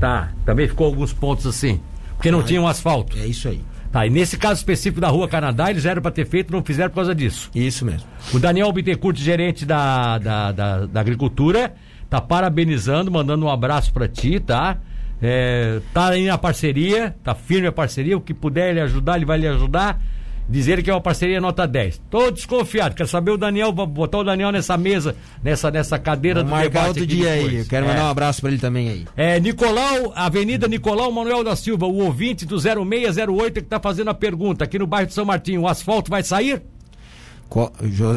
Tá, 0.00 0.30
também 0.46 0.66
ficou 0.66 0.86
alguns 0.86 1.12
pontos 1.12 1.46
assim. 1.46 1.78
Porque 2.16 2.30
não 2.30 2.40
Ah, 2.40 2.44
tinha 2.44 2.60
um 2.60 2.66
asfalto. 2.66 3.18
é 3.18 3.26
isso 3.26 3.48
aí. 3.48 3.60
Tá, 3.92 4.06
e 4.06 4.10
nesse 4.10 4.38
caso 4.38 4.54
específico 4.60 5.00
da 5.02 5.08
Rua 5.08 5.28
Canadá, 5.28 5.70
eles 5.70 5.84
eram 5.84 6.00
pra 6.00 6.10
ter 6.10 6.26
feito, 6.26 6.50
não 6.50 6.62
fizeram 6.64 6.88
por 6.88 6.96
causa 6.96 7.14
disso. 7.14 7.50
Isso 7.54 7.84
mesmo. 7.84 8.08
O 8.32 8.38
Daniel 8.38 8.72
Bittencourt, 8.72 9.18
gerente 9.18 9.66
da, 9.66 10.16
da, 10.18 10.52
da, 10.52 10.86
da 10.86 11.00
agricultura, 11.00 11.74
tá 12.08 12.18
parabenizando, 12.18 13.10
mandando 13.10 13.44
um 13.44 13.50
abraço 13.50 13.92
pra 13.92 14.08
ti, 14.08 14.40
tá? 14.40 14.78
É, 15.22 15.80
tá 15.94 16.08
aí 16.08 16.26
na 16.26 16.36
parceria, 16.36 17.14
tá 17.22 17.32
firme 17.34 17.68
a 17.68 17.72
parceria, 17.72 18.16
o 18.16 18.20
que 18.20 18.34
puder 18.34 18.70
ele 18.70 18.80
ajudar, 18.80 19.16
ele 19.16 19.24
vai 19.24 19.38
lhe 19.38 19.46
ajudar. 19.46 20.00
Dizer 20.48 20.82
que 20.82 20.90
é 20.90 20.92
uma 20.92 21.00
parceria 21.00 21.40
nota 21.40 21.66
10. 21.68 22.02
Tô 22.10 22.28
desconfiado, 22.32 22.96
quero 22.96 23.08
saber 23.08 23.30
o 23.30 23.38
Daniel, 23.38 23.72
vou 23.72 23.86
botar 23.86 24.18
o 24.18 24.24
Daniel 24.24 24.50
nessa 24.50 24.76
mesa, 24.76 25.14
nessa, 25.42 25.70
nessa 25.70 25.98
cadeira 26.00 26.40
Vamos 26.42 26.50
do 26.50 26.56
marcar 26.60 26.88
outro 26.88 27.06
dia 27.06 27.30
aí. 27.30 27.58
Eu 27.60 27.64
quero 27.66 27.86
É. 27.86 27.88
mandar 27.88 28.04
um 28.06 28.10
abraço 28.10 28.40
pra 28.40 28.50
ele 28.50 28.58
também 28.58 28.88
aí. 28.88 29.06
É, 29.16 29.38
Nicolau, 29.38 30.12
Avenida 30.16 30.66
Nicolau 30.66 31.12
Manuel 31.12 31.44
da 31.44 31.54
Silva, 31.54 31.86
o 31.86 32.02
ouvinte 32.04 32.44
do 32.44 32.58
0608 32.58 33.52
que 33.54 33.60
está 33.60 33.78
fazendo 33.78 34.10
a 34.10 34.14
pergunta, 34.14 34.64
aqui 34.64 34.78
no 34.80 34.86
bairro 34.86 35.06
de 35.06 35.14
São 35.14 35.24
Martinho, 35.24 35.60
o 35.62 35.68
asfalto 35.68 36.10
vai 36.10 36.24
sair? 36.24 36.60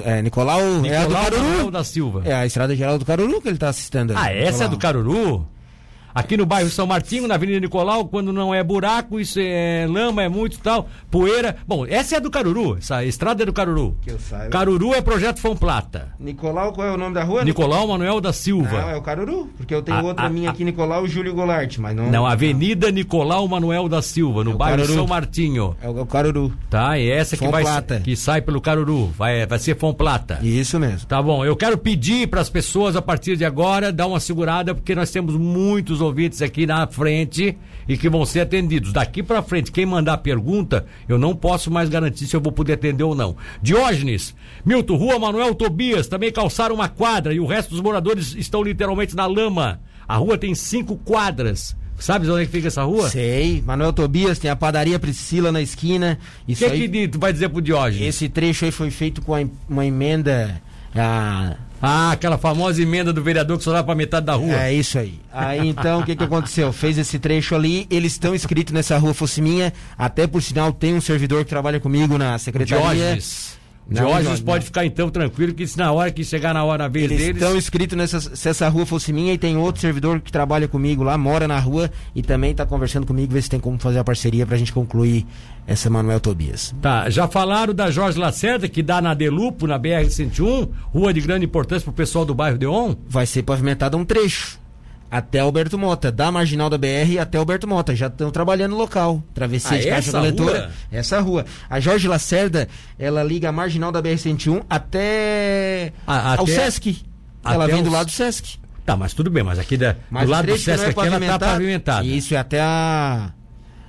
É, 0.04 0.22
Nicolau, 0.22 0.60
é 0.60 0.98
a 0.98 1.02
do 1.04 1.10
Nicolau 1.10 1.24
Caruru. 1.26 1.44
Manuel 1.44 1.72
da 1.72 1.84
Silva. 1.84 2.22
É 2.26 2.34
a 2.34 2.46
estrada 2.46 2.76
geral 2.76 2.98
do 2.98 3.06
Caruru 3.06 3.40
que 3.42 3.50
ele 3.50 3.58
tá 3.58 3.70
assistindo 3.70 4.12
aí. 4.12 4.18
Ah, 4.18 4.34
essa 4.34 4.64
é 4.64 4.68
Nicolau. 4.68 4.70
do 4.70 4.78
Caruru? 4.80 5.48
Aqui 6.16 6.38
no 6.38 6.46
bairro 6.46 6.70
São 6.70 6.88
Martinho, 6.88 7.28
na 7.28 7.36
Avenida 7.36 7.60
Nicolau, 7.60 8.06
quando 8.08 8.32
não 8.32 8.56
é 8.56 8.64
buraco, 8.64 9.20
isso 9.20 9.38
é 9.38 9.86
lama, 9.86 10.24
é 10.24 10.30
muito 10.30 10.58
tal, 10.60 10.88
poeira. 11.12 11.58
Bom, 11.68 11.86
essa 11.86 12.16
é 12.16 12.20
do 12.22 12.32
Caruru, 12.32 12.78
essa 12.78 13.04
estrada 13.04 13.44
é 13.44 13.46
do 13.46 13.52
Caruru. 13.52 13.98
Que 14.02 14.12
eu 14.12 14.20
saiba. 14.20 14.50
Caruru 14.50 14.94
é 14.94 15.02
projeto 15.02 15.42
Fão 15.42 15.58
Plata. 15.58 16.14
Nicolau, 16.18 16.72
qual 16.72 16.88
é 16.88 16.92
o 16.94 16.98
nome 16.98 17.14
da 17.14 17.24
rua? 17.26 17.44
Nicolau 17.44 17.90
Manuel 17.90 18.22
da 18.22 18.32
Silva. 18.32 18.82
Não, 18.82 18.90
é 18.92 18.96
o 18.96 19.02
Caruru, 19.02 19.50
porque 19.58 19.76
eu 19.76 19.82
tenho 19.82 19.98
Ah, 19.98 20.04
outra 20.04 20.26
ah, 20.28 20.30
minha 20.30 20.50
aqui, 20.50 20.64
Nicolau 20.64 21.06
Júlio 21.06 21.34
Goulart, 21.34 21.78
mas 21.80 21.94
não. 21.94 22.10
Não, 22.10 22.26
Avenida 22.26 22.90
Nicolau 22.92 23.46
Manuel 23.50 23.90
da 23.90 24.02
Silva, 24.02 24.42
no 24.42 24.52
É 24.52 24.56
bairro 24.56 24.78
Caruru. 24.78 24.94
São 24.96 25.08
Martinho. 25.08 25.76
É 25.82 25.90
o, 25.90 25.98
é 25.98 26.02
o 26.02 26.06
Caruru. 26.06 26.54
Tá, 26.70 26.98
e 26.98 27.10
essa 27.10 27.36
que 27.36 27.46
vai 27.46 27.66
que 28.02 28.16
sai 28.16 28.42
pelo 28.42 28.62
Caruru, 28.62 29.08
vai, 29.18 29.46
vai 29.46 29.60
ser 29.60 29.78
Fão 29.78 29.94
Plata. 29.94 30.40
Isso 30.42 30.80
mesmo. 30.80 31.06
Tá 31.08 31.22
bom, 31.22 31.44
eu 31.44 31.58
quero 31.58 31.78
pedir 31.78 32.30
para 32.30 32.40
as 32.40 32.50
pessoas 32.50 32.96
a 32.96 33.02
partir 33.02 33.36
de 33.36 33.44
agora 33.44 33.92
dar 33.92 34.08
uma 34.08 34.22
segurada, 34.22 34.74
porque 34.74 34.96
nós 34.96 35.12
temos 35.12 35.36
muitos 35.36 36.05
ouvintes 36.06 36.42
aqui 36.42 36.66
na 36.66 36.88
frente 36.88 37.58
e 37.88 37.98
que 37.98 38.10
vão 38.10 38.26
ser 38.26 38.42
atendidos. 38.42 38.94
Daqui 38.94 39.22
para 39.22 39.42
frente, 39.44 39.72
quem 39.72 39.86
mandar 39.86 40.18
pergunta, 40.18 40.86
eu 41.08 41.18
não 41.18 41.36
posso 41.36 41.70
mais 41.70 41.90
garantir 41.90 42.26
se 42.28 42.36
eu 42.36 42.42
vou 42.42 42.52
poder 42.52 42.74
atender 42.74 43.04
ou 43.04 43.16
não. 43.16 43.36
Diógenes, 43.62 44.36
Milton, 44.66 44.96
Rua 44.96 45.20
Manuel 45.20 45.56
Tobias, 45.56 46.08
também 46.08 46.32
calçaram 46.32 46.76
uma 46.76 46.90
quadra 46.90 47.34
e 47.34 47.40
o 47.40 47.46
resto 47.46 47.72
dos 47.72 47.82
moradores 47.82 48.36
estão 48.36 48.64
literalmente 48.64 49.16
na 49.16 49.26
lama. 49.26 49.80
A 50.08 50.16
rua 50.18 50.38
tem 50.38 50.54
cinco 50.54 50.96
quadras. 50.98 51.76
Sabe 51.98 52.30
onde 52.30 52.44
é 52.44 52.46
que 52.46 52.52
fica 52.52 52.68
essa 52.68 52.84
rua? 52.84 53.10
Sei. 53.10 53.64
Manuel 53.66 53.94
Tobias 53.94 54.38
tem 54.38 54.52
a 54.52 54.56
padaria 54.56 55.00
Priscila 55.00 55.52
na 55.52 55.62
esquina. 55.62 56.20
O 56.48 56.54
que, 56.54 56.66
aí, 56.66 56.90
que 56.90 57.08
tu 57.08 57.20
vai 57.20 57.32
dizer 57.32 57.50
pro 57.50 57.62
Diógenes? 57.62 58.08
Esse 58.08 58.28
trecho 58.28 58.66
aí 58.66 58.72
foi 58.72 58.92
feito 58.92 59.22
com 59.22 59.50
uma 59.70 59.86
emenda. 59.86 60.62
A... 60.94 61.56
Ah, 61.86 62.12
aquela 62.12 62.38
famosa 62.38 62.82
emenda 62.82 63.14
do 63.14 63.22
vereador 63.24 63.58
que 63.58 63.64
só 63.64 63.72
dá 63.72 63.84
pra 63.84 63.96
metade 63.96 64.26
da 64.26 64.34
rua. 64.34 64.56
É 64.56 64.74
isso 64.74 64.98
aí. 64.98 65.20
Aí 65.32 65.68
então, 65.68 66.02
o 66.02 66.06
que 66.06 66.16
que 66.16 66.24
aconteceu? 66.24 66.72
Fez 66.74 66.98
esse 66.98 67.20
trecho 67.20 67.56
ali, 67.56 67.88
eles 67.90 68.14
estão 68.14 68.34
inscritos 68.34 68.74
nessa 68.74 68.98
rua 68.98 69.14
Fossiminha, 69.14 69.74
até 69.98 70.26
por 70.28 70.42
sinal 70.42 70.72
tem 70.72 70.94
um 70.94 71.02
servidor 71.02 71.44
que 71.44 71.50
trabalha 71.50 71.80
comigo 71.80 72.18
na 72.18 72.38
secretaria. 72.38 72.84
Diógenes. 72.84 73.58
Diógenes 73.90 74.40
pode 74.40 74.66
ficar 74.66 74.86
então 74.86 75.10
tranquilo 75.10 75.54
que 75.54 75.68
se 75.68 75.78
na 75.78 75.92
hora 75.92 76.12
que 76.12 76.24
chegar 76.24 76.54
na 76.54 76.64
hora 76.64 76.84
na 76.84 76.88
vez 76.88 77.06
Eles 77.06 77.18
deles. 77.18 77.42
estão 77.42 77.56
inscritos 77.56 77.98
nessa 77.98 78.20
se 78.20 78.50
essa 78.50 78.68
rua 78.68 78.86
fosse 78.86 79.14
minha 79.14 79.34
e 79.34 79.38
tem 79.38 79.58
outro 79.58 79.82
servidor 79.82 80.20
que 80.22 80.32
trabalha 80.32 80.68
comigo 80.68 81.04
lá, 81.04 81.18
mora 81.18 81.48
na 81.48 81.60
rua 81.60 81.92
e 82.16 82.22
também 82.22 82.52
está 82.52 82.66
conversando 82.66 83.06
comigo, 83.06 83.34
ver 83.34 83.42
se 83.44 83.50
tem 83.50 83.60
como 83.60 83.78
fazer 83.78 84.00
a 84.00 84.04
parceria 84.04 84.46
para 84.46 84.56
a 84.56 84.58
gente 84.58 84.74
concluir 84.74 85.26
essa 85.68 85.90
Manuel 85.90 86.20
Tobias. 86.20 86.74
Tá, 86.82 87.10
já 87.10 87.28
falaram 87.28 87.74
da 87.74 87.92
Jorge 87.92 88.20
Lacerda, 88.20 88.68
que 88.68 88.82
dá 88.82 89.02
na 89.02 89.14
Delupo, 89.14 89.68
na 89.68 89.80
BR-101, 89.80 90.70
rua 90.94 91.14
de 91.14 91.22
grande 91.22 91.46
importância 91.46 91.84
para 91.84 91.92
o 91.92 91.96
pessoal 91.96 92.26
do 92.26 92.34
bairro 92.34 92.58
Deon? 92.58 92.96
Vai 93.08 93.26
ser 93.26 93.44
pavimentado 93.44 93.98
um 93.98 94.06
trecho 94.06 94.65
até 95.10 95.40
Alberto 95.40 95.78
Mota, 95.78 96.12
da 96.12 96.32
marginal 96.32 96.70
da 96.70 96.78
BR 96.78 97.20
até 97.20 97.38
Alberto 97.38 97.68
Mota. 97.68 97.96
Já 97.96 98.08
estão 98.08 98.32
trabalhando 98.32 98.72
no 98.72 98.78
local. 98.78 99.24
Travessia 99.34 99.78
ah, 99.78 99.80
de 99.80 99.88
caixa 99.88 100.12
coletora. 100.12 100.72
Essa 100.92 101.20
rua. 101.20 101.46
A 101.70 101.80
Jorge 101.80 102.08
Lacerda, 102.08 102.68
ela 102.98 103.24
liga 103.24 103.50
a 103.50 103.52
marginal 103.52 103.92
da 103.92 104.02
BR-101 104.02 104.64
até 104.70 105.94
ah, 106.06 106.36
ao 106.38 106.48
Sesc. 106.48 107.04
Ela 107.44 107.68
vem 107.68 107.78
os... 107.78 107.84
do 107.84 107.90
lado 107.90 108.08
do 108.08 108.12
Sesc. 108.12 108.58
Tá, 108.86 108.96
mas 108.96 109.14
tudo 109.14 109.32
bem, 109.32 109.44
mas 109.44 109.58
aqui 109.58 109.78
da, 109.78 109.96
mas 110.10 110.26
do 110.26 110.32
lado 110.32 110.48
do 110.48 110.58
Sesc 110.58 110.86
é 110.86 110.90
aqui 110.90 111.00
ela 111.00 111.20
tá 111.20 111.40
pavimentada. 111.40 112.06
Isso, 112.06 112.36
é 112.36 112.38
até 112.38 112.62
a 112.62 113.32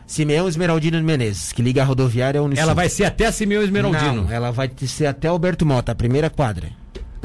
Simeão 0.07 0.49
Esmeraldino 0.49 1.03
Menezes, 1.03 1.53
que 1.53 1.61
liga 1.61 1.83
a 1.83 1.85
rodoviária 1.85 2.43
Unicim. 2.43 2.63
Ela 2.63 2.75
vai 2.75 2.89
ser 2.89 3.05
até 3.05 3.27
a 3.27 3.33
Simeão 3.33 3.63
Esmeraldino? 3.63 4.23
Não, 4.23 4.31
ela 4.31 4.53
vai 4.53 4.71
ser 4.87 5.07
até 5.07 5.29
Alberto 5.29 5.67
Mota, 5.67 5.93
a 5.93 5.95
primeira 5.95 6.31
quadra. 6.31 6.69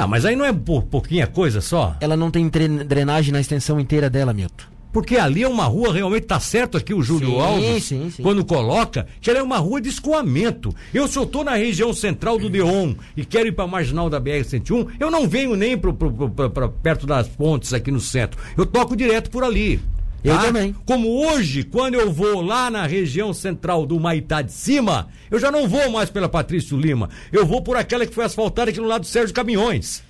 Tá, 0.01 0.07
mas 0.07 0.25
aí 0.25 0.35
não 0.35 0.43
é 0.43 0.51
por 0.51 0.81
pouquinha 0.81 1.27
coisa 1.27 1.61
só? 1.61 1.95
Ela 2.01 2.17
não 2.17 2.31
tem 2.31 2.49
drenagem 2.49 3.31
na 3.31 3.39
extensão 3.39 3.79
inteira 3.79 4.09
dela, 4.09 4.33
Milton. 4.33 4.63
Porque 4.91 5.15
ali 5.15 5.43
é 5.43 5.47
uma 5.47 5.65
rua, 5.65 5.93
realmente 5.93 6.25
tá 6.25 6.39
certo 6.39 6.75
aqui 6.75 6.91
o 6.91 7.03
Júlio 7.03 7.29
sim, 7.29 7.39
Alves, 7.39 7.83
sim, 7.83 8.09
sim. 8.09 8.23
quando 8.23 8.43
coloca, 8.43 9.05
que 9.21 9.29
ela 9.29 9.37
é 9.37 9.43
uma 9.43 9.57
rua 9.57 9.79
de 9.79 9.89
escoamento. 9.89 10.73
Eu 10.91 11.07
se 11.07 11.19
eu 11.19 11.25
tô 11.27 11.43
na 11.43 11.53
região 11.53 11.93
central 11.93 12.39
do 12.39 12.49
Deon 12.49 12.95
e 13.15 13.23
quero 13.23 13.47
ir 13.47 13.51
para 13.51 13.67
marginal 13.67 14.09
da 14.09 14.19
BR-101, 14.19 14.87
eu 14.99 15.11
não 15.11 15.29
venho 15.29 15.55
nem 15.55 15.77
pro, 15.77 15.93
pro, 15.93 16.11
pro, 16.11 16.69
perto 16.69 17.05
das 17.05 17.27
pontes 17.27 17.71
aqui 17.71 17.91
no 17.91 18.01
centro. 18.01 18.41
Eu 18.57 18.65
toco 18.65 18.95
direto 18.95 19.29
por 19.29 19.43
ali. 19.43 19.79
Eu 20.23 20.35
tá? 20.35 20.43
também. 20.43 20.75
Como 20.85 21.25
hoje, 21.25 21.63
quando 21.63 21.95
eu 21.95 22.11
vou 22.11 22.41
lá 22.41 22.69
na 22.69 22.85
região 22.85 23.33
central 23.33 23.85
do 23.85 23.99
Maitá 23.99 24.41
de 24.41 24.51
cima, 24.51 25.07
eu 25.29 25.39
já 25.39 25.51
não 25.51 25.67
vou 25.67 25.89
mais 25.89 26.09
pela 26.09 26.29
Patrício 26.29 26.77
Lima. 26.77 27.09
Eu 27.31 27.45
vou 27.45 27.61
por 27.61 27.75
aquela 27.75 28.05
que 28.05 28.13
foi 28.13 28.25
asfaltada 28.25 28.69
aqui 28.69 28.79
no 28.79 28.87
lado 28.87 29.01
do 29.01 29.07
Sérgio 29.07 29.33
Caminhões 29.33 30.03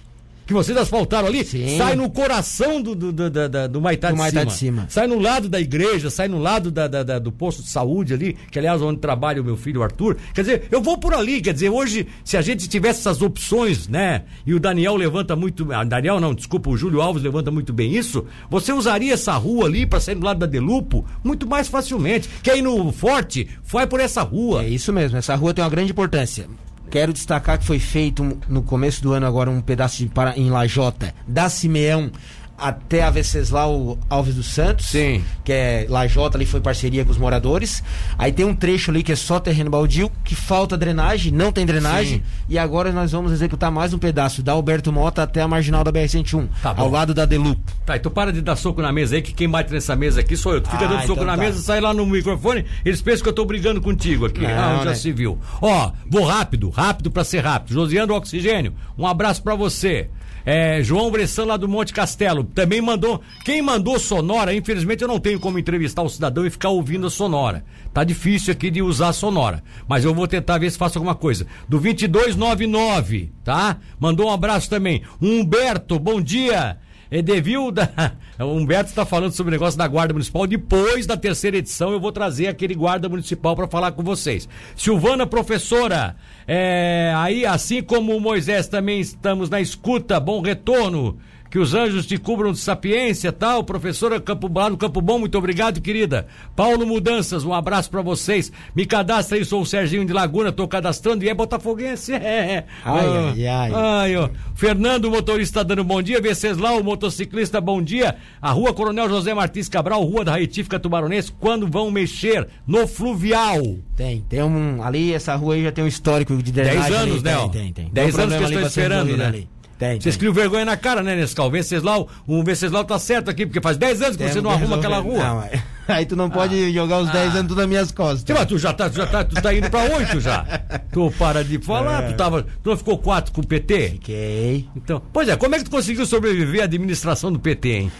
que 0.46 0.54
vocês 0.54 0.78
asfaltaram 0.78 1.28
ali, 1.28 1.44
Sim. 1.46 1.78
sai 1.78 1.96
no 1.96 2.10
coração 2.10 2.82
do, 2.82 2.96
do, 2.96 3.12
do, 3.12 3.30
do, 3.30 3.68
do 3.70 3.82
Maitá, 3.82 4.10
do 4.10 4.14
de, 4.14 4.20
Maitá 4.20 4.40
cima. 4.40 4.52
de, 4.52 4.58
cima. 4.58 4.86
Sai 4.90 5.08
no 5.08 5.20
lado 5.20 5.48
da 5.48 5.60
igreja, 5.60 6.10
sai 6.10 6.28
no 6.28 6.40
lado 6.40 6.72
da, 6.72 6.88
da, 6.88 7.04
da, 7.04 7.20
do 7.20 7.32
posto 7.32 7.62
de 7.62 7.70
saúde 7.70 8.14
ali, 8.14 8.38
que 8.52 8.60
aliás 8.60 8.82
é 8.82 8.86
onde 8.86 9.00
trabalha 9.00 9.42
o 9.42 9.46
meu 9.46 9.56
filho 9.56 9.84
Arthur. 9.84 10.18
Quer 10.34 10.42
dizer, 10.42 10.64
eu 10.72 10.82
vou 10.82 10.98
por 10.98 11.14
ali, 11.14 11.42
quer 11.42 11.54
dizer, 11.54 11.70
hoje, 11.70 12.08
se 12.24 12.38
a 12.38 12.42
gente 12.42 12.68
tivesse 12.68 13.00
essas 13.02 13.22
opções, 13.22 13.88
né? 13.88 14.24
E 14.46 14.54
o 14.54 14.60
Daniel 14.60 14.96
levanta 14.96 15.36
muito. 15.36 15.72
Ah, 15.72 15.84
Daniel 15.84 16.20
não, 16.20 16.34
desculpa, 16.34 16.70
o 16.70 16.78
Júlio 16.78 17.02
Alves 17.02 17.24
levanta 17.24 17.52
muito 17.52 17.72
bem 17.72 17.96
isso. 17.96 18.26
Você 18.50 18.74
usaria 18.74 19.14
essa 19.14 19.34
rua 19.34 19.66
ali 19.66 19.86
para 19.86 20.00
sair 20.00 20.16
do 20.16 20.26
lado 20.26 20.40
da 20.40 20.46
Delupo 20.46 21.06
muito 21.24 21.48
mais 21.48 21.68
facilmente. 21.68 22.30
Quer 22.44 22.58
ir 22.58 22.62
no 22.62 22.92
Forte? 22.92 23.48
Vai 23.64 23.88
por 23.88 24.00
essa 24.00 24.22
rua. 24.22 24.64
É 24.64 24.70
isso 24.70 24.92
mesmo, 24.92 25.18
essa 25.18 25.36
rua 25.36 25.54
tem 25.54 25.64
uma 25.64 25.70
grande 25.70 25.92
importância. 25.92 26.48
Quero 26.92 27.14
destacar 27.14 27.58
que 27.58 27.64
foi 27.64 27.80
feito 27.80 28.38
no 28.50 28.62
começo 28.62 29.02
do 29.02 29.14
ano 29.14 29.26
agora 29.26 29.50
um 29.50 29.62
pedaço 29.62 30.00
de 30.00 30.10
para, 30.10 30.38
em 30.38 30.50
Lajota 30.50 31.16
da 31.26 31.48
Simeão 31.48 32.12
até 32.62 33.02
a 33.02 33.10
Venceslau 33.10 33.98
Alves 34.08 34.36
dos 34.36 34.46
Santos, 34.46 34.86
Sim. 34.86 35.24
que 35.44 35.52
é 35.52 35.88
Lajota, 35.90 36.38
ali 36.38 36.46
foi 36.46 36.62
parceria 36.62 37.04
com 37.04 37.10
os 37.10 37.18
moradores. 37.18 37.84
Aí 38.20 38.32
tem 38.32 38.46
um 38.46 38.54
trecho 38.54 38.92
ali 38.92 39.02
que 39.02 39.12
é 39.12 39.16
só 39.16 39.40
terreno 39.40 39.72
baldio, 39.72 40.12
que 40.24 40.36
falta 40.36 40.78
drenagem, 40.78 41.32
não 41.32 41.52
tem 41.52 41.66
drenagem. 41.66 42.20
Sim. 42.20 42.24
E 42.48 42.60
agora 42.60 42.92
nós 42.92 43.12
vamos 43.12 43.32
executar 43.32 43.72
mais 43.72 43.96
um 43.96 43.98
pedaço 43.98 44.44
da 44.44 44.52
Alberto 44.52 44.92
Mota 44.92 45.24
até 45.24 45.42
a 45.42 45.48
marginal 45.48 45.84
da 45.84 45.92
BR-101, 45.92 46.48
tá 46.62 46.76
ao 46.78 46.88
lado 46.88 47.16
da 47.16 47.26
Delup. 47.26 47.60
Tá, 47.84 47.96
e 47.96 48.00
tu 48.00 48.12
para 48.12 48.32
de 48.32 48.42
dar 48.42 48.56
soco 48.56 48.80
na 48.80 48.92
mesa 48.92 49.16
aí, 49.16 49.24
que 49.24 49.34
quem 49.34 49.50
bate 49.50 49.74
nessa 49.74 49.96
mesa 49.96 50.22
aqui 50.22 50.38
sou 50.38 50.54
eu. 50.54 50.62
Tu 50.62 50.70
fica 50.70 50.86
ah, 50.86 50.88
dando 50.88 51.02
soco 51.02 51.14
então 51.14 51.26
na 51.26 51.36
tá. 51.36 51.44
mesa, 51.44 51.60
sai 51.62 51.82
lá 51.82 51.96
no 51.96 52.06
microfone, 52.06 52.64
eles 52.86 53.02
pensam 53.02 53.24
que 53.24 53.30
eu 53.30 53.34
tô 53.34 53.44
brigando 53.44 53.82
contigo 53.82 54.28
aqui. 54.28 54.42
Não, 54.42 54.50
ah, 54.50 54.78
já 54.84 54.92
né? 54.92 54.96
se 54.96 55.12
viu. 55.12 55.40
Ó, 55.60 55.92
vou 56.08 56.26
rápido, 56.26 56.70
rápido 56.70 57.10
para 57.10 57.24
ser 57.24 57.40
rápido. 57.40 57.74
Josiano 57.74 58.14
Oxigênio, 58.14 58.74
um 58.96 59.08
abraço 59.08 59.42
para 59.42 59.56
você. 59.56 60.10
É, 60.46 60.82
João 60.84 61.12
Bressan 61.12 61.46
lá 61.46 61.58
do 61.58 61.68
Monte 61.68 61.94
Castelo 61.94 62.44
também 62.44 62.82
mandou. 62.82 63.22
Quem 63.46 63.62
mandou 63.62 64.00
sonora, 64.00 64.54
infelizmente 64.54 65.02
eu 65.02 65.08
não 65.08 65.20
tenho 65.20 65.40
como 65.40 65.60
entrevistar 65.60 66.02
o 66.02 66.10
cidadão 66.10 66.46
e 66.46 66.50
ficar 66.50 66.70
ouvindo 66.70 67.08
a 67.08 67.10
sonora. 67.10 67.64
Tá 67.94 68.04
difícil 68.04 68.54
aqui 68.54 68.72
de 68.72 68.82
usar 68.82 69.10
a 69.10 69.14
sonora, 69.14 69.64
mas 69.88 70.06
eu 70.06 70.14
vou 70.14 70.28
tentar 70.28 70.58
ver 70.58 70.72
se 70.72 70.78
faço 70.78 70.98
alguma 70.98 71.16
coisa. 71.16 71.46
Do 71.68 71.80
2299, 71.80 73.32
tá? 73.44 73.78
Mandou 74.00 74.28
um 74.28 74.34
abraço 74.34 74.70
também. 74.70 75.02
Humberto, 75.22 76.00
bom 76.00 76.22
dia. 76.22 76.78
Edevil 77.12 77.72
da. 77.72 77.90
O 78.40 78.56
Humberto 78.56 78.90
está 78.90 79.06
falando 79.06 79.34
sobre 79.34 79.52
o 79.52 79.52
negócio 79.52 79.78
da 79.78 79.88
Guarda 79.88 80.14
Municipal. 80.14 80.48
Depois 80.48 81.06
da 81.06 81.16
terceira 81.16 81.58
edição, 81.58 81.92
eu 81.92 82.00
vou 82.00 82.12
trazer 82.12 82.48
aquele 82.48 82.74
Guarda 82.74 83.08
Municipal 83.08 83.56
para 83.56 83.68
falar 83.68 83.92
com 83.92 84.02
vocês. 84.02 84.50
Silvana, 84.76 85.28
professora, 85.28 86.16
é, 86.48 87.14
aí, 87.18 87.46
assim 87.46 87.84
como 87.84 88.18
o 88.18 88.20
Moisés, 88.20 88.68
também 88.68 89.00
estamos 89.00 89.48
na 89.48 89.62
escuta. 89.62 90.20
Bom 90.20 90.42
retorno 90.42 91.20
que 91.52 91.60
os 91.60 91.74
anjos 91.74 92.06
te 92.06 92.18
cubram 92.18 92.54
de 92.54 92.60
sapiência, 92.60 93.30
tal. 93.30 93.62
Professora 93.62 94.22
Campo 94.22 94.50
lá 94.58 94.70
no 94.70 94.78
Campo 94.78 95.02
Bom, 95.02 95.20
muito 95.20 95.38
obrigado, 95.38 95.82
querida. 95.82 96.26
Paulo 96.56 96.88
Mudanças, 96.88 97.44
um 97.44 97.54
abraço 97.54 97.92
para 97.92 98.02
vocês. 98.02 98.50
Me 98.74 98.86
cadastra 98.86 99.38
aí, 99.38 99.44
sou 99.44 99.62
o 99.62 99.66
Serginho 99.66 100.06
de 100.06 100.14
Laguna, 100.14 100.54
tô 100.54 100.66
cadastrando 100.66 101.26
e 101.26 101.30
é 101.30 101.34
botafoguense. 101.34 102.14
É. 102.32 102.64
Ai, 102.86 103.06
ah, 103.06 103.34
ai, 103.34 103.48
ai. 103.48 103.72
ai 103.74 104.16
ó. 104.16 104.30
Fernando, 104.56 105.12
motorista, 105.12 105.66
dando 105.66 105.84
bom 105.84 106.02
dia. 106.02 106.22
Venceslau, 106.22 106.82
motociclista, 106.82 107.60
bom 107.60 107.82
dia. 107.82 108.16
A 108.42 108.52
rua 108.52 108.74
Coronel 108.74 109.10
José 109.10 109.34
Martins 109.34 109.68
Cabral, 109.68 110.02
rua 110.04 110.24
da 110.24 110.38
Retífica 110.38 110.80
Tubaronense, 110.80 111.34
quando 111.38 111.68
vão 111.68 111.92
mexer 111.92 112.48
no 112.66 112.88
fluvial? 112.88 113.60
Tem, 113.98 114.22
tem 114.22 114.42
um. 114.44 114.82
Ali, 114.82 115.14
essa 115.14 115.36
rua 115.36 115.56
aí 115.56 115.64
já 115.64 115.72
tem 115.74 115.84
um 115.84 115.88
histórico 115.88 116.38
de 116.38 116.52
drenagem. 116.52 116.80
Dez 116.80 116.96
anos, 116.96 117.16
ali, 117.16 117.24
né? 117.24 117.38
Tem, 117.38 117.50
tem, 117.50 117.74
tem. 117.74 117.90
Dez 117.92 118.18
anos 118.18 118.36
que 118.36 118.44
eu 118.44 118.48
estou 118.48 118.62
esperando, 118.62 119.18
né? 119.18 119.26
Ali. 119.26 119.50
Tem, 119.82 120.00
Vocês 120.00 120.16
criam 120.16 120.32
vergonha 120.32 120.64
na 120.64 120.78
cara, 120.78 121.02
né, 121.02 121.16
Nescau? 121.16 121.50
Venceslau, 121.50 122.08
o 122.28 122.44
Venceslau 122.44 122.84
tá 122.84 123.00
certo 123.00 123.32
aqui, 123.32 123.48
porque 123.48 123.60
faz 123.60 123.78
10 123.78 124.02
anos 124.04 124.16
que 124.16 124.24
tem, 124.24 124.32
você 124.32 124.40
não 124.40 124.52
arruma 124.52 124.76
aquela 124.76 125.00
rua. 125.00 125.18
Não, 125.18 125.44
aí 125.96 126.06
tu 126.06 126.16
não 126.16 126.30
pode 126.30 126.54
ah, 126.54 126.72
jogar 126.72 127.00
os 127.00 127.10
10 127.10 127.16
ah, 127.18 127.40
anos 127.40 127.48
tudo 127.48 127.62
nas 127.62 127.68
minhas 127.68 127.92
costas. 127.92 128.24
Tipo, 128.24 128.46
tu 128.46 128.60
já 128.60 128.74
tá, 128.74 128.92
tu 128.92 128.98
já 128.98 129.08
tá, 129.08 129.24
tu 129.24 129.42
tá 129.42 129.52
indo 129.52 129.72
pra 129.72 129.82
8 129.82 130.20
já. 130.20 130.46
tu 130.94 131.12
para 131.18 131.44
de 131.44 131.58
falar, 131.58 132.04
é. 132.04 132.08
tu 132.12 132.16
tava, 132.16 132.44
tu 132.44 132.70
não 132.70 132.78
ficou 132.78 132.96
4 133.00 133.34
com 133.34 133.42
o 133.42 133.48
PT? 133.48 133.90
Fiquei. 133.94 134.68
Então, 134.76 135.02
pois 135.12 135.28
é, 135.28 135.36
como 135.36 135.56
é 135.56 135.58
que 135.58 135.64
tu 135.64 135.72
conseguiu 135.72 136.06
sobreviver 136.06 136.62
à 136.62 136.66
administração 136.66 137.32
do 137.32 137.40
PT, 137.40 137.70
hein? 137.70 137.92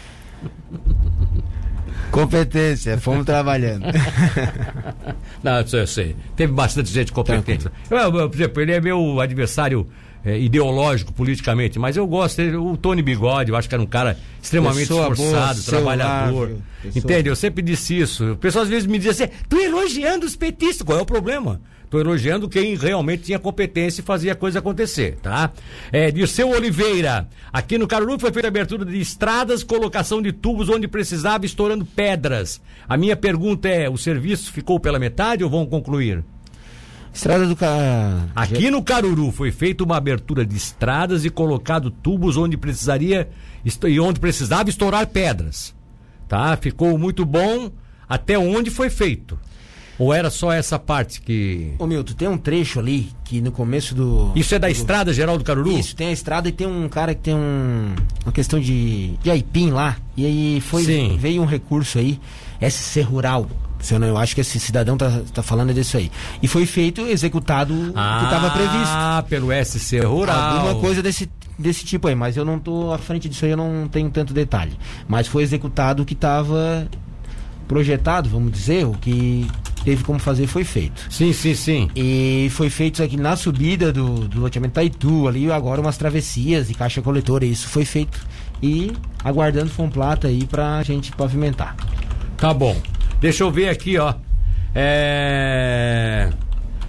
Competência, 2.12 2.96
fomos 2.96 3.26
trabalhando. 3.26 3.86
não, 5.42 5.64
eu 5.72 5.86
sei. 5.88 6.14
Teve 6.36 6.52
bastante 6.52 6.92
gente 6.92 7.10
competente. 7.10 7.66
Eu, 7.90 7.98
eu, 7.98 8.30
por 8.30 8.36
exemplo, 8.36 8.62
ele 8.62 8.72
é 8.72 8.80
meu 8.80 9.20
adversário 9.20 9.88
é, 10.24 10.38
ideológico 10.38 11.12
politicamente, 11.12 11.78
mas 11.78 11.96
eu 11.96 12.06
gosto, 12.06 12.40
o 12.42 12.76
Tony 12.76 13.02
Bigode, 13.02 13.50
eu 13.50 13.56
acho 13.56 13.68
que 13.68 13.74
era 13.74 13.82
um 13.82 13.86
cara 13.86 14.18
extremamente 14.42 14.88
Pessoa 14.88 15.12
esforçado, 15.12 15.60
boa, 15.60 15.64
trabalhador. 15.64 16.56
Entende? 16.94 17.28
Eu 17.28 17.36
sempre 17.36 17.62
disse 17.62 17.98
isso. 17.98 18.32
O 18.32 18.36
pessoal 18.36 18.64
às 18.64 18.68
vezes 18.68 18.86
me 18.86 18.98
dizia 18.98 19.12
assim, 19.12 19.34
tu 19.48 19.56
elogiando 19.56 20.26
os 20.26 20.36
petistas, 20.36 20.86
qual 20.86 20.98
é 20.98 21.02
o 21.02 21.06
problema? 21.06 21.60
Estou 21.84 22.00
elogiando 22.00 22.48
quem 22.48 22.74
realmente 22.74 23.24
tinha 23.24 23.38
competência 23.38 24.00
e 24.00 24.04
fazia 24.04 24.32
a 24.32 24.34
coisa 24.34 24.60
acontecer, 24.60 25.18
tá? 25.22 25.52
É, 25.92 26.10
Dirceu 26.10 26.48
Oliveira, 26.48 27.28
aqui 27.52 27.76
no 27.76 27.86
Caruru 27.86 28.18
foi 28.18 28.32
feita 28.32 28.48
abertura 28.48 28.82
de 28.82 28.98
estradas, 28.98 29.62
colocação 29.62 30.22
de 30.22 30.32
tubos 30.32 30.70
onde 30.70 30.88
precisava, 30.88 31.44
estourando 31.44 31.84
pedras. 31.84 32.62
A 32.88 32.96
minha 32.96 33.14
pergunta 33.14 33.68
é, 33.68 33.90
o 33.90 33.98
serviço 33.98 34.50
ficou 34.50 34.80
pela 34.80 34.98
metade 34.98 35.44
ou 35.44 35.50
vão 35.50 35.66
concluir? 35.66 36.24
Estrada 37.12 37.46
do 37.46 37.54
Car... 37.54 38.28
Aqui 38.34 38.70
no 38.70 38.82
Caruru 38.82 39.30
foi 39.30 39.52
feita 39.52 39.84
uma 39.84 39.96
abertura 39.96 40.46
de 40.46 40.56
estradas 40.56 41.24
e 41.24 41.30
colocado 41.30 41.90
tubos 41.90 42.36
onde 42.36 42.56
precisaria 42.56 43.28
e 43.86 44.00
onde 44.00 44.18
precisava 44.18 44.70
estourar 44.70 45.06
pedras. 45.06 45.74
tá? 46.26 46.56
Ficou 46.56 46.96
muito 46.96 47.24
bom 47.24 47.70
até 48.08 48.38
onde 48.38 48.70
foi 48.70 48.90
feito. 48.90 49.38
Ou 49.98 50.12
era 50.12 50.30
só 50.30 50.50
essa 50.52 50.78
parte 50.78 51.20
que. 51.20 51.74
Ô 51.78 51.86
Milton, 51.86 52.14
tem 52.14 52.26
um 52.26 52.38
trecho 52.38 52.80
ali 52.80 53.10
que 53.24 53.40
no 53.40 53.52
começo 53.52 53.94
do. 53.94 54.32
Isso 54.34 54.54
é 54.54 54.58
da 54.58 54.66
do... 54.66 54.72
estrada 54.72 55.12
geral 55.12 55.36
do 55.36 55.44
Caruru? 55.44 55.78
Isso, 55.78 55.94
tem 55.94 56.08
a 56.08 56.12
estrada 56.12 56.48
e 56.48 56.52
tem 56.52 56.66
um 56.66 56.88
cara 56.88 57.14
que 57.14 57.20
tem 57.20 57.34
um. 57.34 57.94
Uma 58.24 58.32
questão 58.32 58.58
de. 58.58 59.16
de 59.22 59.30
aipim 59.30 59.70
lá. 59.70 59.96
E 60.16 60.24
aí 60.24 60.60
foi. 60.60 60.84
Sim. 60.84 61.16
Veio 61.20 61.42
um 61.42 61.44
recurso 61.44 61.98
aí, 61.98 62.18
SC 62.60 63.02
Rural. 63.02 63.46
Se 63.82 63.94
eu, 63.94 63.98
não, 63.98 64.06
eu 64.06 64.16
acho 64.16 64.34
que 64.34 64.40
esse 64.40 64.60
cidadão 64.60 64.96
tá, 64.96 65.20
tá 65.34 65.42
falando 65.42 65.74
disso 65.74 65.96
aí. 65.96 66.10
E 66.40 66.46
foi 66.46 66.64
feito, 66.64 67.02
executado 67.02 67.74
o 67.74 67.92
ah, 67.96 68.18
que 68.20 68.24
estava 68.26 68.50
previsto. 68.50 68.94
Ah, 68.94 69.24
pelo 69.28 69.48
SC 69.52 69.98
Rural. 70.00 70.58
Alguma 70.58 70.80
coisa 70.80 71.02
desse, 71.02 71.28
desse 71.58 71.84
tipo 71.84 72.06
aí, 72.06 72.14
mas 72.14 72.36
eu 72.36 72.44
não 72.44 72.60
tô 72.60 72.92
à 72.92 72.98
frente 72.98 73.28
disso 73.28 73.44
aí, 73.44 73.50
eu 73.50 73.56
não 73.56 73.88
tenho 73.88 74.08
tanto 74.08 74.32
detalhe. 74.32 74.78
Mas 75.08 75.26
foi 75.26 75.42
executado 75.42 76.04
o 76.04 76.06
que 76.06 76.14
estava 76.14 76.88
projetado, 77.66 78.28
vamos 78.28 78.52
dizer, 78.52 78.86
o 78.86 78.92
que 78.92 79.48
teve 79.84 80.04
como 80.04 80.18
fazer 80.18 80.46
foi 80.46 80.62
feito. 80.62 81.06
Sim, 81.10 81.32
sim, 81.32 81.54
sim. 81.54 81.90
E 81.96 82.48
foi 82.52 82.70
feito 82.70 82.94
isso 82.94 83.02
aqui 83.02 83.16
na 83.16 83.34
subida 83.34 83.92
do, 83.92 84.28
do 84.28 84.40
loteamento 84.40 84.74
Taitu, 84.74 85.26
ali 85.26 85.50
agora 85.50 85.80
umas 85.80 85.96
travessias 85.96 86.70
e 86.70 86.74
caixa 86.74 87.02
coletora, 87.02 87.44
isso 87.44 87.68
foi 87.68 87.84
feito. 87.84 88.20
E 88.62 88.92
aguardando 89.24 89.70
Fomplata 89.70 90.28
aí 90.28 90.46
pra 90.46 90.82
gente 90.84 91.10
pavimentar. 91.12 91.74
Tá 92.36 92.54
bom. 92.54 92.76
Deixa 93.22 93.44
eu 93.44 93.50
ver 93.52 93.68
aqui, 93.68 93.96
ó. 93.98 94.14
É. 94.74 96.28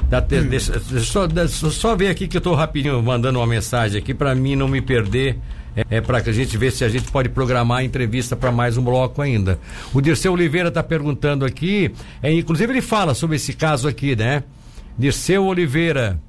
Da 0.09 0.17
hum. 0.19 0.47
deixa, 0.49 0.79
só, 0.99 1.27
só 1.69 1.95
ver 1.95 2.07
aqui 2.07 2.27
que 2.27 2.37
eu 2.37 2.41
tô 2.41 2.55
rapidinho 2.55 3.01
mandando 3.03 3.37
uma 3.39 3.45
mensagem 3.45 3.99
aqui 3.99 4.15
para 4.15 4.33
mim 4.33 4.55
não 4.55 4.67
me 4.67 4.81
perder. 4.81 5.37
É, 5.75 5.97
é 5.97 6.01
para 6.01 6.21
que 6.21 6.31
a 6.31 6.33
gente 6.33 6.57
ver 6.57 6.71
se 6.71 6.83
a 6.83 6.89
gente 6.89 7.11
pode 7.11 7.29
programar 7.29 7.79
a 7.79 7.83
entrevista 7.83 8.35
para 8.35 8.51
mais 8.51 8.77
um 8.77 8.83
bloco 8.83 9.21
ainda. 9.21 9.59
O 9.93 10.01
Dirceu 10.01 10.33
Oliveira 10.33 10.69
está 10.69 10.81
perguntando 10.81 11.45
aqui, 11.45 11.91
é, 12.21 12.33
inclusive 12.33 12.73
ele 12.73 12.81
fala 12.81 13.13
sobre 13.13 13.35
esse 13.35 13.53
caso 13.53 13.87
aqui, 13.87 14.15
né? 14.15 14.43
Dirceu 14.97 15.45
Oliveira, 15.45 16.19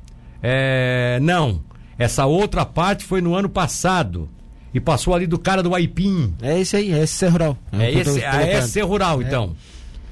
é, 0.42 1.18
não, 1.20 1.62
essa 1.98 2.24
outra 2.26 2.64
parte 2.64 3.04
foi 3.04 3.20
no 3.20 3.34
ano 3.34 3.48
passado 3.48 4.28
e 4.72 4.80
passou 4.80 5.14
ali 5.14 5.26
do 5.26 5.38
cara 5.38 5.62
do 5.62 5.74
Aipim. 5.74 6.34
É 6.42 6.58
esse 6.58 6.76
aí, 6.76 6.92
é 6.92 7.02
esse 7.02 7.14
ser 7.14 7.28
rural. 7.28 7.56
É, 7.72 7.84
é 7.84 7.92
esse, 7.92 8.24
é 8.24 8.58
esse 8.58 8.80
rural, 8.80 9.20
é. 9.20 9.24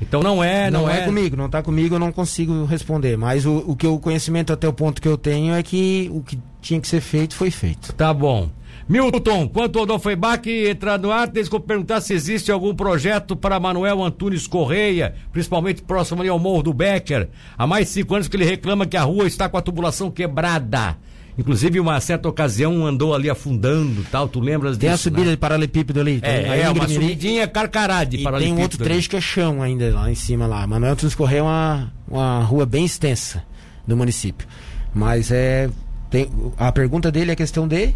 Então. 0.03 0.23
Não 0.23 0.43
é, 0.43 0.71
não, 0.71 0.83
não 0.83 0.91
é... 0.91 1.01
é 1.01 1.05
comigo, 1.05 1.37
não 1.37 1.47
está 1.47 1.63
comigo, 1.63 1.95
eu 1.95 1.99
não 1.99 2.13
consigo 2.13 2.65
responder. 2.65 3.17
Mas 3.17 3.47
o, 3.47 3.65
o 3.67 3.77
que 3.77 3.87
o 3.87 3.99
conhecimento 3.99 4.53
até 4.53 4.69
o 4.69 4.73
ponto 4.73 5.01
que 5.01 5.09
eu 5.09 5.17
tenho 5.17 5.55
é 5.55 5.63
que 5.63 6.11
o 6.13 6.23
que 6.23 6.39
tinha 6.61 6.81
que 6.81 6.89
ser 6.89 7.01
feito 7.01 7.35
foi 7.35 7.51
feito. 7.51 7.93
Tá 7.93 8.13
bom. 8.13 8.51
Milton, 8.89 9.49
quanto 9.49 9.79
ao 9.79 9.85
Adolfo 9.85 10.15
Bach 10.17 10.47
entrar 10.47 10.99
no 10.99 11.11
ar, 11.11 11.29
tem 11.29 11.45
que 11.45 11.61
perguntar 11.61 12.01
se 12.01 12.13
existe 12.13 12.51
algum 12.51 12.75
projeto 12.75 13.37
para 13.37 13.61
Manuel 13.61 14.03
Antunes 14.03 14.47
Correia, 14.47 15.15
principalmente 15.33 15.83
próximo 15.83 16.21
ali 16.21 16.29
ao 16.29 16.39
Morro 16.39 16.65
do 16.65 16.75
Becker. 16.75 17.29
Há 17.57 17.67
mais 17.67 17.87
de 17.87 17.93
cinco 17.93 18.15
anos 18.15 18.29
que 18.29 18.37
ele 18.37 18.45
reclama 18.45 18.85
que 18.85 18.97
a 18.97 19.03
rua 19.03 19.27
está 19.27 19.49
com 19.49 19.57
a 19.57 19.63
tubulação 19.63 20.11
quebrada. 20.11 20.97
Inclusive, 21.39 21.80
uma 21.80 21.99
certa 22.01 22.28
ocasião 22.28 22.87
andou 22.87 23.14
ali 23.14 23.30
afundando 23.30 24.05
tal. 24.11 24.28
Tu 24.28 24.39
lembras 24.39 24.76
tem 24.76 24.91
disso? 24.91 25.05
Tem 25.05 25.12
a 25.12 25.14
subida 25.14 25.26
né? 25.26 25.30
de 25.33 25.37
paralelepípedo 25.39 26.01
ali. 26.01 26.20
É, 26.22 26.61
é 26.61 26.70
uma 26.70 26.87
subidinha 26.87 27.47
carcará 27.49 28.05
de 28.05 28.18
e 28.18 28.22
paralelepípedo. 28.22 28.57
tem 28.57 28.62
um 28.62 28.62
outro 28.62 28.85
trecho 28.85 29.09
que 29.09 29.16
é 29.16 29.20
chão 29.20 29.62
ainda 29.62 29.93
lá 29.95 30.11
em 30.11 30.14
cima 30.14 30.47
lá. 30.47 30.66
Manuel 30.66 30.93
Antunes 30.93 31.14
Correia 31.14 31.41
é 31.41 31.43
uma, 31.43 31.93
uma 32.07 32.41
rua 32.41 32.66
bem 32.66 32.85
extensa 32.85 33.43
do 33.87 33.97
município. 33.97 34.47
Mas 34.95 35.30
é. 35.30 35.70
Tem, 36.11 36.28
a 36.59 36.70
pergunta 36.70 37.11
dele 37.11 37.30
é 37.30 37.33
a 37.33 37.37
questão 37.37 37.66
de 37.66 37.95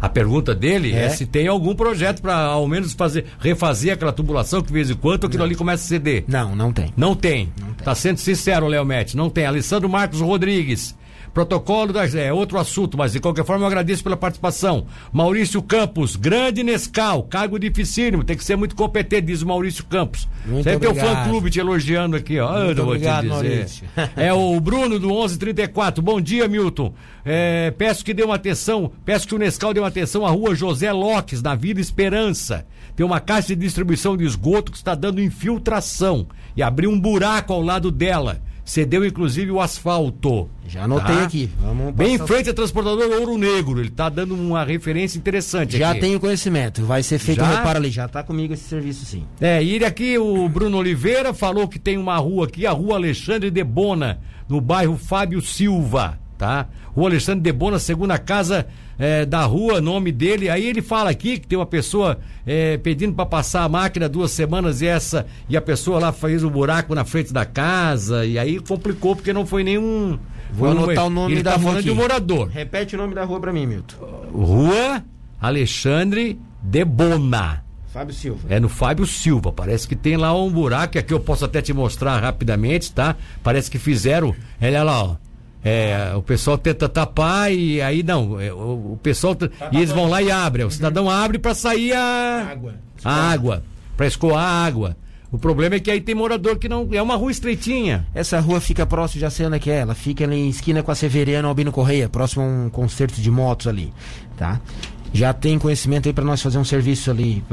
a 0.00 0.08
pergunta 0.08 0.54
dele 0.54 0.92
é, 0.92 1.04
é 1.04 1.08
se 1.10 1.26
tem 1.26 1.46
algum 1.46 1.74
projeto 1.74 2.22
para 2.22 2.34
ao 2.34 2.66
menos 2.66 2.94
fazer 2.94 3.26
refazer 3.38 3.92
aquela 3.92 4.12
tubulação 4.12 4.62
que 4.62 4.68
de 4.68 4.72
vez 4.72 4.90
em 4.90 4.94
quando 4.94 5.26
aquilo 5.26 5.40
não. 5.40 5.46
ali 5.46 5.54
começa 5.54 5.84
a 5.84 5.88
ceder. 5.88 6.24
Não, 6.26 6.56
não 6.56 6.72
tem. 6.72 6.90
Não 6.96 7.14
tem. 7.14 7.52
Não 7.60 7.72
tem. 7.72 7.84
Tá 7.84 7.94
sendo 7.94 8.16
sincero, 8.16 8.66
Léo 8.66 8.84
Mete, 8.84 9.16
não 9.16 9.28
tem. 9.28 9.44
Alessandro 9.44 9.88
Marcos 9.88 10.20
Rodrigues. 10.20 10.94
Protocolo 11.32 11.92
da, 11.92 12.06
é 12.06 12.32
outro 12.32 12.58
assunto, 12.58 12.98
mas 12.98 13.12
de 13.12 13.20
qualquer 13.20 13.44
forma 13.44 13.62
eu 13.62 13.66
agradeço 13.68 14.02
pela 14.02 14.16
participação. 14.16 14.86
Maurício 15.12 15.62
Campos, 15.62 16.16
grande 16.16 16.62
Nescau, 16.62 17.22
cargo 17.22 17.58
dificílimo, 17.58 18.24
tem 18.24 18.36
que 18.36 18.44
ser 18.44 18.56
muito 18.56 18.74
competente, 18.74 19.26
diz 19.26 19.42
o 19.42 19.46
Maurício 19.46 19.84
Campos. 19.84 20.28
Muito 20.44 20.64
Sempre 20.64 20.88
obrigado. 20.88 21.06
tem 21.06 21.12
o 21.12 21.24
fã 21.24 21.30
clube 21.30 21.50
te 21.50 21.60
elogiando 21.60 22.16
aqui, 22.16 22.40
ó. 22.40 22.64
Muito 22.64 22.78
eu 22.78 22.84
vou 22.84 22.94
obrigado, 22.94 23.22
te 23.22 23.30
dizer. 23.30 23.56
Maurício. 23.56 23.88
É 24.16 24.32
o 24.32 24.58
Bruno 24.60 24.98
do 24.98 25.08
1134. 25.08 26.02
Bom 26.02 26.20
dia, 26.20 26.48
Milton. 26.48 26.92
É, 27.24 27.70
peço 27.72 28.04
que 28.04 28.14
dê 28.14 28.22
uma 28.22 28.34
atenção, 28.34 28.90
peço 29.04 29.28
que 29.28 29.34
o 29.34 29.38
Nescau 29.38 29.72
dê 29.72 29.80
uma 29.80 29.88
atenção 29.88 30.26
à 30.26 30.30
rua 30.30 30.54
José 30.54 30.92
Lopes, 30.92 31.42
na 31.42 31.54
Vila 31.54 31.80
Esperança. 31.80 32.66
Tem 32.96 33.06
uma 33.06 33.20
caixa 33.20 33.48
de 33.48 33.56
distribuição 33.56 34.16
de 34.16 34.24
esgoto 34.24 34.72
que 34.72 34.78
está 34.78 34.94
dando 34.94 35.22
infiltração 35.22 36.26
e 36.56 36.62
abriu 36.62 36.90
um 36.90 36.98
buraco 36.98 37.52
ao 37.52 37.62
lado 37.62 37.90
dela 37.90 38.42
cedeu 38.70 39.04
inclusive 39.04 39.50
o 39.50 39.60
asfalto. 39.60 40.48
Já 40.68 40.84
anotei 40.84 41.16
tá? 41.16 41.24
aqui. 41.24 41.50
Vamos 41.60 41.92
Bem 41.92 42.14
em 42.14 42.18
frente 42.18 42.50
a 42.50 42.54
transportadora 42.54 43.18
Ouro 43.18 43.36
Negro. 43.36 43.80
Ele 43.80 43.88
está 43.88 44.08
dando 44.08 44.32
uma 44.32 44.64
referência 44.64 45.18
interessante 45.18 45.76
Já 45.76 45.90
aqui. 45.90 46.00
tenho 46.00 46.20
conhecimento. 46.20 46.84
Vai 46.84 47.02
ser 47.02 47.18
feito 47.18 47.38
Já? 47.38 47.46
um 47.46 47.56
reparo 47.56 47.78
ali. 47.78 47.90
Já 47.90 48.06
está 48.06 48.22
comigo 48.22 48.54
esse 48.54 48.62
serviço 48.62 49.04
sim. 49.04 49.24
É, 49.40 49.60
e 49.60 49.84
aqui, 49.84 50.16
o 50.18 50.48
Bruno 50.48 50.78
Oliveira, 50.78 51.34
falou 51.34 51.66
que 51.66 51.80
tem 51.80 51.98
uma 51.98 52.16
rua 52.18 52.46
aqui, 52.46 52.64
a 52.64 52.70
rua 52.70 52.94
Alexandre 52.94 53.50
de 53.50 53.64
Bona, 53.64 54.20
no 54.48 54.60
bairro 54.60 54.96
Fábio 54.96 55.42
Silva, 55.42 56.20
tá? 56.38 56.68
O 56.94 57.04
Alexandre 57.04 57.42
de 57.42 57.52
Bona, 57.52 57.80
segunda 57.80 58.18
casa 58.18 58.68
é, 59.00 59.24
da 59.24 59.42
rua, 59.44 59.80
nome 59.80 60.12
dele. 60.12 60.50
Aí 60.50 60.66
ele 60.66 60.82
fala 60.82 61.08
aqui 61.08 61.38
que 61.38 61.46
tem 61.46 61.58
uma 61.58 61.64
pessoa 61.64 62.18
é, 62.46 62.76
pedindo 62.76 63.14
para 63.14 63.24
passar 63.24 63.64
a 63.64 63.68
máquina 63.68 64.08
duas 64.08 64.30
semanas 64.30 64.82
e 64.82 64.86
essa 64.86 65.26
e 65.48 65.56
a 65.56 65.62
pessoa 65.62 65.98
lá 65.98 66.12
fez 66.12 66.44
um 66.44 66.50
buraco 66.50 66.94
na 66.94 67.04
frente 67.04 67.32
da 67.32 67.46
casa 67.46 68.26
e 68.26 68.38
aí 68.38 68.60
complicou 68.60 69.16
porque 69.16 69.32
não 69.32 69.46
foi 69.46 69.64
nenhum. 69.64 70.18
Vou 70.52 70.70
anotar 70.70 71.06
o 71.06 71.10
nome 71.10 71.32
ele 71.32 71.42
da 71.42 71.52
tá 71.52 71.56
rua 71.56 71.82
de 71.82 71.90
um 71.90 71.94
morador. 71.94 72.48
Repete 72.48 72.94
o 72.94 72.98
nome 72.98 73.14
da 73.14 73.24
rua 73.24 73.40
para 73.40 73.52
mim, 73.52 73.66
Milton. 73.66 73.96
Rua 74.32 75.02
Alexandre 75.40 76.38
de 76.62 76.84
Bona. 76.84 77.64
Fábio 77.92 78.14
Silva. 78.14 78.40
É 78.48 78.60
no 78.60 78.68
Fábio 78.68 79.06
Silva. 79.06 79.50
Parece 79.50 79.88
que 79.88 79.96
tem 79.96 80.16
lá 80.16 80.36
um 80.36 80.50
buraco, 80.50 80.98
aqui 80.98 81.12
eu 81.12 81.18
posso 81.18 81.44
até 81.44 81.60
te 81.60 81.72
mostrar 81.72 82.20
rapidamente, 82.20 82.92
tá? 82.92 83.16
Parece 83.42 83.68
que 83.70 83.78
fizeram. 83.78 84.34
Olha 84.60 84.82
lá, 84.84 85.02
ó. 85.02 85.16
É, 85.62 86.12
o 86.16 86.22
pessoal 86.22 86.56
tenta 86.56 86.88
tapar 86.88 87.52
e 87.52 87.82
aí 87.82 88.02
não. 88.02 88.40
É, 88.40 88.52
o, 88.52 88.92
o, 88.92 88.98
pessoal. 89.02 89.36
e 89.72 89.76
eles 89.76 89.90
vão 89.90 90.08
lá 90.08 90.22
e 90.22 90.30
abrem. 90.30 90.66
O 90.66 90.70
cidadão 90.70 91.10
abre 91.10 91.38
para 91.38 91.54
sair 91.54 91.92
a 91.92 92.48
água. 92.50 92.74
A 93.04 93.30
água. 93.30 93.62
Para 93.96 94.06
escoar 94.06 94.42
a 94.42 94.64
água. 94.64 94.96
O 95.32 95.38
problema 95.38 95.76
é 95.76 95.80
que 95.80 95.90
aí 95.90 96.00
tem 96.00 96.14
morador 96.14 96.58
que 96.58 96.68
não. 96.68 96.88
É 96.92 97.00
uma 97.00 97.14
rua 97.14 97.30
estreitinha. 97.30 98.06
Essa 98.14 98.40
rua 98.40 98.60
fica 98.60 98.84
próximo, 98.84 99.20
já 99.20 99.30
sei 99.30 99.46
onde 99.46 99.56
é 99.56 99.58
que 99.60 99.70
é. 99.70 99.78
Ela 99.80 99.94
fica 99.94 100.24
ali 100.24 100.36
em 100.36 100.48
esquina 100.48 100.82
com 100.82 100.90
a 100.90 100.94
Severiano 100.94 101.46
Albino 101.46 101.70
Correia, 101.70 102.08
próximo 102.08 102.42
a 102.42 102.46
um 102.46 102.70
concerto 102.70 103.20
de 103.20 103.30
motos 103.30 103.68
ali. 103.68 103.92
Tá? 104.36 104.60
Já 105.12 105.32
tem 105.32 105.58
conhecimento 105.58 106.08
aí 106.08 106.12
para 106.12 106.24
nós 106.24 106.40
fazer 106.40 106.58
um 106.58 106.64
serviço 106.64 107.10
ali 107.10 107.44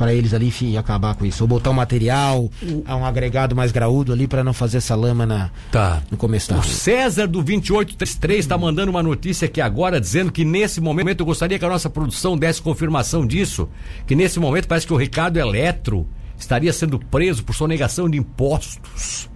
para 0.00 0.14
eles 0.14 0.32
ali 0.32 0.50
e 0.62 0.78
acabar 0.78 1.14
com 1.14 1.26
isso. 1.26 1.44
Ou 1.44 1.46
botar 1.46 1.68
um 1.68 1.74
material, 1.74 2.50
um 2.88 3.04
agregado 3.04 3.54
mais 3.54 3.70
graúdo 3.70 4.14
ali 4.14 4.26
para 4.26 4.42
não 4.42 4.54
fazer 4.54 4.78
essa 4.78 4.94
lama 4.94 5.26
na, 5.26 5.50
tá. 5.70 6.02
no 6.10 6.16
começo 6.16 6.48
da 6.48 6.58
O. 6.58 6.64
César 6.64 7.26
do 7.26 7.42
2833 7.42 8.38
está 8.38 8.56
mandando 8.56 8.90
uma 8.90 9.02
notícia 9.02 9.44
aqui 9.44 9.60
agora 9.60 10.00
dizendo 10.00 10.32
que 10.32 10.42
nesse 10.42 10.80
momento 10.80 11.20
eu 11.20 11.26
gostaria 11.26 11.58
que 11.58 11.64
a 11.66 11.68
nossa 11.68 11.90
produção 11.90 12.34
desse 12.34 12.62
confirmação 12.62 13.26
disso, 13.26 13.68
que 14.06 14.16
nesse 14.16 14.40
momento 14.40 14.66
parece 14.66 14.86
que 14.86 14.94
o 14.94 14.96
Ricardo 14.96 15.36
Eletro 15.36 16.08
estaria 16.38 16.72
sendo 16.72 16.98
preso 16.98 17.44
por 17.44 17.54
sonegação 17.54 18.08
de 18.08 18.16
impostos. 18.16 19.28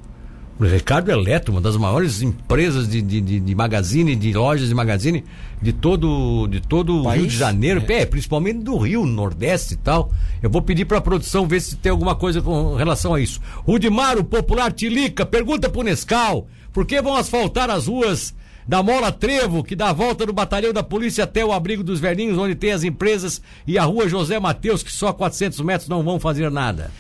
O 0.58 0.64
Ricardo 0.64 1.10
Eletro, 1.10 1.50
uma 1.50 1.60
das 1.60 1.76
maiores 1.76 2.22
empresas 2.22 2.88
de, 2.88 3.02
de, 3.02 3.20
de, 3.20 3.40
de 3.40 3.54
magazine, 3.56 4.14
de 4.14 4.32
lojas 4.32 4.68
de 4.68 4.74
magazine 4.74 5.24
de 5.60 5.72
todo, 5.72 6.46
de 6.46 6.60
todo 6.60 7.02
o 7.02 7.10
Rio 7.10 7.26
de 7.26 7.36
Janeiro, 7.36 7.82
é. 7.88 8.02
é. 8.02 8.06
principalmente 8.06 8.60
do 8.60 8.76
Rio, 8.76 9.04
Nordeste 9.04 9.74
e 9.74 9.76
tal. 9.76 10.12
Eu 10.40 10.48
vou 10.48 10.62
pedir 10.62 10.84
para 10.84 10.98
a 10.98 11.00
produção 11.00 11.48
ver 11.48 11.60
se 11.60 11.74
tem 11.76 11.90
alguma 11.90 12.14
coisa 12.14 12.40
com 12.40 12.76
relação 12.76 13.14
a 13.14 13.20
isso. 13.20 13.40
Rudimar, 13.66 14.16
o 14.16 14.22
popular 14.22 14.72
Tilica, 14.72 15.26
pergunta 15.26 15.68
pro 15.68 15.82
Nescau, 15.82 16.46
por 16.72 16.86
que 16.86 17.02
vão 17.02 17.16
asfaltar 17.16 17.68
as 17.68 17.88
ruas 17.88 18.32
da 18.66 18.80
Mola 18.80 19.10
Trevo, 19.10 19.64
que 19.64 19.74
dá 19.74 19.90
a 19.90 19.92
volta 19.92 20.24
do 20.24 20.32
batalhão 20.32 20.72
da 20.72 20.84
polícia 20.84 21.24
até 21.24 21.44
o 21.44 21.52
abrigo 21.52 21.82
dos 21.82 21.98
velhinhos, 21.98 22.38
onde 22.38 22.54
tem 22.54 22.70
as 22.70 22.84
empresas, 22.84 23.42
e 23.66 23.76
a 23.76 23.84
rua 23.84 24.08
José 24.08 24.38
Mateus, 24.38 24.84
que 24.84 24.92
só 24.92 25.08
a 25.08 25.14
400 25.14 25.60
metros 25.60 25.88
não 25.88 26.02
vão 26.02 26.20
fazer 26.20 26.50
nada? 26.50 26.92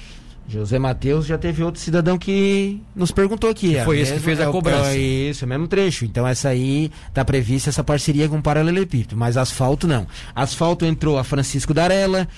José 0.46 0.78
Matheus 0.78 1.26
já 1.26 1.38
teve 1.38 1.62
outro 1.62 1.80
cidadão 1.80 2.18
que 2.18 2.80
nos 2.94 3.10
perguntou 3.10 3.48
aqui. 3.48 3.80
foi 3.84 4.00
esse 4.00 4.12
que 4.14 4.20
fez 4.20 4.40
a 4.40 4.46
cobrança. 4.50 4.90
É 4.90 4.98
isso, 4.98 5.44
é 5.44 5.46
o 5.46 5.48
mesmo 5.48 5.66
trecho. 5.66 6.04
Então 6.04 6.26
essa 6.26 6.50
aí 6.50 6.90
tá 7.12 7.24
prevista 7.24 7.70
essa 7.70 7.82
parceria 7.82 8.28
com 8.28 8.38
o 8.38 8.42
Paralelepípedo, 8.42 9.16
mas 9.16 9.36
asfalto 9.36 9.88
não. 9.88 10.06
Asfalto 10.34 10.84
entrou 10.84 11.18
a 11.18 11.24
Francisco 11.24 11.72
Darella, 11.72 12.28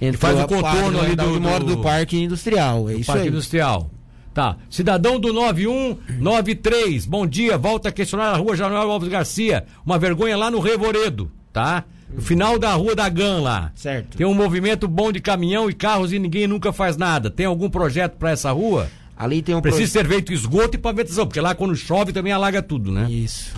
entrou 0.00 0.32
faz 0.32 0.44
o 0.44 0.48
contorno 0.48 1.00
ali 1.00 1.14
do, 1.14 1.38
do, 1.38 1.76
do, 1.76 1.78
Parque 1.78 2.18
Industrial. 2.18 2.90
É 2.90 2.94
do 2.94 2.98
isso 3.00 3.06
Parque 3.06 3.22
aí. 3.22 3.28
Industrial. 3.28 3.90
Tá. 4.34 4.56
Cidadão 4.70 5.20
do 5.20 5.32
9193. 5.32 7.04
Bom 7.06 7.26
dia. 7.26 7.58
Volta 7.58 7.90
a 7.90 7.92
questionar 7.92 8.30
a 8.30 8.36
rua 8.36 8.56
Januário 8.56 8.90
Alves 8.90 9.08
Garcia. 9.08 9.66
Uma 9.84 9.98
vergonha 9.98 10.36
lá 10.36 10.50
no 10.50 10.58
Revoredo. 10.58 11.30
tá? 11.52 11.84
No 12.14 12.20
final 12.22 12.58
da 12.58 12.72
rua 12.74 12.94
da 12.94 13.08
GAN 13.08 13.40
lá. 13.40 13.72
Certo. 13.74 14.16
Tem 14.16 14.26
um 14.26 14.34
movimento 14.34 14.86
bom 14.86 15.10
de 15.10 15.20
caminhão 15.20 15.70
e 15.70 15.72
carros 15.72 16.12
e 16.12 16.18
ninguém 16.18 16.46
nunca 16.46 16.72
faz 16.72 16.96
nada. 16.96 17.30
Tem 17.30 17.46
algum 17.46 17.70
projeto 17.70 18.16
para 18.18 18.30
essa 18.30 18.50
rua? 18.52 18.88
Ali 19.16 19.40
tem 19.42 19.54
um 19.54 19.60
Precisa 19.60 19.90
ser 19.92 20.06
feito 20.06 20.32
esgoto 20.32 20.76
e 20.76 20.78
pavimentação, 20.78 21.26
porque 21.26 21.40
lá 21.40 21.54
quando 21.54 21.76
chove 21.76 22.12
também 22.12 22.32
alaga 22.32 22.60
tudo, 22.62 22.90
né? 22.90 23.10
Isso. 23.10 23.54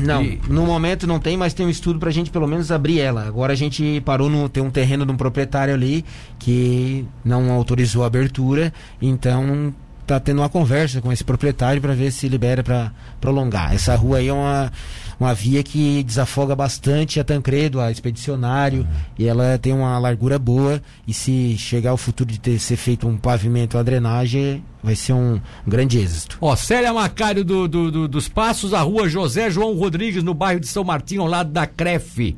Não, 0.00 0.22
E- 0.22 0.40
no 0.48 0.66
momento 0.66 1.06
não 1.06 1.20
tem, 1.20 1.36
mas 1.36 1.54
tem 1.54 1.64
um 1.64 1.70
estudo 1.70 1.98
pra 1.98 2.10
gente 2.10 2.30
pelo 2.30 2.46
menos 2.48 2.72
abrir 2.72 3.00
ela. 3.00 3.26
Agora 3.26 3.52
a 3.52 3.56
gente 3.56 4.00
parou 4.04 4.28
no. 4.28 4.48
Tem 4.48 4.62
um 4.62 4.70
terreno 4.70 5.06
de 5.06 5.12
um 5.12 5.16
proprietário 5.16 5.72
ali 5.72 6.04
que 6.38 7.04
não 7.24 7.52
autorizou 7.52 8.02
a 8.02 8.06
abertura, 8.06 8.72
então 9.00 9.72
tá 10.06 10.18
tendo 10.20 10.40
uma 10.40 10.48
conversa 10.48 11.00
com 11.00 11.12
esse 11.12 11.24
proprietário 11.24 11.80
pra 11.80 11.94
ver 11.94 12.10
se 12.10 12.28
libera 12.28 12.62
pra 12.62 12.90
prolongar. 13.20 13.74
Essa 13.74 13.94
rua 13.96 14.18
aí 14.18 14.28
é 14.28 14.32
uma, 14.32 14.72
uma 15.18 15.32
via 15.32 15.62
que 15.62 16.02
desafoga 16.02 16.54
bastante 16.54 17.18
a 17.18 17.24
Tancredo, 17.24 17.80
a 17.80 17.90
Expedicionário, 17.90 18.86
e 19.18 19.26
ela 19.26 19.58
tem 19.58 19.72
uma 19.72 19.98
largura 19.98 20.38
boa. 20.38 20.82
E 21.06 21.12
se 21.14 21.56
chegar 21.58 21.92
o 21.94 21.96
futuro 21.96 22.30
de 22.30 22.38
ter 22.38 22.58
ser 22.58 22.76
feito 22.76 23.08
um 23.08 23.16
pavimento, 23.16 23.78
a 23.78 23.82
drenagem, 23.82 24.62
vai 24.82 24.94
ser 24.94 25.12
um 25.14 25.40
grande 25.66 25.98
êxito. 25.98 26.36
Ó, 26.40 26.54
Célia 26.54 26.92
Macário 26.92 27.44
do, 27.44 27.66
do- 27.66 27.90
do- 27.90 28.08
dos 28.08 28.28
Passos, 28.28 28.74
a 28.74 28.80
rua 28.82 29.08
José 29.08 29.50
João 29.50 29.74
Rodrigues, 29.76 30.22
no 30.22 30.34
bairro 30.34 30.60
de 30.60 30.66
São 30.68 30.84
Martinho, 30.84 31.22
ao 31.22 31.28
lado 31.28 31.50
da 31.50 31.66
CREF. 31.66 32.36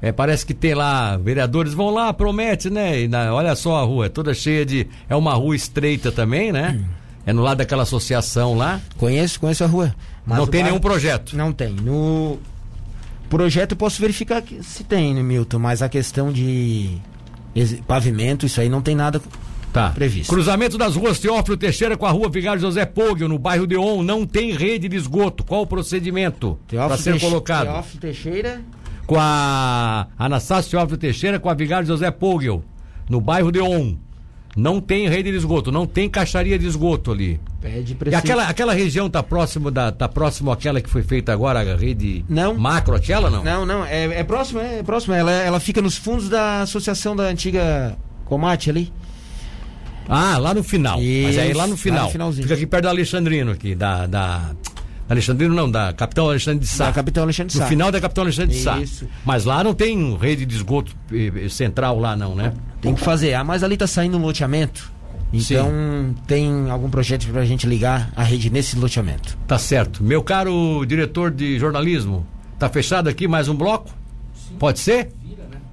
É, 0.00 0.12
parece 0.12 0.44
que 0.44 0.52
tem 0.54 0.74
lá, 0.74 1.16
vereadores 1.16 1.72
vão 1.72 1.90
lá, 1.90 2.12
promete, 2.12 2.68
né? 2.68 3.00
E 3.02 3.08
na- 3.08 3.32
olha 3.34 3.54
só 3.56 3.76
a 3.76 3.82
rua, 3.82 4.06
é 4.06 4.08
toda 4.08 4.34
cheia 4.34 4.64
de. 4.64 4.86
É 5.08 5.16
uma 5.16 5.32
rua 5.34 5.56
estreita 5.56 6.12
também, 6.12 6.52
né? 6.52 6.80
É 7.24 7.32
no 7.32 7.42
lado 7.42 7.58
daquela 7.58 7.82
associação 7.82 8.54
lá. 8.54 8.80
Conheço, 8.98 9.40
conheço 9.40 9.64
a 9.64 9.66
rua. 9.66 9.94
Mas 10.26 10.38
não 10.38 10.46
tem 10.46 10.60
bairro- 10.62 10.74
nenhum 10.74 10.80
projeto. 10.80 11.36
Não 11.36 11.52
tem. 11.52 11.72
No 11.74 12.38
projeto 13.30 13.72
eu 13.72 13.76
posso 13.76 14.00
verificar 14.00 14.42
que 14.42 14.62
se 14.62 14.84
tem, 14.84 15.14
né, 15.14 15.22
Milton? 15.22 15.58
Mas 15.58 15.80
a 15.82 15.88
questão 15.88 16.32
de 16.32 16.98
pavimento, 17.86 18.44
isso 18.46 18.60
aí 18.60 18.68
não 18.68 18.82
tem 18.82 18.94
nada. 18.94 19.20
Tá. 19.72 19.90
Previsto. 19.90 20.30
Cruzamento 20.32 20.78
das 20.78 20.96
ruas 20.96 21.18
Teófilo 21.18 21.56
Teixeira 21.56 21.98
com 21.98 22.06
a 22.06 22.10
rua 22.10 22.30
Vigário 22.30 22.60
José 22.62 22.86
Pogel, 22.86 23.28
no 23.28 23.38
bairro 23.38 23.66
de 23.66 23.76
On, 23.76 24.02
não 24.02 24.24
tem 24.24 24.52
rede 24.56 24.88
de 24.88 24.96
esgoto. 24.96 25.44
Qual 25.44 25.62
o 25.62 25.66
procedimento 25.66 26.58
para 26.66 26.96
ser 26.96 27.10
Teixe- 27.12 27.26
colocado? 27.26 27.66
Teófilo 27.66 28.00
Teixeira. 28.00 28.62
com 29.06 29.16
a 29.18 30.06
Anastácio 30.18 30.70
Teófilo 30.70 30.96
Teixeira, 30.96 31.38
com 31.38 31.50
a 31.50 31.54
Vigário 31.54 31.86
José 31.86 32.10
Pogel, 32.10 32.64
no 33.08 33.20
bairro 33.20 33.52
de 33.52 33.60
On. 33.60 33.96
Não 34.56 34.80
tem 34.80 35.06
rede 35.06 35.30
de 35.30 35.36
esgoto, 35.36 35.70
não 35.70 35.86
tem 35.86 36.08
caixaria 36.08 36.58
de 36.58 36.66
esgoto 36.66 37.12
ali. 37.12 37.38
Pede 37.60 37.94
E 38.10 38.14
aquela, 38.14 38.48
aquela 38.48 38.72
região 38.72 39.10
tá 39.10 39.22
próximo 39.22 39.70
da 39.70 39.92
tá 39.92 40.08
próximo 40.08 40.50
àquela 40.50 40.80
que 40.80 40.88
foi 40.88 41.02
feita 41.02 41.30
agora, 41.30 41.60
a 41.60 41.76
rede 41.76 42.24
Não. 42.26 42.54
macro, 42.54 42.94
aquela 42.94 43.28
não? 43.28 43.44
Não, 43.44 43.66
não, 43.66 43.84
é, 43.84 44.20
é 44.20 44.24
próximo, 44.24 44.60
é, 44.60 44.82
próximo. 44.82 45.12
Ela, 45.12 45.30
ela 45.30 45.60
fica 45.60 45.82
nos 45.82 45.98
fundos 45.98 46.30
da 46.30 46.62
associação 46.62 47.14
da 47.14 47.24
antiga 47.24 47.98
Comate 48.24 48.70
ali. 48.70 48.90
Ah, 50.08 50.38
lá 50.38 50.54
no 50.54 50.62
final. 50.62 50.96
Mas 50.98 51.38
aí 51.38 51.50
Isso, 51.50 51.58
lá 51.58 51.66
no 51.66 51.72
lá 51.72 51.76
final. 51.76 52.04
no 52.06 52.10
finalzinho. 52.12 52.42
Fica 52.44 52.54
aqui 52.54 52.66
perto 52.66 52.84
da 52.84 52.90
Alexandrino 52.90 53.52
aqui, 53.52 53.74
da 53.74 54.06
da 54.06 54.52
Alexandrino 55.08 55.54
não, 55.54 55.70
da 55.70 55.92
capital 55.92 56.30
Alexandre 56.30 56.60
de 56.60 56.66
Sá. 56.66 56.86
Da 56.86 56.92
capital 56.92 57.24
Alexandre 57.24 57.52
de 57.52 57.58
No 57.58 57.62
Sá. 57.62 57.68
final 57.68 57.92
da 57.92 58.00
capital 58.00 58.24
Alexandre 58.24 58.56
de 58.56 58.62
Sá. 58.62 58.78
Isso. 58.80 59.06
Mas 59.24 59.44
lá 59.44 59.62
não 59.62 59.72
tem 59.72 60.16
rede 60.16 60.44
de 60.44 60.56
esgoto 60.56 60.92
eh, 61.12 61.44
eh, 61.44 61.48
central 61.48 61.98
lá 62.00 62.16
não, 62.16 62.34
né? 62.34 62.52
Tem 62.86 62.94
que 62.94 63.00
fazer. 63.00 63.34
Ah, 63.34 63.42
mas 63.42 63.64
ali 63.64 63.76
tá 63.76 63.86
saindo 63.86 64.16
um 64.16 64.20
loteamento. 64.20 64.92
Então 65.32 66.14
tem 66.24 66.70
algum 66.70 66.88
projeto 66.88 67.26
pra 67.26 67.44
gente 67.44 67.66
ligar 67.66 68.12
a 68.14 68.22
rede 68.22 68.48
nesse 68.48 68.78
loteamento. 68.78 69.36
Tá 69.44 69.58
certo. 69.58 70.04
Meu 70.04 70.22
caro 70.22 70.84
diretor 70.86 71.32
de 71.32 71.58
jornalismo, 71.58 72.24
tá 72.60 72.68
fechado 72.68 73.08
aqui 73.08 73.26
mais 73.26 73.48
um 73.48 73.56
bloco? 73.56 73.90
Pode 74.56 74.78
ser? 74.78 75.10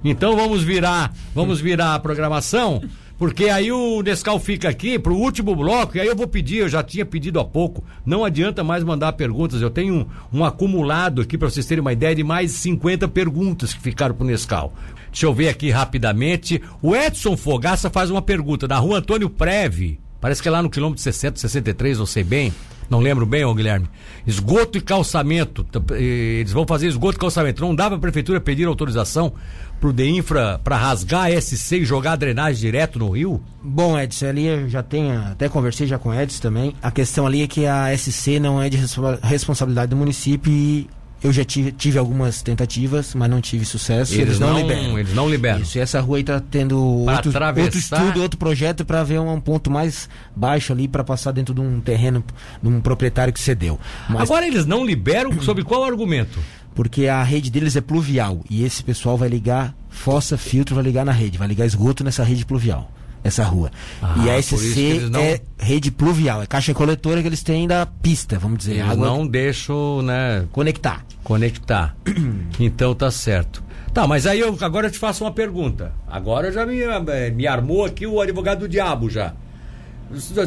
Então 0.02 0.34
vamos 0.34 0.64
virar, 0.64 1.14
vamos 1.32 1.60
virar 1.60 1.94
a 1.94 1.98
programação, 2.00 2.82
porque 3.24 3.48
aí 3.48 3.72
o 3.72 4.02
Nescau 4.02 4.38
fica 4.38 4.68
aqui 4.68 4.98
pro 4.98 5.16
último 5.16 5.56
bloco, 5.56 5.96
e 5.96 6.00
aí 6.00 6.06
eu 6.06 6.14
vou 6.14 6.26
pedir, 6.26 6.58
eu 6.58 6.68
já 6.68 6.82
tinha 6.82 7.06
pedido 7.06 7.40
há 7.40 7.44
pouco, 7.44 7.82
não 8.04 8.22
adianta 8.22 8.62
mais 8.62 8.84
mandar 8.84 9.14
perguntas, 9.14 9.62
eu 9.62 9.70
tenho 9.70 9.94
um, 10.30 10.40
um 10.40 10.44
acumulado 10.44 11.22
aqui 11.22 11.38
para 11.38 11.48
vocês 11.48 11.64
terem 11.64 11.80
uma 11.80 11.94
ideia 11.94 12.14
de 12.14 12.22
mais 12.22 12.52
50 12.52 13.08
perguntas 13.08 13.72
que 13.72 13.80
ficaram 13.80 14.14
pro 14.14 14.26
Nescau. 14.26 14.74
Deixa 15.10 15.24
eu 15.24 15.32
ver 15.32 15.48
aqui 15.48 15.70
rapidamente. 15.70 16.60
O 16.82 16.94
Edson 16.94 17.34
Fogaça 17.34 17.88
faz 17.88 18.10
uma 18.10 18.20
pergunta 18.20 18.68
da 18.68 18.76
rua 18.76 18.98
Antônio 18.98 19.30
Preve, 19.30 19.98
parece 20.20 20.42
que 20.42 20.48
é 20.48 20.50
lá 20.50 20.62
no 20.62 20.68
quilômetro 20.68 21.02
60, 21.02 21.38
63, 21.38 21.98
não 22.00 22.04
sei 22.04 22.24
bem. 22.24 22.52
Não 22.90 23.00
lembro 23.00 23.24
bem, 23.26 23.44
ô 23.44 23.54
Guilherme. 23.54 23.88
Esgoto 24.26 24.78
e 24.78 24.80
calçamento. 24.80 25.66
Eles 25.92 26.52
vão 26.52 26.66
fazer 26.66 26.86
esgoto 26.86 27.16
e 27.16 27.20
calçamento. 27.20 27.60
Não 27.62 27.74
dá 27.74 27.88
pra 27.88 27.98
prefeitura 27.98 28.40
pedir 28.40 28.66
autorização 28.66 29.32
pro 29.80 29.92
DEINFRA 29.92 30.60
pra 30.62 30.76
rasgar 30.76 31.26
a 31.26 31.40
SC 31.40 31.78
e 31.78 31.84
jogar 31.84 32.12
a 32.12 32.16
drenagem 32.16 32.60
direto 32.60 32.98
no 32.98 33.10
rio? 33.10 33.42
Bom, 33.62 33.98
Edson, 33.98 34.26
ali 34.26 34.46
eu 34.46 34.68
já 34.68 34.82
tenho, 34.82 35.18
até 35.18 35.48
conversei 35.48 35.86
já 35.86 35.98
com 35.98 36.10
o 36.10 36.14
Edson 36.14 36.40
também. 36.40 36.74
A 36.82 36.90
questão 36.90 37.26
ali 37.26 37.42
é 37.42 37.46
que 37.46 37.66
a 37.66 37.94
SC 37.96 38.38
não 38.38 38.62
é 38.62 38.68
de 38.70 38.76
respo- 38.76 39.18
responsabilidade 39.22 39.90
do 39.90 39.96
município 39.96 40.50
e 40.52 40.88
eu 41.24 41.32
já 41.32 41.42
tive, 41.42 41.72
tive 41.72 41.98
algumas 41.98 42.42
tentativas, 42.42 43.14
mas 43.14 43.30
não 43.30 43.40
tive 43.40 43.64
sucesso. 43.64 44.14
Eles, 44.14 44.38
não, 44.38 44.58
liberam. 44.58 44.98
Eles 44.98 45.14
não 45.14 45.28
liberam. 45.28 45.62
Isso, 45.62 45.78
e 45.78 45.80
essa 45.80 45.98
rua 45.98 46.18
aí 46.18 46.22
tá 46.22 46.38
tendo 46.38 46.78
outro, 46.78 47.32
outro 47.32 47.78
estudo, 47.78 48.20
outro 48.20 48.38
projeto 48.38 48.84
para 48.84 49.02
ver 49.02 49.18
um 49.18 49.40
ponto 49.40 49.70
mais 49.70 50.06
baixo 50.36 50.70
ali 50.70 50.86
para 50.86 51.02
passar 51.02 51.32
dentro 51.32 51.54
de 51.54 51.62
um 51.62 51.80
terreno 51.80 52.22
de 52.62 52.68
um 52.68 52.78
proprietário 52.78 53.32
que 53.32 53.40
cedeu. 53.40 53.80
Mas 54.06 54.20
Agora 54.20 54.46
eles 54.46 54.66
não 54.66 54.84
liberam 54.84 55.32
sob 55.40 55.64
qual 55.64 55.82
argumento? 55.82 56.38
porque 56.74 57.06
a 57.06 57.22
rede 57.22 57.50
deles 57.50 57.76
é 57.76 57.80
pluvial 57.80 58.40
e 58.50 58.64
esse 58.64 58.82
pessoal 58.82 59.16
vai 59.16 59.28
ligar 59.28 59.74
fossa, 59.88 60.36
filtro, 60.36 60.74
vai 60.74 60.82
ligar 60.82 61.04
na 61.04 61.12
rede, 61.12 61.38
vai 61.38 61.46
ligar 61.46 61.64
esgoto 61.64 62.02
nessa 62.02 62.24
rede 62.24 62.44
pluvial, 62.44 62.90
essa 63.24 63.42
rua. 63.42 63.70
Ah, 64.02 64.14
e 64.24 64.30
a 64.30 64.38
SC 64.40 65.08
não- 65.10 65.18
é 65.18 65.40
rede 65.58 65.90
pluvial, 65.90 66.42
é 66.42 66.46
caixa 66.46 66.72
coletora 66.74 67.20
que 67.22 67.26
eles 67.26 67.42
têm 67.42 67.66
da 67.66 67.84
pista, 67.86 68.38
vamos 68.38 68.58
dizer, 68.58 68.72
Eles 68.74 68.90
água 68.90 69.06
não 69.06 69.26
deixam, 69.26 70.02
né, 70.02 70.44
conectar. 70.52 71.04
conectar. 71.24 71.96
Então 72.60 72.94
tá 72.94 73.10
certo. 73.10 73.64
Tá, 73.92 74.06
mas 74.06 74.26
aí 74.26 74.40
eu 74.40 74.56
agora 74.60 74.88
eu 74.88 74.90
te 74.90 74.98
faço 74.98 75.24
uma 75.24 75.30
pergunta. 75.32 75.92
Agora 76.08 76.52
já 76.52 76.66
me, 76.66 76.80
eh, 76.80 77.30
me 77.30 77.46
armou 77.46 77.84
aqui 77.84 78.06
o 78.06 78.20
advogado 78.20 78.60
do 78.60 78.68
diabo 78.68 79.08
já. 79.08 79.32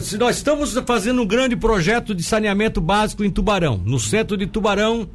Se 0.02 0.18
nós 0.18 0.36
estamos 0.38 0.74
fazendo 0.86 1.22
um 1.22 1.26
grande 1.26 1.56
projeto 1.56 2.14
de 2.14 2.22
saneamento 2.24 2.80
básico 2.80 3.24
em 3.24 3.30
Tubarão, 3.30 3.82
no 3.84 4.00
centro 4.00 4.38
de 4.38 4.46
Tubarão, 4.46 5.08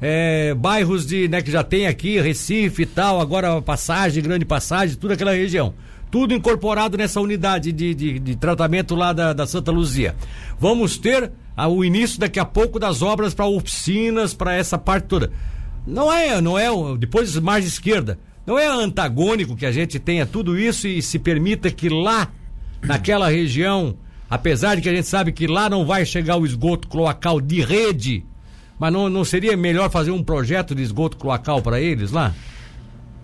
eh, 0.00 0.54
bairros 0.54 1.04
de, 1.06 1.28
né, 1.28 1.42
que 1.42 1.50
já 1.50 1.62
tem 1.62 1.86
aqui, 1.86 2.18
Recife 2.20 2.82
e 2.82 2.86
tal, 2.86 3.20
agora 3.20 3.60
passagem, 3.60 4.22
grande 4.22 4.44
passagem, 4.44 4.96
tudo 4.96 5.12
aquela 5.12 5.32
região. 5.32 5.74
Tudo 6.10 6.34
incorporado 6.34 6.96
nessa 6.96 7.20
unidade 7.20 7.72
de, 7.72 7.94
de, 7.94 8.18
de 8.18 8.36
tratamento 8.36 8.94
lá 8.94 9.12
da, 9.12 9.32
da 9.32 9.46
Santa 9.46 9.70
Luzia. 9.70 10.16
Vamos 10.58 10.98
ter 10.98 11.30
ah, 11.56 11.68
o 11.68 11.84
início 11.84 12.18
daqui 12.18 12.40
a 12.40 12.44
pouco 12.44 12.78
das 12.78 13.02
obras 13.02 13.34
para 13.34 13.46
oficinas, 13.46 14.34
para 14.34 14.54
essa 14.54 14.76
parte 14.76 15.04
toda. 15.04 15.30
Não 15.86 16.12
é, 16.12 16.40
não 16.40 16.58
é, 16.58 16.68
depois 16.98 17.34
margem 17.36 17.68
esquerda, 17.68 18.18
não 18.46 18.58
é 18.58 18.66
antagônico 18.66 19.56
que 19.56 19.66
a 19.66 19.72
gente 19.72 19.98
tenha 19.98 20.26
tudo 20.26 20.58
isso 20.58 20.88
e 20.88 21.00
se 21.02 21.18
permita 21.18 21.70
que 21.70 21.88
lá, 21.88 22.28
naquela 22.82 23.28
região, 23.28 23.96
apesar 24.28 24.76
de 24.76 24.82
que 24.82 24.88
a 24.88 24.94
gente 24.94 25.06
sabe 25.06 25.32
que 25.32 25.46
lá 25.46 25.68
não 25.68 25.84
vai 25.84 26.04
chegar 26.04 26.36
o 26.36 26.46
esgoto 26.46 26.88
cloacal 26.88 27.40
de 27.40 27.60
rede, 27.60 28.24
mas 28.78 28.92
não, 28.92 29.08
não 29.08 29.24
seria 29.24 29.56
melhor 29.56 29.90
fazer 29.90 30.10
um 30.10 30.22
projeto 30.22 30.74
de 30.74 30.82
esgoto 30.82 31.16
cloacal 31.16 31.60
para 31.60 31.80
eles 31.80 32.10
lá? 32.10 32.34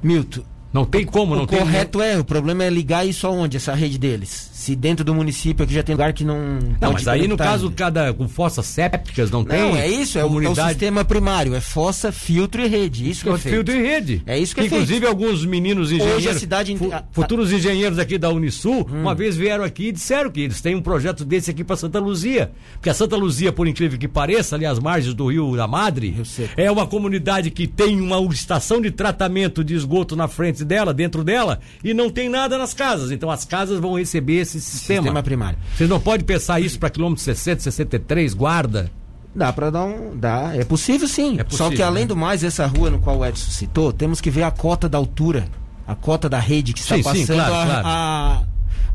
Milton, 0.03 0.43
Não 0.77 0.85
tem 0.85 1.05
como, 1.05 1.35
não 1.35 1.45
o 1.45 1.47
tem. 1.47 1.59
correto 1.59 2.01
é, 2.03 2.19
o 2.19 2.25
problema 2.25 2.65
é 2.65 2.71
ligar 2.71 3.07
isso 3.07 3.27
aonde, 3.27 3.57
essa 3.57 3.75
rede 3.75 3.99
deles? 3.99 4.51
Se 4.53 4.75
dentro 4.75 5.05
do 5.05 5.15
município 5.15 5.65
aqui 5.65 5.73
já 5.75 5.83
tem 5.83 5.95
lugar 5.95 6.13
que 6.13 6.25
não 6.25 6.59
Não, 6.81 6.93
mas 6.93 7.07
aí 7.07 7.27
no 7.29 7.37
caso, 7.37 7.67
ainda. 7.67 7.77
cada 7.77 8.13
com 8.13 8.29
fossas 8.29 8.67
sépticas 8.67 9.31
não, 9.31 9.45
tem. 9.45 9.61
Não, 9.61 9.77
é 9.77 9.89
isso, 9.89 10.19
é 10.19 10.25
o, 10.25 10.43
é 10.43 10.49
o 10.49 10.55
sistema 10.55 11.05
primário, 11.05 11.55
é 11.55 11.61
fossa, 11.61 12.11
filtro 12.11 12.61
e 12.63 12.67
rede, 12.67 13.09
isso 13.09 13.23
que 13.25 13.29
é 13.31 13.39
feito. 13.39 13.55
Filtro 13.55 13.75
e 13.75 13.83
rede. 13.83 14.23
É 14.27 14.39
isso 14.39 14.55
que 14.55 14.61
é 14.61 14.65
Inclusive, 14.67 15.07
alguns 15.07 15.45
meninos 15.47 15.93
engenheiros. 15.93 16.19
Hoje 16.19 16.29
a 16.29 16.35
cidade 16.39 16.77
fu- 16.77 16.91
futuros 17.13 17.53
engenheiros 17.53 17.99
aqui 17.99 18.19
da 18.19 18.29
Unisul, 18.31 18.87
Hum. 18.91 19.03
uma 19.03 19.15
vez 19.15 19.37
vieram 19.37 19.63
aqui 19.65 19.89
e 19.89 19.93
disseram 19.93 20.31
que 20.31 20.41
eles 20.41 20.61
têm 20.61 20.75
um 20.75 20.83
projeto 20.83 21.25
desse 21.25 21.51
aqui 21.51 21.63
para 21.65 21.77
Santa 21.77 21.99
Luzia. 22.01 22.51
Porque 22.75 22.91
a 22.91 22.95
Santa 22.95 23.17
Luzia, 23.17 23.53
por 23.53 23.67
incrível 23.69 23.99
que 23.99 24.09
pareça, 24.09 24.57
ali 24.57 24.67
às 24.67 24.79
margens 24.79 25.15
do 25.15 25.29
Rio 25.29 25.57
da 25.57 25.67
Madre, 25.69 26.15
é 26.57 26.71
uma 26.71 26.87
comunidade 26.87 27.51
que 27.51 27.67
tem 27.67 28.01
uma 28.01 28.21
estação 28.33 28.81
de 28.81 28.91
tratamento 28.91 29.63
de 29.63 29.75
esgoto 29.75 30.17
na 30.17 30.27
frente 30.29 30.65
dela, 30.67 30.93
dentro 30.93 31.25
dela, 31.25 31.61
e 31.83 31.95
não 31.95 32.11
tem 32.11 32.29
nada 32.29 32.59
nas 32.59 32.75
casas. 32.75 33.11
Então 33.11 33.31
as 33.31 33.45
casas 33.45 33.79
vão 33.81 33.97
receber 33.97 34.41
esse 34.41 34.61
sistema. 34.61 35.03
Sistema 35.03 35.23
primário. 35.23 35.59
Vocês 35.75 35.89
não 35.89 36.01
podem 36.01 36.27
pensar 36.27 36.61
isso 36.61 36.79
para 36.79 36.91
quilômetro 36.91 37.23
60, 37.23 37.63
63, 37.63 38.35
guarda. 38.35 38.91
Dá 39.35 39.53
pra 39.53 39.69
dar 39.69 39.85
um. 39.85 40.17
Dá. 40.17 40.53
É 40.55 40.65
possível 40.65 41.07
sim. 41.07 41.39
É 41.39 41.45
possível, 41.45 41.67
Só 41.67 41.75
que 41.75 41.83
além 41.83 42.05
né? 42.05 42.09
do 42.09 42.17
mais, 42.17 42.43
essa 42.43 42.67
rua 42.67 42.91
no 42.91 42.99
qual 42.99 43.19
o 43.19 43.25
Edson 43.25 43.51
citou, 43.51 43.93
temos 43.93 44.21
que 44.21 44.31
ver 44.31 44.43
a 44.43 44.51
cota 44.51 44.89
da 44.89 44.97
altura. 44.97 45.47
A 45.87 45.95
cota 45.95 46.29
da 46.29 46.41
rede 46.41 46.73
que 46.73 46.81
está 46.81 46.97
Sim, 46.97 47.03
sim, 47.03 47.09
passando 47.27 47.37
claro, 47.37 47.55
a, 47.55 47.81
claro. 47.83 47.87
a, 47.87 48.45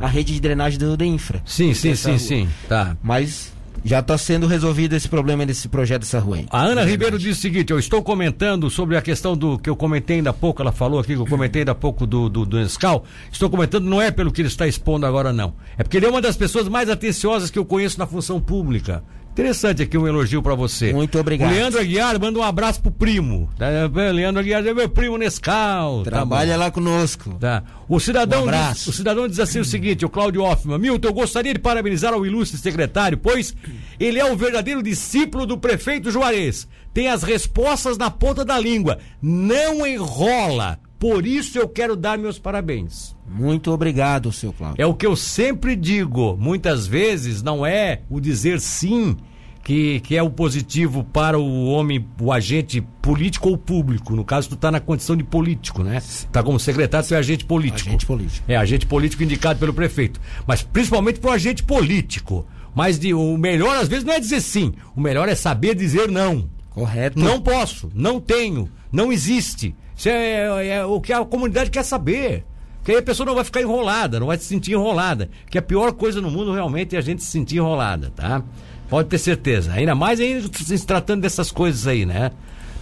a 0.02 0.08
rede 0.08 0.34
de 0.34 0.42
drenagem 0.42 0.78
do, 0.78 0.98
da 0.98 1.06
infra. 1.06 1.42
Sim, 1.46 1.74
sim, 1.74 1.96
sim, 1.96 2.10
rua. 2.10 2.20
sim. 2.20 2.50
Tá. 2.68 2.98
Mas 3.02 3.54
já 3.84 4.00
está 4.00 4.18
sendo 4.18 4.48
resolvido 4.48 4.96
esse 4.96 5.08
problema 5.08 5.46
desse 5.46 5.68
projeto 5.68 6.02
dessa 6.02 6.20
rua 6.20 6.38
aí. 6.38 6.46
A 6.50 6.62
Ana 6.64 6.84
Ribeiro 6.84 7.18
diz 7.18 7.38
o 7.38 7.42
seguinte: 7.42 7.72
eu 7.72 7.80
estou 7.80 8.02
comentando 8.04 8.70
sobre 8.70 8.98
a 8.98 9.02
questão 9.02 9.36
do 9.36 9.58
que 9.58 9.70
eu 9.70 9.76
comentei 9.76 10.18
ainda 10.18 10.30
há 10.30 10.34
pouco, 10.34 10.62
ela 10.62 10.72
falou 10.72 11.00
aqui 11.00 11.16
que 11.16 11.22
eu 11.22 11.26
comentei 11.26 11.62
ainda 11.62 11.72
há 11.72 11.76
pouco 11.76 12.06
do, 12.06 12.30
do, 12.30 12.46
do 12.46 12.58
Nescau. 12.58 13.06
Estou 13.32 13.50
comentando, 13.50 13.86
não 13.86 14.02
é 14.02 14.12
pelo 14.12 14.32
que 14.32 14.42
ele 14.42 14.48
está 14.48 14.68
expondo 14.68 15.06
agora, 15.06 15.34
não. 15.34 15.54
É 15.78 15.84
porque 15.84 15.98
ele 15.98 16.06
é 16.06 16.10
uma 16.10 16.22
das 16.22 16.38
pessoas 16.38 16.68
mais 16.68 16.90
atenciosas 16.90 17.50
que 17.50 17.60
eu 17.60 17.66
conheço 17.66 18.00
na 18.00 18.06
função 18.06 18.40
pública. 18.40 19.04
Interessante 19.32 19.82
aqui 19.82 19.98
um 19.98 20.06
elogio 20.06 20.42
para 20.44 20.56
você. 20.56 20.92
Muito 20.92 21.18
obrigado. 21.18 21.50
O 21.50 21.54
Leandro 21.54 21.80
Aguiar 21.80 22.20
manda 22.20 22.38
um 22.38 22.44
abraço 22.44 22.82
pro 22.82 22.92
primo. 22.92 23.50
Tá? 23.58 23.68
Leandro 24.12 24.42
Aguiar 24.42 24.66
é 24.66 24.74
meu 24.74 24.90
primo 24.90 25.18
Nescau. 25.18 26.04
Tá 26.04 26.12
Trabalha 26.12 26.52
tá 26.52 26.58
lá 26.58 26.72
conosco. 26.72 27.38
Tá. 27.40 27.64
O 27.88 27.98
cidadão, 27.98 28.46
um 28.46 28.52
diz, 28.52 28.88
o 28.88 28.92
cidadão 28.92 29.28
diz 29.30 29.40
assim 29.40 29.60
o 29.60 29.66
seguinte, 29.66 30.06
o 30.06 30.10
Cláudio 30.10 30.44
Hoffman, 30.44 30.78
Milton, 30.78 31.08
eu 31.08 31.14
gostaria 31.14 31.54
de 31.54 31.60
parabenizar 31.60 32.14
ao 32.14 32.26
ilustre 32.26 32.58
secretário, 32.58 33.18
pois 33.18 33.56
ele 34.00 34.20
é 34.20 34.26
o 34.26 34.36
verdadeiro 34.36 34.84
discípulo 34.84 35.46
do 35.46 35.58
prefeito 35.58 36.12
Juarez. 36.12 36.68
Tem 36.94 37.08
as 37.08 37.24
respostas 37.24 37.98
na 37.98 38.12
ponta 38.12 38.44
da 38.44 38.60
língua. 38.60 38.98
Não 39.22 39.88
enrola. 39.88 40.78
Por 41.00 41.26
isso 41.26 41.58
eu 41.58 41.70
quero 41.70 41.96
dar 41.96 42.18
meus 42.18 42.38
parabéns. 42.38 43.16
Muito 43.34 43.72
obrigado, 43.72 44.32
seu 44.32 44.52
Cláudio. 44.54 44.82
É 44.82 44.86
o 44.86 44.94
que 44.94 45.06
eu 45.06 45.16
sempre 45.16 45.76
digo. 45.76 46.38
Muitas 46.38 46.86
vezes 46.88 47.42
não 47.42 47.66
é 47.66 48.02
o 48.10 48.20
dizer 48.20 48.60
sim 48.60 49.18
que, 49.64 50.00
que 50.02 50.18
é 50.18 50.24
o 50.24 50.30
positivo 50.30 51.04
para 51.04 51.38
o 51.40 51.66
homem, 51.66 52.06
o 52.20 52.32
agente 52.32 52.82
político 53.02 53.50
ou 53.50 53.58
público. 53.58 54.16
No 54.16 54.26
caso, 54.26 54.50
tu 54.50 54.56
está 54.56 54.72
na 54.72 54.80
condição 54.80 55.16
de 55.16 55.24
político, 55.24 55.84
né? 55.84 56.02
Tá 56.32 56.44
como 56.44 56.60
secretário, 56.60 57.08
tu 57.08 57.14
é 57.14 57.18
agente 57.18 57.46
político. 57.46 57.90
Agente 57.90 58.06
político. 58.06 58.46
É, 58.48 58.56
agente 58.56 58.86
político 58.86 59.24
indicado 59.24 59.60
pelo 59.60 59.74
prefeito. 59.74 60.20
Mas 60.46 60.62
principalmente 60.64 61.20
para 61.20 61.32
o 61.32 61.34
agente 61.34 61.64
político. 61.64 62.46
Mas 62.74 62.98
de, 62.98 63.14
o 63.14 63.38
melhor, 63.38 63.76
às 63.78 63.88
vezes, 63.88 64.04
não 64.04 64.14
é 64.14 64.20
dizer 64.20 64.42
sim. 64.42 64.74
O 64.96 65.02
melhor 65.02 65.28
é 65.28 65.36
saber 65.36 65.76
dizer 65.76 66.10
não. 66.10 66.50
Correto. 66.72 67.20
Não 67.20 67.42
posso, 67.42 67.92
não 67.94 68.20
tenho, 68.20 68.70
não 68.92 69.12
existe. 69.12 69.76
Isso 69.96 70.08
é, 70.08 70.66
é, 70.66 70.68
é, 70.68 70.86
o 70.86 71.02
que 71.02 71.12
a 71.12 71.24
comunidade 71.26 71.70
quer 71.70 71.84
saber. 71.84 72.46
Porque 72.82 72.94
aí 72.94 72.98
a 72.98 73.04
pessoa 73.04 73.28
não 73.28 73.36
vai 73.36 73.44
ficar 73.44 73.62
enrolada, 73.62 74.20
não 74.20 74.28
vai 74.28 74.38
se 74.38 74.46
sentir 74.46 74.72
enrolada. 74.72 75.30
Que 75.50 75.60
a 75.60 75.62
pior 75.62 75.92
coisa 75.94 76.20
no 76.20 76.32
mundo 76.32 76.52
realmente 76.52 76.96
é 76.96 77.00
a 77.00 77.02
gente 77.02 77.22
se 77.22 77.30
sentir 77.30 77.58
enrolada, 77.58 78.12
tá? 78.16 78.42
Pode 78.90 79.08
ter 79.08 79.20
certeza. 79.20 79.72
Ainda 79.72 79.94
mais 79.94 80.20
ainda 80.20 80.50
se 80.52 80.86
tratando 80.86 81.22
dessas 81.22 81.52
coisas 81.52 81.86
aí, 81.86 82.06
né? 82.08 82.32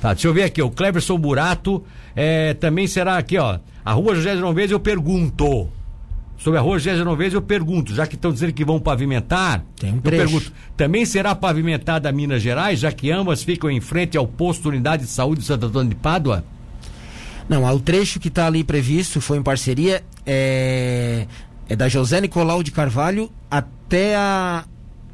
Tá, 0.02 0.14
deixa 0.14 0.30
eu 0.30 0.34
ver 0.34 0.44
aqui, 0.44 0.62
o 0.62 0.72
Cleverson 0.72 1.18
Burato 1.18 1.84
é, 2.16 2.54
também 2.54 2.88
será 2.88 3.18
aqui, 3.18 3.38
ó. 3.38 3.60
A 3.84 3.92
rua 3.92 4.16
José 4.16 4.36
Genovese 4.36 4.72
eu 4.72 4.80
pergunto. 4.80 5.68
Sobre 6.38 6.58
a 6.58 6.62
rua 6.62 6.80
José 6.80 6.96
Genovese 6.96 7.36
eu 7.36 7.42
pergunto, 7.42 7.94
já 7.94 8.08
que 8.08 8.16
estão 8.16 8.32
dizendo 8.32 8.54
que 8.54 8.64
vão 8.64 8.80
pavimentar, 8.80 9.66
Tem 9.78 9.92
um 9.92 9.96
eu 9.98 10.02
trecho. 10.02 10.24
pergunto, 10.24 10.54
também 10.78 11.04
será 11.06 11.36
pavimentada 11.36 12.08
a 12.08 12.12
Minas 12.14 12.42
Gerais, 12.42 12.80
já 12.80 12.94
que 12.94 13.12
ambas 13.12 13.44
ficam 13.44 13.70
em 13.70 13.82
frente 13.82 14.18
ao 14.18 14.26
posto 14.26 14.70
Unidade 14.70 15.04
de 15.04 15.10
Saúde 15.10 15.42
de 15.42 15.48
Santo 15.48 15.66
Antônio 15.66 15.90
de 15.90 15.96
Pádua? 15.96 16.46
Não, 17.50 17.64
o 17.66 17.80
trecho 17.80 18.20
que 18.20 18.28
está 18.28 18.46
ali 18.46 18.64
previsto 18.64 19.20
foi 19.20 19.40
em 19.40 19.44
parceria 19.44 20.04
é, 20.26 21.26
é 21.68 21.76
da 21.76 21.90
José 21.90 22.22
Nicolau 22.22 22.62
de 22.62 22.72
Carvalho 22.72 23.32
até 23.50 24.16
a 24.16 24.64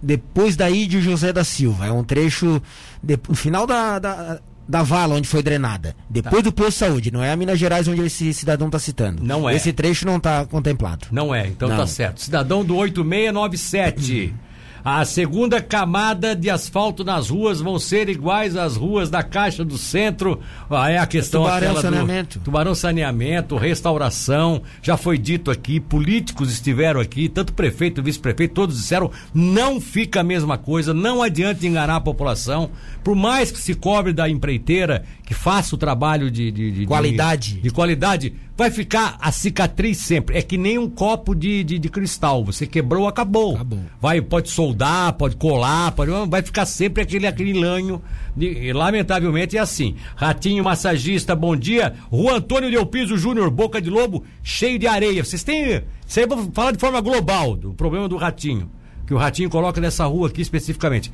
depois 0.03 0.55
daí 0.55 0.85
de 0.85 1.01
José 1.01 1.31
da 1.33 1.43
Silva. 1.43 1.87
É 1.87 1.91
um 1.91 2.03
trecho 2.03 2.61
de, 3.01 3.17
no 3.27 3.35
final 3.35 3.65
da, 3.65 3.97
da, 3.97 4.39
da 4.67 4.83
vala 4.83 5.15
onde 5.15 5.27
foi 5.27 5.41
drenada. 5.41 5.95
Depois 6.09 6.43
Tá. 6.43 6.49
do 6.49 6.51
posto 6.53 6.71
de 6.71 6.75
saúde, 6.75 7.11
não 7.11 7.23
é 7.23 7.31
a 7.31 7.35
Minas 7.35 7.57
Gerais 7.57 7.87
onde 7.87 8.01
esse 8.01 8.31
cidadão 8.33 8.67
está 8.67 8.77
citando. 8.77 9.23
Não 9.23 9.49
é. 9.49 9.55
Esse 9.55 9.71
trecho 9.73 10.05
não 10.05 10.17
está 10.17 10.45
contemplado. 10.45 11.07
Não 11.11 11.33
é, 11.33 11.47
então 11.47 11.69
Não. 11.69 11.77
tá 11.77 11.87
certo. 11.87 12.21
Cidadão 12.21 12.63
do 12.63 12.75
8697. 12.75 14.33
A 14.85 15.03
segunda 15.03 15.59
camada 15.63 16.35
de 16.35 16.47
asfalto 16.47 17.03
nas 17.03 17.29
ruas 17.31 17.59
vão 17.59 17.79
ser 17.79 18.07
iguais 18.07 18.55
às 18.55 18.75
ruas 18.75 19.09
da 19.09 19.23
Caixa 19.23 19.65
do 19.65 19.79
Centro. 19.79 20.39
Ah, 20.69 20.91
é 20.91 20.99
a 20.99 21.07
questão 21.07 21.41
Tubarão 21.41 21.67
aquela 21.69 21.81
Saneamento. 21.81 22.37
do 22.37 22.43
Tubarão 22.45 22.75
Saneamento, 22.75 23.55
restauração. 23.57 24.61
Já 24.83 24.95
foi 24.95 25.17
dito 25.17 25.49
aqui, 25.49 25.79
políticos 25.79 26.51
estiveram 26.51 26.99
aqui, 27.01 27.27
tanto 27.27 27.51
prefeito, 27.53 28.03
vice-prefeito, 28.03 28.53
todos 28.53 28.77
disseram 28.77 29.09
não 29.33 29.81
fica 29.81 30.19
a 30.21 30.23
mesma 30.23 30.55
coisa, 30.55 30.93
não 30.93 31.23
adianta 31.23 31.65
enganar 31.65 31.95
a 31.95 32.01
população. 32.01 32.69
Por 33.03 33.15
mais 33.15 33.49
que 33.49 33.57
se 33.59 33.73
cobre 33.73 34.13
da 34.13 34.29
empreiteira, 34.29 35.03
que 35.25 35.33
faça 35.33 35.73
o 35.73 35.79
trabalho 35.79 36.29
de, 36.29 36.51
de, 36.51 36.71
de- 36.71 36.85
Qualidade. 36.85 37.55
de, 37.55 37.61
de 37.61 37.69
qualidade, 37.71 38.33
vai 38.57 38.71
ficar 38.71 39.17
a 39.19 39.31
cicatriz 39.31 39.97
sempre. 39.97 40.37
É 40.37 40.41
que 40.41 40.57
nem 40.57 40.77
um 40.77 40.89
copo 40.89 41.35
de, 41.35 41.63
de, 41.63 41.77
de 41.77 41.89
cristal. 41.89 42.43
Você 42.45 42.65
quebrou, 42.65 43.07
acabou. 43.07 43.55
Acabou. 43.55 43.79
Vai, 44.01 44.21
pode 44.21 44.49
soldar, 44.49 45.13
pode 45.13 45.35
colar, 45.35 45.91
pode, 45.91 46.11
vai 46.29 46.41
ficar 46.41 46.65
sempre 46.65 47.03
aquele, 47.03 47.27
aquele 47.27 47.53
lanho. 47.53 48.01
de- 48.35 48.71
lamentavelmente 48.73 49.57
é 49.57 49.59
assim. 49.59 49.95
Ratinho 50.15 50.63
Massagista, 50.63 51.35
bom 51.35 51.55
dia. 51.55 51.93
Rua 52.09 52.35
Antônio 52.37 52.71
Del 52.71 52.85
Piso 52.85 53.17
Júnior, 53.17 53.49
Boca 53.49 53.81
de 53.81 53.89
Lobo, 53.89 54.23
cheio 54.41 54.79
de 54.79 54.87
areia. 54.87 55.23
Vocês 55.23 55.43
têm. 55.43 55.81
Isso 56.07 56.19
aí 56.19 56.25
vou 56.25 56.49
falar 56.53 56.71
de 56.71 56.79
forma 56.79 57.01
global 57.01 57.55
do 57.55 57.73
problema 57.73 58.07
do 58.07 58.15
ratinho. 58.17 58.69
Que 59.05 59.13
o 59.13 59.17
ratinho 59.17 59.49
coloca 59.49 59.79
nessa 59.81 60.05
rua 60.05 60.29
aqui 60.29 60.41
especificamente. 60.41 61.11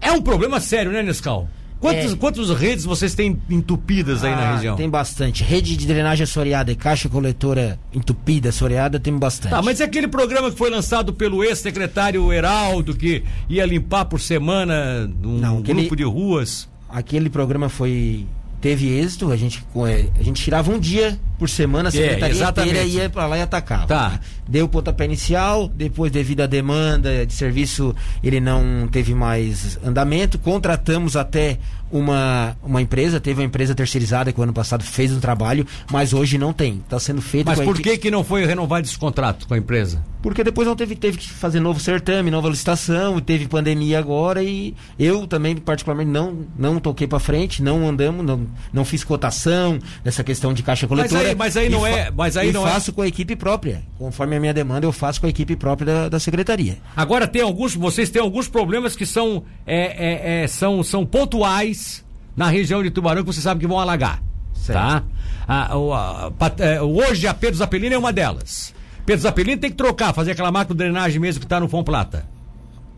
É 0.00 0.12
um 0.12 0.22
problema 0.22 0.60
sério, 0.60 0.92
né, 0.92 1.02
Nescau? 1.02 1.48
Quantos, 1.80 2.12
É. 2.12 2.16
quantas 2.16 2.50
redes 2.50 2.84
vocês 2.84 3.14
têm 3.14 3.40
entupidas 3.48 4.24
aí 4.24 4.32
na 4.32 4.42
Ah, 4.50 4.54
região? 4.56 4.76
Tem 4.76 4.88
bastante. 4.90 5.44
Rede 5.44 5.76
de 5.76 5.86
drenagem 5.86 6.24
assoreada 6.24 6.72
e 6.72 6.74
caixa 6.74 7.08
coletora 7.08 7.78
entupida, 7.94 8.48
assoreada, 8.48 8.98
tem 8.98 9.16
bastante. 9.16 9.50
Tá, 9.52 9.62
mas 9.62 9.80
é 9.80 9.84
aquele 9.84 10.08
programa 10.08 10.50
que 10.50 10.56
foi 10.58 10.70
lançado 10.70 11.12
pelo 11.12 11.44
ex-secretário 11.44 12.32
Heraldo, 12.32 12.94
que 12.96 13.22
ia 13.48 13.64
limpar 13.64 14.06
por 14.06 14.20
semana 14.20 15.08
um 15.24 15.38
Não, 15.38 15.58
aquele- 15.58 15.80
grupo 15.82 15.94
de 15.96 16.04
ruas. 16.04 16.68
Aquele 16.88 17.30
programa 17.30 17.68
foi 17.68 18.26
teve 18.60 18.88
êxito, 18.88 19.30
a 19.30 19.36
gente 19.36 19.64
eh, 19.86 20.06
a 20.18 20.22
gente 20.22 20.42
tirava 20.42 20.72
um 20.72 20.78
dia 20.80 21.18
por 21.38 21.48
semana, 21.48 21.88
a 21.88 21.92
secretaria 21.92 22.26
É, 22.26 22.30
exatamente. 22.30 22.70
inteira 22.76 22.88
ia 23.04 23.10
para 23.10 23.26
lá 23.26 23.38
e 23.38 23.42
atacava. 23.42 23.86
Tá. 23.86 24.08
né? 24.10 24.20
Deu 24.48 24.66
o 24.66 24.68
pontapé 24.68 25.04
inicial, 25.04 25.68
depois 25.68 26.10
devido 26.10 26.40
à 26.40 26.46
demanda 26.46 27.24
de 27.24 27.32
serviço, 27.32 27.94
ele 28.22 28.40
não 28.40 28.88
teve 28.90 29.14
mais 29.14 29.78
andamento, 29.84 30.38
contratamos 30.38 31.16
até 31.16 31.58
uma, 31.90 32.56
uma 32.62 32.82
empresa, 32.82 33.18
teve 33.18 33.40
uma 33.40 33.46
empresa 33.46 33.74
terceirizada 33.74 34.32
que 34.32 34.40
o 34.40 34.42
ano 34.42 34.52
passado 34.52 34.84
fez 34.84 35.12
um 35.12 35.20
trabalho, 35.20 35.66
mas 35.90 36.12
hoje 36.12 36.36
não 36.38 36.52
tem. 36.52 36.78
Está 36.84 36.98
sendo 36.98 37.22
feito 37.22 37.46
Mas 37.46 37.60
por 37.60 37.80
que 37.80 37.96
que 37.96 38.10
não 38.10 38.22
foi 38.22 38.44
renovado 38.44 38.86
esse 38.86 38.98
contrato 38.98 39.46
com 39.46 39.54
a 39.54 39.58
empresa? 39.58 40.02
Porque 40.22 40.42
depois 40.42 40.66
não 40.66 40.74
teve, 40.74 40.96
teve 40.96 41.18
que 41.18 41.28
fazer 41.28 41.60
novo 41.60 41.78
certame, 41.80 42.30
nova 42.30 42.48
licitação, 42.48 43.20
teve 43.20 43.46
pandemia 43.46 43.98
agora 43.98 44.42
e 44.42 44.74
eu 44.98 45.26
também, 45.26 45.56
particularmente, 45.56 46.10
não, 46.10 46.46
não 46.58 46.80
toquei 46.80 47.06
para 47.06 47.18
frente, 47.18 47.62
não 47.62 47.88
andamos, 47.88 48.24
não, 48.24 48.46
não 48.72 48.84
fiz 48.84 49.04
cotação 49.04 49.78
nessa 50.04 50.24
questão 50.24 50.52
de 50.52 50.62
caixa 50.62 50.86
coletora. 50.86 51.27
Aí- 51.28 51.34
mas 51.34 51.56
aí 51.56 51.68
não 51.68 51.86
é- 51.86 52.10
mas 52.10 52.36
aí 52.36 52.52
não 52.52 52.66
é- 52.66 52.70
faço 52.70 52.92
com 52.92 53.02
a 53.02 53.06
equipe 53.08 53.34
própria. 53.36 53.82
Conforme 53.98 54.36
a 54.36 54.40
minha 54.40 54.54
demanda, 54.54 54.86
eu 54.86 54.92
faço 54.92 55.20
com 55.20 55.26
a 55.26 55.30
equipe 55.30 55.56
própria 55.56 55.86
da, 55.86 56.08
da 56.08 56.20
secretaria. 56.20 56.78
Agora 56.96 57.26
tem 57.26 57.42
alguns, 57.42 57.74
vocês 57.74 58.10
têm 58.10 58.20
alguns 58.20 58.48
problemas 58.48 58.94
que 58.96 59.06
são, 59.06 59.42
é, 59.66 60.40
é, 60.40 60.42
é, 60.44 60.46
são, 60.48 60.82
são 60.82 61.04
pontuais 61.06 62.04
na 62.36 62.48
região 62.48 62.82
de 62.82 62.90
Tubarão 62.90 63.22
que 63.22 63.32
você 63.32 63.40
sabe 63.40 63.60
que 63.60 63.66
vão 63.66 63.78
alagar. 63.80 64.22
Certo. 64.54 64.78
Tá? 64.78 65.02
A- 65.46 65.72
a- 65.74 66.30
é, 66.58 66.80
hoje 66.82 67.26
a 67.26 67.32
Pedro 67.34 67.56
Zapelino 67.58 67.94
é 67.94 67.98
uma 67.98 68.12
delas. 68.12 68.74
Pedro 69.06 69.22
Zapelino 69.22 69.58
tem 69.60 69.70
que 69.70 69.76
trocar, 69.76 70.12
fazer 70.12 70.32
aquela 70.32 70.52
macro 70.52 70.74
drenagem 70.74 71.18
mesmo 71.18 71.40
que 71.40 71.46
está 71.46 71.58
no 71.58 71.68
Fom 71.68 71.82
Plata. 71.82 72.26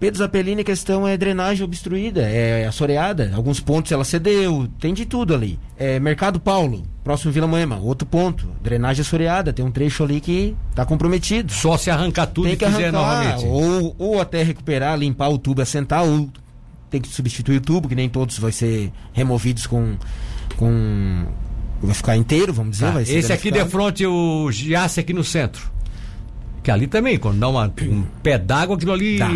Pedro 0.01 0.19
Zapelini, 0.19 0.63
a 0.63 0.65
questão 0.65 1.07
é 1.07 1.15
drenagem 1.15 1.63
obstruída, 1.63 2.23
é 2.23 2.67
assoreada. 2.67 3.31
Alguns 3.35 3.61
pontos 3.61 3.93
ela 3.93 4.03
cedeu, 4.03 4.67
tem 4.81 4.95
de 4.95 5.05
tudo 5.05 5.35
ali. 5.35 5.59
É 5.77 6.01
Mercado 6.01 6.41
Paulo, 6.41 6.85
próximo 7.05 7.31
Vila 7.31 7.47
Moema, 7.47 7.77
outro 7.79 8.07
ponto. 8.09 8.49
Drenagem 8.63 9.03
assoreada, 9.03 9.53
tem 9.53 9.63
um 9.63 9.71
trecho 9.71 10.03
ali 10.03 10.19
que 10.19 10.57
está 10.71 10.87
comprometido. 10.87 11.53
Só 11.53 11.77
se 11.77 11.91
arrancar 11.91 12.27
tudo 12.29 12.45
tem 12.47 12.55
e 12.55 12.57
que 12.57 12.65
arrancar, 12.65 12.93
novamente. 12.93 13.45
ou, 13.45 13.95
ou 13.99 14.21
até 14.23 14.43
recuperar, 14.43 14.99
limpar 14.99 15.29
o 15.29 15.37
tubo 15.37 15.61
e 15.61 15.65
assentar, 15.65 16.03
ou 16.03 16.31
tem 16.89 16.99
que 16.99 17.09
substituir 17.09 17.59
o 17.59 17.61
tubo, 17.61 17.87
que 17.87 17.95
nem 17.95 18.09
todos 18.09 18.39
vai 18.39 18.53
ser 18.53 18.91
removidos 19.13 19.67
com. 19.67 19.97
com 20.57 21.27
vai 21.83 21.95
ficar 21.95 22.17
inteiro, 22.17 22.53
vamos 22.55 22.73
dizer. 22.73 22.87
Tá, 22.87 22.93
vai 22.93 23.05
ser 23.05 23.19
Esse 23.19 23.33
aqui 23.35 23.51
de 23.51 23.63
frente, 23.67 24.07
o 24.07 24.51
Giasse 24.51 24.99
aqui 25.01 25.13
no 25.13 25.23
centro. 25.25 25.71
Que 26.63 26.71
ali 26.71 26.87
também, 26.87 27.19
quando 27.19 27.39
dá 27.39 27.49
uma- 27.49 27.73
um 27.83 28.03
pé 28.23 28.39
d'água, 28.39 28.77
aquilo 28.77 28.93
ali 28.93 29.19
Tá. 29.19 29.31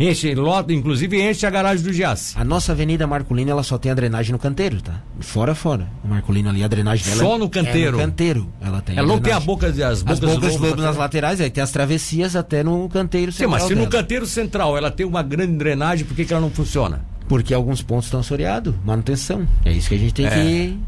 Enche, 0.00 0.34
lota, 0.34 0.72
inclusive 0.72 1.20
enche 1.22 1.46
a 1.46 1.50
garagem 1.50 1.84
do 1.84 1.92
Giasse. 1.92 2.34
A 2.38 2.44
nossa 2.44 2.72
Avenida 2.72 3.06
Marcolino, 3.06 3.50
ela 3.50 3.62
só 3.62 3.76
tem 3.78 3.92
a 3.92 3.94
drenagem 3.94 4.32
no 4.32 4.38
canteiro, 4.38 4.80
tá? 4.80 5.00
Fora, 5.20 5.54
fora. 5.54 5.86
A 6.04 6.08
Marcolino 6.08 6.48
ali, 6.48 6.64
a 6.64 6.68
drenagem 6.68 7.04
dela. 7.04 7.16
Só 7.18 7.38
no 7.38 7.44
É 7.46 7.48
canteiro? 7.48 7.92
no 7.92 7.98
canteiro. 7.98 8.48
Ela 8.60 8.80
tem. 8.80 8.96
Ela 8.96 9.06
não 9.06 9.20
tem 9.20 9.32
a 9.32 9.40
boca, 9.40 9.66
as 9.66 9.74
bocas, 9.74 9.82
As 9.92 10.02
bocas 10.02 10.20
do 10.20 10.26
do 10.26 10.46
lobo 10.54 10.66
lobo 10.66 10.82
nas 10.82 10.96
laterais, 10.96 11.40
aí 11.40 11.50
tem 11.50 11.62
as 11.62 11.70
travessias 11.70 12.34
até 12.34 12.62
no 12.62 12.88
canteiro 12.88 13.30
Sim, 13.30 13.46
mas 13.46 13.62
central 13.62 13.68
se 13.68 13.74
no 13.74 13.80
dela. 13.90 14.02
canteiro 14.02 14.26
central 14.26 14.76
ela 14.76 14.90
tem 14.90 15.04
uma 15.06 15.22
grande 15.22 15.52
drenagem, 15.52 16.04
por 16.06 16.14
que, 16.16 16.24
que 16.24 16.32
ela 16.32 16.40
não 16.42 16.50
funciona? 16.50 17.04
Porque 17.28 17.54
alguns 17.54 17.80
pontos 17.80 18.06
estão 18.06 18.18
assoreados, 18.20 18.74
manutenção. 18.84 19.46
É 19.64 19.70
isso 19.72 19.88
que 19.88 19.94
a 19.94 19.98
gente 19.98 20.14
tem 20.14 20.26
É. 20.26 20.30
que. 20.30 20.78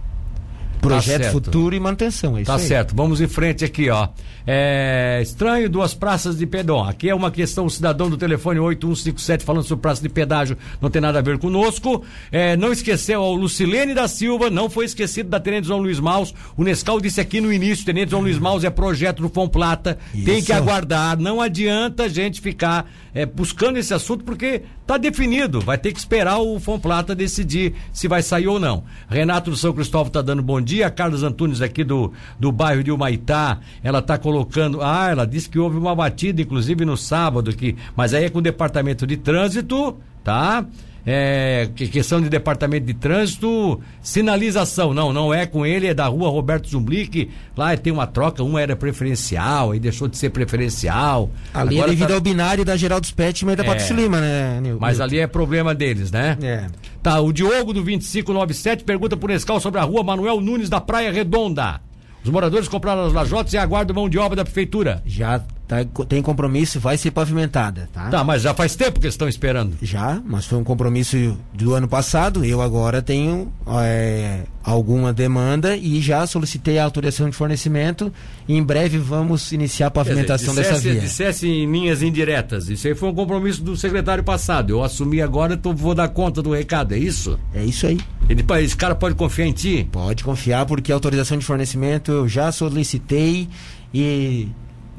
Projeto 0.89 1.23
Tá 1.23 1.31
futuro 1.31 1.75
e 1.75 1.81
manutenção, 1.81 2.37
é 2.37 2.43
isso 2.43 2.51
Tá 2.51 2.57
aí. 2.59 2.63
certo, 2.67 2.95
vamos 2.95 3.21
em 3.21 3.29
frente 3.29 3.65
aqui, 3.65 3.89
ó. 3.89 4.09
É, 4.47 5.21
estranho 5.23 5.69
duas 5.71 5.95
praças 5.95 6.37
de 6.37 6.47
pedão. 6.47 6.83
Aqui 6.83 7.09
é 7.09 7.15
uma 7.15 7.31
questão, 7.31 7.65
o 7.65 7.71
cidadão 7.71 8.11
do 8.11 8.17
telefone 8.17 8.59
8157 8.59 9.45
falando 9.45 9.63
sobre 9.65 9.83
praça 9.83 10.03
de 10.03 10.09
pedágio, 10.09 10.57
não 10.81 10.91
tem 10.91 11.01
nada 11.01 11.21
a 11.21 11.23
ver 11.23 11.39
conosco. 11.39 12.03
É, 12.31 12.57
não 12.57 12.73
esqueceu 12.73 13.21
o 13.21 13.35
Lucilene 13.35 13.95
da 13.95 14.09
Silva, 14.09 14.51
não 14.51 14.69
foi 14.69 14.85
esquecido 14.85 15.29
da 15.31 15.39
Tenente 15.39 15.69
João 15.69 15.79
Luiz 15.81 16.01
Maus. 16.01 16.35
O 16.57 16.65
Nescau 16.65 17.01
disse 17.01 17.21
aqui 17.21 17.41
no 17.41 17.53
início, 17.53 17.85
Tenente 17.85 18.11
João 18.11 18.23
Luiz 18.23 18.39
Maus 18.39 18.65
é 18.65 18.71
projeto 18.71 19.23
do 19.23 19.29
Fom 19.29 19.49
Plata, 19.49 19.97
tem 20.25 20.39
Isso. 20.39 20.47
que 20.47 20.53
aguardar, 20.53 21.19
não 21.19 21.41
adianta 21.41 22.05
a 22.05 22.09
gente 22.09 22.41
ficar 22.41 22.91
é, 23.15 23.27
buscando 23.27 23.79
esse 23.79 23.93
assunto 23.93 24.25
porque 24.25 24.63
tá 24.87 24.97
definido, 24.97 25.61
vai 25.61 25.79
ter 25.79 25.93
que 25.93 25.99
esperar 25.99 26.39
o 26.39 26.59
Fom 26.59 26.79
Plata 26.79 27.15
decidir 27.15 27.75
se 27.93 28.09
vai 28.09 28.23
sair 28.23 28.49
ou 28.49 28.59
não. 28.59 28.85
Renato 29.09 29.51
do 29.51 29.57
São 29.57 29.73
Cristóvão 29.73 30.11
tá 30.11 30.23
dando 30.23 30.43
bom 30.43 30.61
dia, 30.61 30.91
Carlos 30.91 31.23
Antunes 31.23 31.61
aqui 31.61 31.85
do, 31.85 32.13
do 32.39 32.51
bairro 32.51 32.83
de 32.83 32.91
Humaitá, 32.91 33.61
ela 33.83 34.01
tá 34.01 34.17
colocando, 34.19 34.81
ah, 34.83 35.09
ela 35.11 35.27
disse 35.27 35.49
que 35.49 35.59
houve 35.59 35.77
uma 35.77 35.95
batida 35.95 36.43
inclusive 36.43 36.85
no 36.85 36.97
sábado 36.97 37.51
aqui, 37.51 37.77
mas 37.97 38.15
aí 38.15 38.25
é 38.25 38.31
com 38.31 38.39
o 38.39 38.43
departamento 38.43 39.07
de 39.07 39.17
trânsito, 39.17 39.97
tá? 40.25 40.65
É, 41.05 41.69
que- 41.75 41.89
questão 41.89 42.21
de 42.21 42.29
departamento 42.29 42.87
de 42.87 42.95
trânsito, 42.95 43.81
sinalização, 44.01 44.95
não, 44.95 45.13
não 45.13 45.35
é 45.35 45.47
com 45.47 45.67
ele, 45.67 45.89
é 45.89 45.95
da 45.95 46.07
rua 46.07 46.29
Roberto 46.31 46.69
Zumblick, 46.69 47.29
lá 47.57 47.77
tem 47.77 47.93
uma 47.93 48.07
troca, 48.07 48.43
uma 48.45 48.61
era 48.61 48.77
preferencial, 48.77 49.73
aí 49.73 49.81
deixou 49.81 50.07
de 50.07 50.17
ser 50.17 50.31
preferencial. 50.31 51.29
Ali 51.53 51.75
Agora 51.77 51.91
é 51.91 51.95
devido 51.95 52.09
tá- 52.09 52.15
ao 52.15 52.21
binário 52.21 52.65
da 52.65 52.77
Geraldo 52.77 53.05
Spetman 53.07 53.55
e 53.55 53.57
da 53.57 53.65
É. 53.65 53.67
Patrícia 53.67 53.95
Lima, 53.95 54.21
né, 54.21 54.61
Nil? 54.63 54.79
Mas 54.81 55.01
ali 55.01 55.19
é 55.19 55.27
problema 55.27 55.75
deles, 55.75 56.13
né? 56.13 56.39
É. 56.41 56.67
Tá, 57.03 57.21
o 57.21 57.33
Diogo 57.33 57.73
do 57.73 57.83
2597 57.83 58.85
pergunta 58.85 59.17
pro 59.17 59.27
Nescau 59.29 59.59
sobre 59.59 59.81
a 59.81 59.83
rua 59.83 60.05
Manuel 60.05 60.41
Nunes 60.41 60.69
da 60.69 60.81
Praia 60.81 61.11
Redonda. 61.11 61.81
Os 62.25 62.31
moradores 62.31 62.69
compraram 62.69 63.05
as 63.07 63.13
lajotas 63.13 63.53
e 63.53 63.59
aguardam 63.59 63.97
mão 63.97 64.09
de 64.09 64.17
obra 64.17 64.37
da 64.37 64.45
prefeitura. 64.45 65.03
Já 65.05 65.43
tá, 65.67 65.85
tem 66.09 66.23
compromisso, 66.23 66.79
vai 66.81 66.97
ser 66.97 67.11
pavimentada, 67.11 67.89
tá? 67.93 68.09
Tá, 68.09 68.25
mas 68.25 68.43
já 68.43 68.55
faz 68.55 68.75
tempo 68.75 69.01
que 69.01 69.07
eles 69.07 69.15
estão 69.15 69.29
esperando. 69.29 69.77
Já, 69.83 70.21
mas 70.25 70.45
foi 70.45 70.59
um 70.59 70.65
compromisso 70.65 71.37
do 71.53 71.75
ano 71.75 71.89
passado. 71.89 72.45
Eu 72.45 72.61
agora 72.61 73.01
tenho 73.01 73.53
é, 73.81 74.43
alguma 74.63 75.13
demanda 75.13 75.77
e 75.77 76.01
já 76.01 76.27
solicitei 76.27 76.79
a 76.79 76.85
autorização 76.85 77.29
de 77.29 77.37
fornecimento. 77.37 78.13
E 78.47 78.55
em 78.55 78.63
breve 78.63 78.99
vamos 78.99 79.53
iniciar 79.53 79.89
a 79.89 79.91
pavimentação 79.91 80.55
dizer, 80.55 80.63
dessa 80.63 80.81
via. 80.81 81.01
Dissesse 81.01 81.49
em 81.49 81.71
linhas 81.71 82.03
indiretas. 82.03 82.69
Isso 82.69 82.87
aí 82.87 82.95
foi 82.95 83.09
um 83.09 83.15
compromisso 83.15 83.63
do 83.63 83.77
secretário 83.77 84.25
passado. 84.25 84.71
Eu 84.71 84.83
assumi 84.83 85.21
agora, 85.21 85.55
então 85.55 85.75
vou 85.75 85.95
dar 85.95 86.09
conta 86.09 86.43
do 86.43 86.53
recado, 86.53 86.95
é 86.95 86.99
isso? 86.99 87.39
É 87.55 87.65
isso 87.65 87.87
aí. 87.87 87.99
Ele, 88.29 88.45
esse 88.61 88.77
cara 88.77 88.95
pode 88.95 89.15
confiar 89.15 89.47
em 89.47 89.53
ti? 89.53 89.89
Pode 89.91 90.25
confiar, 90.25 90.65
porque 90.67 90.93
a 90.93 90.95
autorização 90.95 91.37
de 91.39 91.45
fornecimento 91.45 92.11
eu 92.11 92.29
já 92.29 92.51
solicitei 92.53 93.49
e 93.93 94.49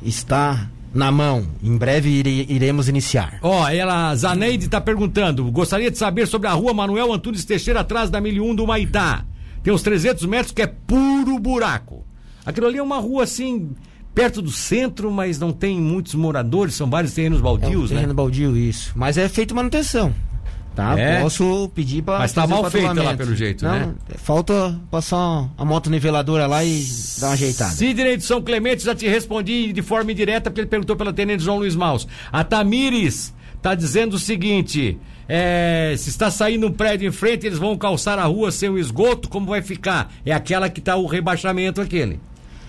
está 0.05 0.69
na 0.93 1.11
mão. 1.11 1.45
Em 1.63 1.75
breve 1.75 2.09
ire- 2.09 2.45
iremos 2.49 2.87
iniciar. 2.87 3.39
Ó, 3.41 3.67
ela, 3.67 4.15
Zaneide 4.15 4.67
tá 4.67 4.79
perguntando, 4.79 5.43
gostaria 5.51 5.89
de 5.89 5.97
saber 5.97 6.27
sobre 6.27 6.47
a 6.47 6.53
rua 6.53 6.73
Manuel 6.73 7.11
Antunes 7.11 7.45
Teixeira, 7.45 7.79
atrás 7.79 8.09
da 8.09 8.21
1001 8.21 8.53
do 8.55 8.67
Maitá. 8.67 9.25
Tem 9.63 9.73
uns 9.73 9.81
300 9.81 10.25
metros 10.25 10.51
que 10.51 10.61
é 10.61 10.67
puro 10.67 11.39
buraco. 11.39 12.05
Aquilo 12.45 12.67
ali 12.67 12.77
é 12.77 12.83
uma 12.83 12.99
rua 12.99 13.23
assim, 13.23 13.71
perto 14.13 14.41
do 14.41 14.51
centro, 14.51 15.09
mas 15.09 15.39
não 15.39 15.51
tem 15.51 15.79
muitos 15.79 16.13
moradores, 16.13 16.75
são 16.75 16.89
vários 16.89 17.13
terrenos 17.13 17.39
É 17.39 17.41
um 17.41 17.43
baldios, 17.45 17.89
né? 17.89 17.95
terreno 17.97 18.13
baldio, 18.13 18.55
isso. 18.57 18.91
Mas 18.95 19.17
é 19.17 19.27
feito 19.29 19.55
manutenção. 19.55 20.13
Tá? 20.75 20.97
É? 20.97 21.21
Posso 21.21 21.69
pedir 21.75 22.01
para. 22.01 22.19
Mas 22.19 22.33
tá 22.33 22.47
mal 22.47 22.69
feita 22.69 23.01
lá, 23.01 23.15
pelo 23.15 23.35
jeito, 23.35 23.63
Não, 23.63 23.71
né? 23.71 23.93
Falta 24.17 24.79
passar 24.89 25.49
a 25.55 25.63
moto 25.63 25.89
niveladora 25.89 26.47
lá 26.47 26.63
e 26.63 26.83
dar 27.19 27.27
uma 27.27 27.33
ajeitada. 27.33 27.71
Sidney 27.71 28.17
de 28.17 28.23
São 28.23 28.41
Clemente, 28.41 28.83
já 28.83 28.95
te 28.95 29.07
respondi 29.07 29.71
de 29.71 29.81
forma 29.83 30.11
indireta, 30.11 30.49
porque 30.49 30.61
ele 30.61 30.67
perguntou 30.67 30.95
pela 30.95 31.13
Tenente 31.13 31.43
João 31.43 31.57
Luiz 31.59 31.75
Maus. 31.75 32.07
A 32.31 32.43
Tamires 32.43 33.33
tá 33.61 33.75
dizendo 33.75 34.15
o 34.15 34.19
seguinte: 34.19 34.97
é, 35.27 35.93
se 35.97 36.09
está 36.09 36.31
saindo 36.31 36.67
um 36.67 36.71
prédio 36.71 37.07
em 37.07 37.11
frente, 37.11 37.45
eles 37.45 37.59
vão 37.59 37.77
calçar 37.77 38.17
a 38.17 38.25
rua 38.25 38.51
sem 38.51 38.69
o 38.69 38.77
esgoto, 38.77 39.29
como 39.29 39.47
vai 39.47 39.61
ficar? 39.61 40.11
É 40.25 40.33
aquela 40.33 40.69
que 40.69 40.81
tá 40.81 40.95
o 40.95 41.05
rebaixamento 41.05 41.81
aquele. 41.81 42.19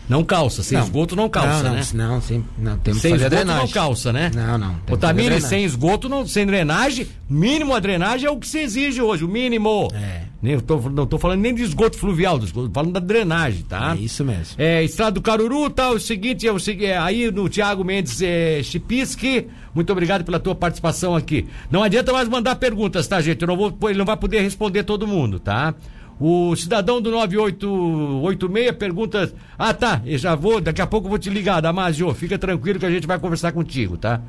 Não 0.08 0.22
calça, 0.22 0.62
sem 0.62 0.78
esgoto 0.78 1.16
não 1.16 1.28
calça, 1.28 1.62
não, 1.62 1.70
não, 1.70 1.76
né? 1.76 1.84
Não, 1.94 2.20
sem, 2.20 2.44
não 2.58 2.78
temos 2.78 3.00
Sem 3.00 3.12
que 3.12 3.18
fazer 3.18 3.34
esgoto 3.34 3.46
não 3.46 3.54
drenagem. 3.54 3.74
calça, 3.74 4.12
né? 4.12 4.30
Não, 4.34 4.58
não. 4.58 4.76
A 4.86 4.96
Tamires, 4.96 5.44
sem 5.44 5.64
esgoto, 5.64 6.08
não, 6.08 6.26
sem 6.26 6.46
drenagem, 6.46 7.06
mínimo 7.28 7.74
a 7.74 7.80
drenagem 7.80 8.26
é 8.26 8.30
o 8.30 8.36
que 8.36 8.46
se 8.46 8.58
exige 8.58 9.00
hoje, 9.00 9.24
o 9.24 9.28
mínimo. 9.28 9.88
É. 9.94 10.22
Nem, 10.42 10.52
eu 10.52 10.60
tô, 10.60 10.78
não 10.90 11.06
tô 11.06 11.18
falando 11.18 11.40
nem 11.40 11.54
de 11.54 11.62
esgoto 11.62 11.96
fluvial, 11.96 12.38
tô 12.38 12.68
falando 12.70 12.92
da 12.92 13.00
drenagem, 13.00 13.62
tá? 13.62 13.96
É 13.98 14.02
isso 14.02 14.22
mesmo. 14.22 14.56
É, 14.58 14.84
Estrada 14.84 15.12
do 15.12 15.22
Caruru, 15.22 15.70
tá? 15.70 15.88
O 15.90 15.98
seguinte, 15.98 16.46
é 16.46 16.52
o 16.52 16.58
seguinte, 16.58 16.84
é, 16.84 16.98
aí 16.98 17.30
no 17.30 17.48
Tiago 17.48 17.82
Mendes 17.82 18.20
é, 18.20 18.62
Chipisque, 18.62 19.46
muito 19.74 19.90
obrigado 19.90 20.22
pela 20.22 20.38
tua 20.38 20.54
participação 20.54 21.16
aqui. 21.16 21.46
Não 21.70 21.82
adianta 21.82 22.12
mais 22.12 22.28
mandar 22.28 22.56
perguntas, 22.56 23.08
tá, 23.08 23.22
gente? 23.22 23.40
Eu 23.40 23.48
não 23.48 23.56
vou, 23.56 23.74
ele 23.88 23.98
não 23.98 24.04
vai 24.04 24.18
poder 24.18 24.42
responder 24.42 24.82
todo 24.82 25.06
mundo, 25.06 25.40
tá? 25.40 25.74
O 26.20 26.54
cidadão 26.56 27.00
do 27.02 27.10
9886 27.10 28.72
pergunta. 28.78 29.32
Ah, 29.58 29.74
tá, 29.74 30.00
eu 30.06 30.16
já 30.18 30.34
vou, 30.34 30.60
daqui 30.60 30.80
a 30.80 30.86
pouco 30.86 31.06
eu 31.06 31.10
vou 31.10 31.18
te 31.18 31.28
ligar, 31.30 31.60
Damasio. 31.60 32.12
Fica 32.14 32.38
tranquilo 32.38 32.78
que 32.78 32.86
a 32.86 32.90
gente 32.90 33.06
vai 33.06 33.18
conversar 33.18 33.52
contigo, 33.52 33.96
tá? 33.96 34.20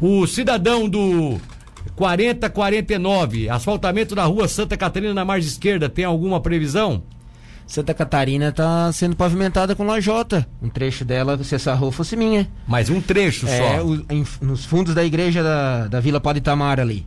O 0.00 0.26
cidadão 0.26 0.88
do 0.88 1.38
4049, 1.96 3.48
asfaltamento 3.48 4.14
da 4.14 4.24
rua 4.24 4.48
Santa 4.48 4.76
Catarina 4.76 5.14
na 5.14 5.24
margem 5.24 5.48
esquerda, 5.48 5.88
tem 5.88 6.04
alguma 6.04 6.40
previsão? 6.40 7.02
Santa 7.66 7.94
Catarina 7.94 8.48
está 8.48 8.90
sendo 8.92 9.14
pavimentada 9.14 9.76
com 9.76 9.84
lajota. 9.86 10.46
Um 10.60 10.68
trecho 10.68 11.04
dela, 11.04 11.42
se 11.44 11.54
essa 11.54 11.72
rua 11.74 11.92
fosse 11.92 12.16
minha. 12.16 12.50
Mais 12.66 12.90
um 12.90 13.00
trecho 13.00 13.46
É, 13.46 13.58
só. 13.78 13.84
o- 13.86 14.04
em- 14.10 14.24
nos 14.42 14.64
fundos 14.64 14.92
da 14.94 15.04
igreja 15.04 15.40
da, 15.42 15.86
da 15.86 16.00
Vila 16.00 16.20
Padre 16.20 16.40
Itamar 16.40 16.80
ali. 16.80 17.06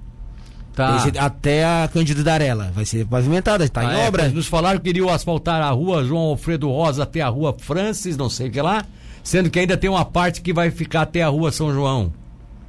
Tá. 0.76 0.98
Esse- 0.98 1.18
até 1.20 1.64
a 1.64 1.88
Cândido 1.92 2.24
Darela. 2.24 2.72
Vai 2.74 2.84
ser 2.86 3.06
pavimentada, 3.06 3.64
está 3.64 3.82
Ah, 3.82 3.94
em 3.96 4.00
é, 4.02 4.08
obra. 4.08 4.28
Nos 4.30 4.48
falaram 4.48 4.80
que 4.80 4.90
iriam 4.90 5.10
asfaltar 5.10 5.62
a 5.62 5.70
rua 5.70 6.04
João 6.04 6.24
Alfredo 6.30 6.68
Rosa 6.70 7.04
até 7.04 7.22
a 7.22 7.28
rua 7.30 7.56
Francis, 7.60 8.18
não 8.18 8.30
sei 8.30 8.48
o 8.48 8.52
que 8.52 8.62
lá, 8.62 8.84
sendo 9.24 9.50
que 9.52 9.60
ainda 9.60 9.78
tem 9.78 9.90
uma 9.90 10.04
parte 10.04 10.42
que 10.42 10.52
vai 10.52 10.72
ficar 10.72 11.02
até 11.04 11.22
a 11.22 11.28
rua 11.28 11.52
São 11.52 11.72
João. 11.72 12.12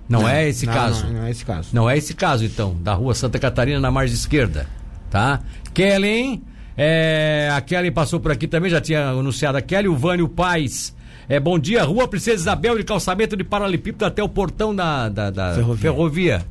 Não, 0.06 0.28
é 0.28 0.46
esse 0.50 0.66
não, 0.66 0.74
caso. 0.74 1.06
Não, 1.06 1.12
não 1.14 1.24
é 1.24 1.30
esse 1.30 1.44
caso. 1.46 1.68
Não 1.72 1.88
é 1.90 1.96
esse 1.96 2.12
caso, 2.14 2.44
então, 2.44 2.76
da 2.78 2.92
rua 2.92 3.14
Santa 3.14 3.38
Catarina 3.38 3.80
na 3.80 3.90
margem 3.90 4.14
esquerda, 4.14 4.66
tá? 5.10 5.40
Kellen, 5.72 6.42
é, 6.76 7.48
a 7.56 7.60
Kellen 7.62 7.90
passou 7.90 8.20
por 8.20 8.30
aqui 8.30 8.46
também, 8.46 8.70
já 8.70 8.82
tinha 8.82 9.08
anunciado 9.08 9.56
a 9.56 9.62
Kelly, 9.62 9.88
o 9.88 9.96
Vânio 9.96 10.28
Paz. 10.28 10.94
É, 11.26 11.40
bom 11.40 11.58
dia, 11.58 11.82
rua 11.84 12.06
Princesa 12.06 12.36
Isabel 12.36 12.76
de 12.76 12.84
calçamento 12.84 13.34
de 13.34 13.42
paralelepípedo 13.42 14.04
até 14.04 14.22
o 14.22 14.28
portão 14.28 14.76
da, 14.76 15.08
da, 15.08 15.30
da 15.30 15.54
Ferrovia. 15.54 15.76
ferrovia. 15.80 16.46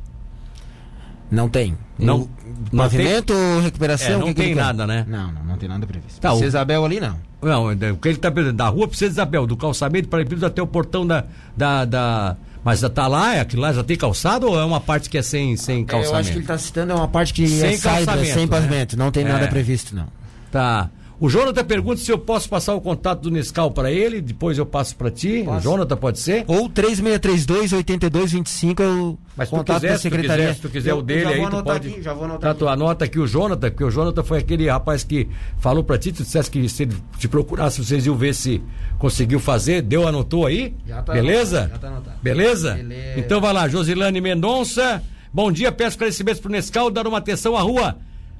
Não 1.30 1.48
tem. 1.48 1.76
Não- 1.98 2.28
não 2.72 2.84
pavimento 2.84 3.32
ou 3.32 3.60
recuperação? 3.60 4.08
É, 4.14 4.18
não 4.18 4.26
que 4.28 4.34
que 4.34 4.42
tem 4.42 4.54
quer? 4.54 4.60
nada, 4.62 4.86
né? 4.86 5.04
Não, 5.08 5.32
não, 5.32 5.44
não 5.44 5.56
tem 5.56 5.68
nada 5.68 5.86
previsto. 5.86 6.20
Tá, 6.20 6.28
Princesa 6.30 6.44
o- 6.44 6.48
Isabel 6.48 6.84
ali 6.84 7.00
não. 7.00 7.16
Não, 7.42 7.70
é, 7.70 7.92
o 7.92 7.96
que 7.96 8.08
ele 8.08 8.16
está 8.16 8.30
perguntando, 8.30 8.56
da 8.58 8.68
rua 8.68 8.88
Princesa 8.88 9.12
Isabel, 9.12 9.46
do 9.46 9.56
calçamento 9.56 10.02
de 10.02 10.08
paralelepípedo 10.08 10.46
até 10.46 10.62
o 10.62 10.66
portão 10.66 11.06
da, 11.06 11.24
da, 11.56 11.84
da- 11.84 12.36
Mas 12.64 12.80
já 12.80 12.88
tá 12.88 13.06
lá, 13.06 13.34
é 13.34 13.40
aquilo 13.40 13.60
lá 13.62 13.72
já 13.72 13.84
tem 13.84 13.96
calçado 13.96 14.46
ou 14.48 14.58
é 14.58 14.64
uma 14.64 14.80
parte 14.80 15.10
que 15.10 15.18
é 15.18 15.22
sem, 15.22 15.54
sem 15.56 15.82
É, 15.82 15.84
calçamento? 15.84 16.14
Eu 16.14 16.18
acho 16.20 16.28
que 16.30 16.36
ele 16.36 16.44
está 16.44 16.56
citando 16.58 16.92
é 16.92 16.94
uma 16.94 17.08
parte 17.08 17.34
que 17.34 17.46
Sem 17.46 17.74
é 17.74 17.76
saída, 17.76 18.24
sem 18.24 18.42
né? 18.42 18.46
pavimento. 18.46 18.96
Não 18.96 19.10
tem 19.10 19.24
É. 19.24 19.28
nada 19.28 19.46
previsto, 19.48 19.94
não. 19.94 20.06
Tá. 20.50 20.88
O 21.24 21.28
Jonathan 21.30 21.64
pergunta 21.64 21.96
se 22.02 22.12
eu 22.12 22.18
posso 22.18 22.46
passar 22.50 22.74
o 22.74 22.82
contato 22.82 23.22
do 23.22 23.30
Nescau 23.30 23.70
para 23.70 23.90
ele, 23.90 24.20
depois 24.20 24.58
eu 24.58 24.66
passo 24.66 24.94
para 24.94 25.10
ti. 25.10 25.40
O 25.40 25.46
Passa. 25.46 25.60
Jonathan 25.62 25.96
pode 25.96 26.18
ser? 26.20 26.44
Ou 26.46 26.68
3632-8225 26.68 28.80
é 28.80 28.86
o 28.86 29.18
Mas 29.34 29.48
contato 29.48 29.76
quiser, 29.76 29.88
da 29.92 29.96
se 29.96 30.00
tu 30.00 30.02
secretaria. 30.12 30.44
quiser, 30.48 30.54
se 30.56 30.60
tu 30.60 30.68
quiser 30.68 30.90
Eu- 30.90 30.98
o 30.98 31.02
dele 31.02 31.26
aí, 31.26 31.48
tu 31.50 31.62
pode. 31.64 31.88
Aqui, 31.88 32.02
já 32.02 32.12
vou 32.12 32.24
anotar 32.24 32.40
Tá, 32.42 32.50
aqui. 32.50 32.58
tu 32.58 32.68
anota 32.68 33.04
aqui 33.06 33.18
o 33.18 33.26
Jonathan, 33.26 33.70
porque 33.70 33.84
o 33.84 33.90
Jonathan 33.90 34.22
foi 34.22 34.38
aquele 34.38 34.68
rapaz 34.68 35.02
que 35.02 35.26
falou 35.58 35.82
para 35.82 35.96
ti, 35.96 36.12
tu 36.12 36.22
dissesse 36.22 36.50
que 36.50 36.68
se 36.68 36.82
ele 36.82 36.94
te 37.18 37.26
procurasse, 37.26 37.82
vocês 37.82 38.04
iam 38.04 38.14
ver 38.16 38.34
se 38.34 38.62
conseguiu 38.98 39.40
fazer, 39.40 39.80
deu, 39.80 40.06
anotou 40.06 40.44
aí? 40.44 40.74
Já 40.86 41.00
tá 41.02 41.14
Beleza? 41.14 41.60
anotado, 41.60 41.72
já 41.72 41.78
tá 41.78 41.88
anotado. 41.88 42.16
Beleza? 42.22 42.74
Beleza. 42.74 43.18
Então 43.20 43.40
vai 43.40 43.52
lá, 43.54 43.66
Josilane 43.66 44.20
Mendonça. 44.20 45.02
Bom 45.32 45.50
dia, 45.50 45.72
peço 45.72 45.92
esclarecimentos 45.92 46.38
pro 46.40 46.52
Nescau, 46.52 46.90
dar 46.90 47.06
uma 47.06 47.16
atenção 47.18 47.56
à 47.56 47.62
rua 47.62 47.96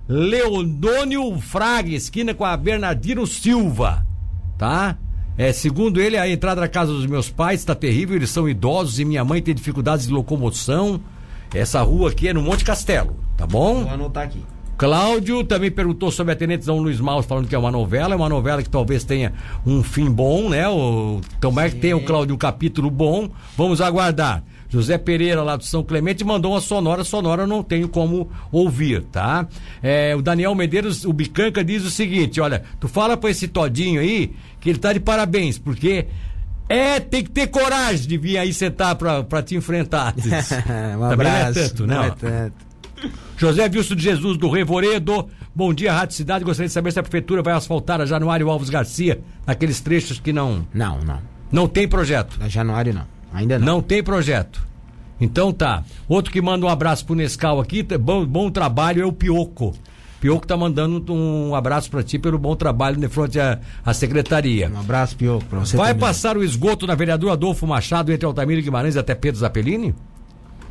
Leondônio 0.08 1.38
Fraga, 1.40 1.90
esquina 1.90 2.34
com 2.34 2.44
a 2.44 2.56
Bernardino 2.56 3.26
Silva. 3.26 4.06
Tá? 4.58 4.98
É, 5.36 5.52
segundo 5.52 6.00
ele, 6.00 6.16
a 6.16 6.28
entrada 6.28 6.60
da 6.60 6.68
casa 6.68 6.92
dos 6.92 7.06
meus 7.06 7.30
pais 7.30 7.60
está 7.60 7.74
terrível, 7.74 8.14
eles 8.14 8.30
são 8.30 8.48
idosos 8.48 9.00
e 9.00 9.04
minha 9.04 9.24
mãe 9.24 9.42
tem 9.42 9.54
dificuldades 9.54 10.06
de 10.06 10.12
locomoção. 10.12 11.00
Essa 11.54 11.82
rua 11.82 12.10
aqui 12.10 12.28
é 12.28 12.34
no 12.34 12.42
Monte 12.42 12.64
Castelo, 12.64 13.16
tá 13.36 13.46
bom? 13.46 13.82
Vou 13.82 13.92
anotar 13.92 14.24
aqui. 14.24 14.42
Cláudio 14.76 15.44
também 15.44 15.70
perguntou 15.70 16.10
sobre 16.10 16.32
a 16.32 16.36
Tenente 16.36 16.66
Dom 16.66 16.80
Luiz 16.80 17.00
Maus, 17.00 17.24
falando 17.24 17.46
que 17.46 17.54
é 17.54 17.58
uma 17.58 17.70
novela, 17.70 18.12
é 18.12 18.16
uma 18.16 18.28
novela 18.28 18.62
que 18.62 18.68
talvez 18.68 19.04
tenha 19.04 19.32
um 19.64 19.82
fim 19.82 20.10
bom, 20.10 20.50
né? 20.50 20.68
O, 20.68 21.20
tomara 21.40 21.70
que 21.70 21.76
tenha 21.76 21.96
o 21.96 22.04
Cláudio 22.04 22.34
um 22.34 22.38
capítulo 22.38 22.90
bom. 22.90 23.30
Vamos 23.56 23.80
aguardar. 23.80 24.42
José 24.74 24.98
Pereira, 24.98 25.40
lá 25.44 25.54
do 25.54 25.62
São 25.64 25.84
Clemente, 25.84 26.24
mandou 26.24 26.52
uma 26.52 26.60
sonora, 26.60 27.04
sonora 27.04 27.46
não 27.46 27.62
tenho 27.62 27.88
como 27.88 28.28
ouvir, 28.50 29.04
tá? 29.04 29.46
É, 29.80 30.16
o 30.16 30.20
Daniel 30.20 30.52
Medeiros, 30.52 31.04
o 31.04 31.12
Bicanca, 31.12 31.62
diz 31.62 31.84
o 31.84 31.90
seguinte: 31.90 32.40
olha, 32.40 32.64
tu 32.80 32.88
fala 32.88 33.16
pra 33.16 33.30
esse 33.30 33.46
Todinho 33.46 34.00
aí 34.00 34.34
que 34.60 34.70
ele 34.70 34.78
tá 34.80 34.92
de 34.92 34.98
parabéns, 34.98 35.58
porque 35.58 36.06
é, 36.68 36.98
tem 36.98 37.22
que 37.22 37.30
ter 37.30 37.46
coragem 37.46 38.08
de 38.08 38.18
vir 38.18 38.36
aí 38.36 38.52
sentar 38.52 38.96
pra, 38.96 39.22
pra 39.22 39.42
te 39.44 39.54
enfrentar. 39.54 40.12
um 40.98 41.04
abraço. 41.04 41.14
Também 41.14 41.26
não 41.28 41.36
é 41.36 41.52
tanto, 41.52 41.86
não 41.86 41.94
não. 41.96 42.04
é 42.04 42.10
tanto. 42.10 42.54
José 43.36 43.70
Wilson 43.72 43.94
de 43.94 44.02
Jesus 44.02 44.36
do 44.36 44.50
Revoredo. 44.50 45.28
Bom 45.54 45.72
dia, 45.72 45.92
Rádio 45.92 46.16
Cidade. 46.16 46.44
Gostaria 46.44 46.66
de 46.66 46.72
saber 46.72 46.90
se 46.92 46.98
a 46.98 47.02
prefeitura 47.02 47.42
vai 47.44 47.54
asfaltar 47.54 48.00
a 48.00 48.06
Januário 48.06 48.50
Alves 48.50 48.70
Garcia, 48.70 49.20
naqueles 49.46 49.80
trechos 49.80 50.18
que 50.18 50.32
não 50.32 50.66
Não, 50.74 50.98
não. 50.98 51.20
não 51.52 51.68
tem 51.68 51.86
projeto. 51.86 52.38
Na 52.40 52.48
Januário 52.48 52.92
não. 52.92 53.13
Ainda 53.34 53.58
não. 53.58 53.66
Não 53.66 53.82
tem 53.82 54.02
projeto. 54.02 54.64
Então 55.20 55.52
tá. 55.52 55.84
Outro 56.08 56.32
que 56.32 56.40
manda 56.40 56.64
um 56.64 56.68
abraço 56.68 57.04
pro 57.04 57.14
Nescau 57.14 57.60
aqui, 57.60 57.82
tá- 57.84 57.98
bom, 57.98 58.24
bom 58.24 58.50
trabalho 58.50 59.02
é 59.02 59.04
o 59.06 59.12
Pioco. 59.12 59.74
Pioco 60.20 60.46
tá 60.46 60.56
mandando 60.56 61.12
um 61.12 61.54
abraço 61.54 61.90
pra 61.90 62.02
ti 62.02 62.18
pelo 62.18 62.38
bom 62.38 62.56
trabalho 62.56 62.96
de 62.96 63.06
frente 63.08 63.38
à, 63.38 63.58
à 63.84 63.92
secretaria. 63.92 64.70
Um 64.74 64.80
abraço, 64.80 65.14
Pioco, 65.16 65.44
pra 65.44 65.58
você 65.60 65.76
Vai 65.76 65.88
também. 65.88 66.00
passar 66.00 66.36
o 66.38 66.42
esgoto 66.42 66.86
na 66.86 66.94
vereadora 66.94 67.34
Adolfo 67.34 67.66
Machado 67.66 68.10
entre 68.10 68.24
Altamiro 68.24 68.62
Guimarães 68.62 68.96
até 68.96 69.14
Pedro 69.14 69.38
Zapelini? 69.40 69.94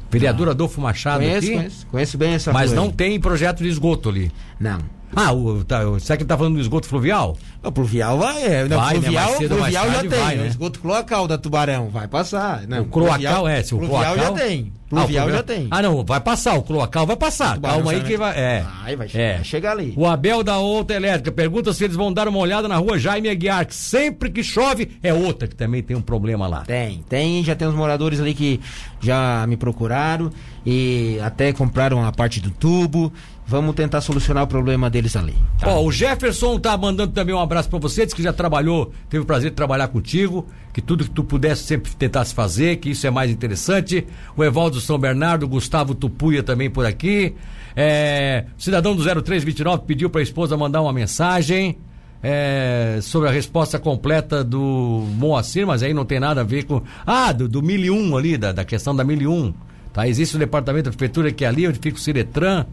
Vereador 0.09 0.49
Adolfo 0.49 0.80
Machado 0.82 1.22
Conheço, 1.24 1.47
aqui? 1.47 1.55
conheço. 1.55 1.88
Conheço 1.88 2.18
bem 2.18 2.34
essa 2.34 2.51
Mas 2.53 2.72
rua 2.72 2.82
não 2.82 2.91
tem 2.91 3.20
projeto 3.20 3.64
de 3.64 3.70
esgoto 3.70 4.09
ali. 4.09 4.32
Não. 4.59 4.80
Ah, 5.16 5.32
o, 5.34 5.64
tá, 5.64 5.88
o- 5.88 5.99
será 5.99 6.18
que 6.18 6.24
ele 6.24 6.28
tá 6.28 6.38
falando 6.38 6.55
do 6.55 6.61
esgoto 6.61 6.88
fluvial? 6.88 7.38
O 7.64 7.72
pluvial 7.72 8.18
vai, 8.18 8.43
é. 8.43 8.66
Não, 8.68 8.78
Vai, 8.78 8.93
né? 8.95 8.99
pluvial, 9.01 9.26
Mais 9.26 9.38
cedo 9.38 9.55
pluvial 9.55 9.91
já 9.91 9.99
tem. 10.01 10.09
vai, 10.09 10.34
é 10.34 10.38
né? 10.38 10.43
O 10.43 10.47
esgoto 10.47 10.80
cloacal 10.80 11.28
da 11.28 11.38
Tubarão 11.38 11.89
vai 11.89 12.07
passar. 12.07 12.68
Não, 12.68 12.82
o 12.82 12.86
cloacal 12.86 13.47
é, 13.47 13.64
se 13.64 13.74
o 13.74 13.78
pluvial 13.80 14.14
cloacal... 14.16 14.26
já 14.38 14.43
tem. 14.43 14.74
Ah, 14.91 14.95
o 14.95 14.99
Pluvial 15.05 15.30
já 15.32 15.41
pluvial- 15.43 15.59
tem. 15.59 15.68
Ah, 15.72 15.82
não, 15.82 16.03
vai 16.05 16.20
passar, 16.20 16.53
o 16.55 16.61
cloacal 16.61 17.07
vai 17.07 17.16
passar. 17.16 17.59
Calma 17.59 17.91
aí 17.91 18.01
que 18.01 18.16
vai. 18.16 18.38
É. 18.38 18.66
Vai, 18.84 18.95
vai 18.95 19.07
chegar, 19.07 19.24
É. 19.24 19.34
vai 19.36 19.43
chegar 19.43 19.72
ali. 19.72 19.93
O 19.97 20.05
Abel 20.05 20.43
da 20.43 20.59
Outra 20.59 20.95
Elétrica 20.95 21.32
pergunta 21.32 21.74
se 21.74 21.84
eles 21.84 21.95
vão 21.95 22.14
dar 22.14 22.28
uma 22.28 22.38
olhada 22.38 22.68
na 22.68 22.76
rua 22.78 22.99
Jaime 22.99 23.28
Aguiar, 23.30 23.66
que 23.66 23.74
sempre 23.74 24.30
que 24.30 24.43
chove 24.43 24.91
é 25.01 25.11
outra 25.11 25.47
que 25.47 25.55
também 25.55 25.82
tem 25.82 25.95
um 25.97 26.01
problema 26.01 26.45
lá. 26.47 26.61
Tem, 26.61 27.03
tem, 27.09 27.43
já 27.43 27.55
tem 27.55 27.68
uns 27.68 27.74
moradores 27.74 28.20
ali 28.20 28.36
que 28.36 28.59
já 29.01 29.47
me 29.47 29.57
procuraram 29.57 30.30
e 30.66 31.18
até 31.24 31.51
compraram 31.53 32.05
a 32.05 32.11
parte 32.11 32.39
do 32.39 32.51
tubo. 32.51 33.11
Vamos 33.45 33.75
tentar 33.75 33.99
solucionar 34.01 34.43
o 34.43 34.47
problema 34.47 34.89
deles 34.89 35.15
ali. 35.15 35.35
tá? 35.59 35.67
Ó, 35.69 35.83
o 35.83 35.91
Jefferson 35.91 36.57
tá 36.57 36.77
mandando 36.77 37.11
também 37.11 37.35
um 37.35 37.39
abraço 37.39 37.69
pra 37.69 37.77
você, 37.77 38.05
diz 38.05 38.13
que 38.13 38.23
já 38.23 38.31
trabalhou, 38.31 38.93
teve 39.09 39.23
o 39.23 39.25
prazer 39.25 39.49
de 39.49 39.55
trabalhar 39.55 39.89
contigo, 39.89 40.47
que 40.71 40.81
tudo 40.81 41.03
que 41.03 41.09
tu 41.09 41.23
pudesse 41.23 41.63
sempre 41.63 41.93
tentasse 41.95 42.33
fazer, 42.33 42.77
que 42.77 42.89
isso 42.89 43.05
é 43.05 43.11
mais 43.11 43.29
interessante. 43.29 44.07
O 44.35 44.43
Evaldo 44.43 44.79
São 44.79 44.97
Bernardo, 44.97 45.47
Gustavo 45.47 45.93
Tupuia 45.93 46.41
também 46.41 46.69
por 46.69 46.85
aqui. 46.85 47.35
É, 47.75 48.45
cidadão 48.57 48.95
do 48.95 49.03
0329 49.03 49.83
pediu 49.85 50.09
pra 50.09 50.21
esposa 50.21 50.55
mandar 50.55 50.81
uma 50.81 50.93
mensagem. 50.93 51.77
é, 52.23 52.99
sobre 53.01 53.27
a 53.27 53.31
resposta 53.31 53.77
completa 53.77 54.43
do 54.45 55.05
Moacir, 55.17 55.67
mas 55.67 55.83
aí 55.83 55.93
não 55.93 56.05
tem 56.05 56.21
nada 56.21 56.39
a 56.39 56.43
ver 56.45 56.63
com. 56.63 56.81
Ah, 57.05 57.33
do, 57.33 57.49
do 57.49 57.61
1001 57.61 58.15
ali, 58.15 58.37
da, 58.37 58.53
da 58.53 58.63
questão 58.63 58.95
da 58.95 59.03
1001. 59.03 59.53
Tá? 59.91 60.07
Existe 60.07 60.37
o 60.37 60.39
departamento 60.39 60.85
da 60.85 60.91
prefeitura 60.91 61.31
que 61.33 61.43
é 61.43 61.49
ali, 61.49 61.67
onde 61.67 61.79
fica 61.79 61.97
o 61.97 61.99
Ciretran 61.99 62.65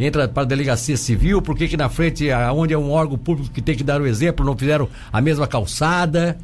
entra 0.00 0.26
para 0.28 0.42
a 0.42 0.46
delegacia 0.46 0.96
civil, 0.96 1.42
por 1.42 1.56
que 1.56 1.68
que 1.68 1.76
na 1.76 1.88
frente, 1.88 2.28
onde 2.54 2.74
é 2.74 2.78
um 2.78 2.90
órgão 2.90 3.18
público 3.18 3.50
que 3.52 3.60
tem 3.60 3.76
que 3.76 3.84
dar 3.84 4.00
o 4.00 4.06
exemplo, 4.06 4.44
não 4.44 4.56
fizeram 4.56 4.88
a 5.12 5.20
mesma 5.20 5.46
calçada? 5.46 6.38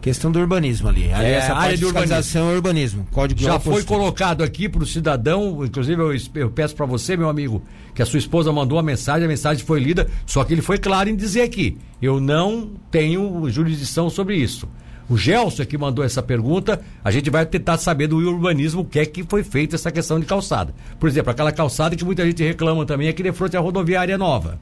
Questão 0.00 0.30
do 0.30 0.38
urbanismo 0.38 0.88
ali. 0.88 1.12
Ali 1.12 1.26
É, 1.26 1.32
essa 1.32 1.54
área 1.54 1.76
de 1.76 1.84
fiscalização 1.84 2.50
é 2.50 2.54
urbanismo. 2.54 3.06
Código 3.10 3.40
Já 3.40 3.58
foi 3.58 3.82
colocado 3.82 4.44
aqui 4.44 4.68
para 4.68 4.82
o 4.82 4.86
cidadão, 4.86 5.64
inclusive 5.64 6.00
eu, 6.00 6.12
eu 6.36 6.50
peço 6.50 6.74
para 6.76 6.86
você, 6.86 7.16
meu 7.16 7.28
amigo, 7.28 7.62
que 7.94 8.00
a 8.00 8.06
sua 8.06 8.18
esposa 8.18 8.52
mandou 8.52 8.78
a 8.78 8.82
mensagem, 8.82 9.24
a 9.24 9.28
mensagem 9.28 9.64
foi 9.64 9.80
lida, 9.80 10.08
só 10.24 10.44
que 10.44 10.54
ele 10.54 10.62
foi 10.62 10.78
claro 10.78 11.08
em 11.08 11.16
dizer 11.16 11.42
aqui, 11.42 11.76
eu 12.00 12.20
não 12.20 12.70
tenho 12.90 13.50
jurisdição 13.50 14.08
sobre 14.08 14.36
isso. 14.36 14.68
O 15.08 15.16
Gelson 15.16 15.62
é 15.62 15.66
que 15.66 15.78
mandou 15.78 16.04
essa 16.04 16.22
pergunta, 16.22 16.80
a 17.02 17.10
gente 17.10 17.30
vai 17.30 17.46
tentar 17.46 17.78
saber 17.78 18.06
do 18.08 18.16
urbanismo 18.18 18.82
o 18.82 18.84
que 18.84 18.98
é 18.98 19.06
que 19.06 19.24
foi 19.24 19.42
feita 19.42 19.74
essa 19.76 19.90
questão 19.90 20.20
de 20.20 20.26
calçada. 20.26 20.74
Por 21.00 21.08
exemplo, 21.08 21.30
aquela 21.30 21.50
calçada 21.52 21.96
que 21.96 22.04
muita 22.04 22.26
gente 22.26 22.42
reclama 22.44 22.84
também, 22.84 23.08
aqui 23.08 23.22
de 23.22 23.32
frente 23.32 23.56
à 23.56 23.60
rodoviária 23.60 24.18
nova. 24.18 24.58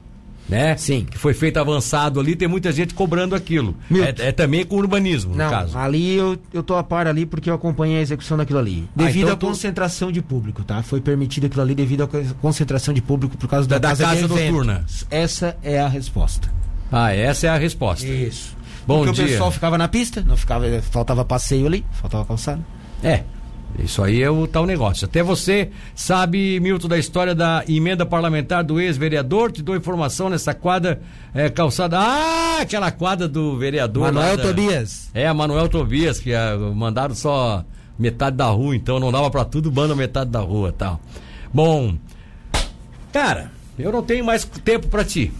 Né? 0.47 0.77
Sim. 0.77 1.03
Que 1.03 1.17
foi 1.17 1.33
feito 1.33 1.57
avançado 1.57 2.21
ali, 2.21 2.33
tem 2.33 2.47
muita 2.47 2.71
gente 2.71 2.93
cobrando 2.93 3.35
aquilo. 3.35 3.75
É, 3.91 4.29
é 4.29 4.31
também 4.31 4.65
com 4.65 4.77
urbanismo, 4.77 5.31
no 5.31 5.37
Não, 5.37 5.49
caso. 5.49 5.77
ali 5.77 6.15
eu, 6.15 6.37
eu 6.53 6.63
tô 6.63 6.75
a 6.75 6.83
par 6.83 7.05
ali 7.05 7.25
porque 7.25 7.49
eu 7.49 7.53
acompanhei 7.53 7.97
a 7.97 8.01
execução 8.01 8.37
daquilo 8.37 8.59
ali. 8.59 8.85
Ah, 8.95 9.03
Devido 9.03 9.23
então 9.23 9.33
à 9.33 9.35
tu- 9.35 9.45
concentração 9.47 10.09
de 10.09 10.21
público, 10.21 10.63
tá? 10.63 10.81
Foi 10.81 11.01
permitido 11.01 11.47
aquilo 11.47 11.61
ali 11.63 11.75
devido 11.75 12.03
à 12.03 12.07
co- 12.07 12.23
concentração 12.41 12.93
de 12.93 13.01
público 13.01 13.35
por 13.37 13.49
causa 13.49 13.67
da, 13.67 13.77
Da- 13.77 13.93
da 13.93 13.97
casa, 14.05 14.25
noturna. 14.25 14.85
Essa 15.11 15.57
é 15.61 15.81
a 15.81 15.87
resposta. 15.89 16.49
Ah, 16.89 17.13
essa 17.13 17.47
é 17.47 17.49
a 17.49 17.57
resposta. 17.57 18.07
Isso. 18.07 18.55
Bom 18.87 18.99
porque 19.03 19.11
dia. 19.11 19.25
o 19.25 19.27
pessoal 19.27 19.51
ficava 19.51 19.77
na 19.77 19.87
pista, 19.87 20.21
não 20.25 20.37
ficava, 20.37 20.65
faltava 20.81 21.25
passeio 21.25 21.67
ali, 21.67 21.85
faltava 21.91 22.25
calçada. 22.25 22.61
É. 23.03 23.23
Isso 23.77 24.01
aí 24.01 24.23
é 24.23 24.29
o 24.29 24.47
tal 24.47 24.65
negócio. 24.65 25.05
Até 25.05 25.21
você 25.21 25.69
sabe, 25.93 26.57
Milton, 26.59 26.87
da 26.87 26.97
história 26.97 27.35
da 27.35 27.63
emenda 27.67 28.05
parlamentar 28.05 28.63
do 28.63 28.79
ex-vereador. 28.79 29.51
Te 29.51 29.61
dou 29.61 29.75
informação 29.75 30.29
nessa 30.29 30.53
quadra 30.53 31.01
é, 31.33 31.49
calçada. 31.49 31.99
Ah, 31.99 32.59
aquela 32.61 32.89
quadra 32.91 33.27
do 33.27 33.57
vereador. 33.57 34.05
Manuel 34.05 34.37
da- 34.37 34.43
Tobias. 34.43 35.09
É, 35.13 35.31
Manuel 35.31 35.67
Tobias, 35.67 36.17
que 36.17 36.33
ah, 36.33 36.57
mandaram 36.73 37.13
só 37.13 37.63
metade 37.99 38.37
da 38.37 38.45
rua, 38.45 38.75
então 38.75 38.99
não 38.99 39.11
dava 39.11 39.29
pra 39.29 39.43
tudo, 39.43 39.71
manda 39.71 39.95
metade 39.95 40.31
da 40.31 40.39
rua 40.39 40.73
tal. 40.75 40.99
Bom, 41.53 41.95
cara, 43.11 43.51
eu 43.77 43.91
não 43.91 44.01
tenho 44.01 44.23
mais 44.25 44.45
tempo 44.45 44.87
pra 44.87 45.03
ti. 45.03 45.31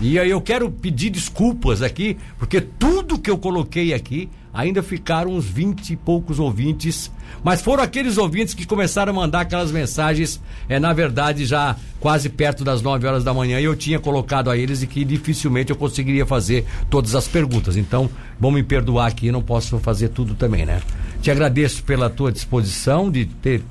E 0.00 0.18
aí 0.18 0.30
eu 0.30 0.40
quero 0.40 0.70
pedir 0.70 1.10
desculpas 1.10 1.82
aqui, 1.82 2.16
porque 2.38 2.60
tudo 2.60 3.18
que 3.18 3.30
eu 3.30 3.38
coloquei 3.38 3.92
aqui 3.92 4.28
ainda 4.52 4.82
ficaram 4.82 5.32
uns 5.32 5.46
20 5.46 5.90
e 5.90 5.96
poucos 5.96 6.38
ouvintes, 6.38 7.10
mas 7.42 7.62
foram 7.62 7.82
aqueles 7.82 8.18
ouvintes 8.18 8.52
que 8.52 8.66
começaram 8.66 9.12
a 9.12 9.16
mandar 9.16 9.40
aquelas 9.40 9.70
mensagens, 9.70 10.40
é, 10.68 10.78
na 10.78 10.92
verdade, 10.92 11.46
já 11.46 11.76
quase 11.98 12.28
perto 12.28 12.62
das 12.62 12.82
9 12.82 13.06
horas 13.06 13.24
da 13.24 13.32
manhã, 13.32 13.58
e 13.60 13.64
eu 13.64 13.74
tinha 13.74 13.98
colocado 13.98 14.50
a 14.50 14.56
eles 14.56 14.82
e 14.82 14.86
que 14.86 15.04
dificilmente 15.04 15.70
eu 15.70 15.76
conseguiria 15.76 16.26
fazer 16.26 16.66
todas 16.90 17.14
as 17.14 17.26
perguntas. 17.26 17.76
Então, 17.76 18.10
vão 18.38 18.50
me 18.50 18.62
perdoar 18.62 19.06
aqui, 19.06 19.32
não 19.32 19.42
posso 19.42 19.78
fazer 19.78 20.08
tudo 20.08 20.34
também, 20.34 20.66
né? 20.66 20.82
Te 21.22 21.30
agradeço 21.30 21.82
pela 21.84 22.10
tua 22.10 22.30
disposição 22.30 23.10
de 23.10 23.24
ter 23.24 23.62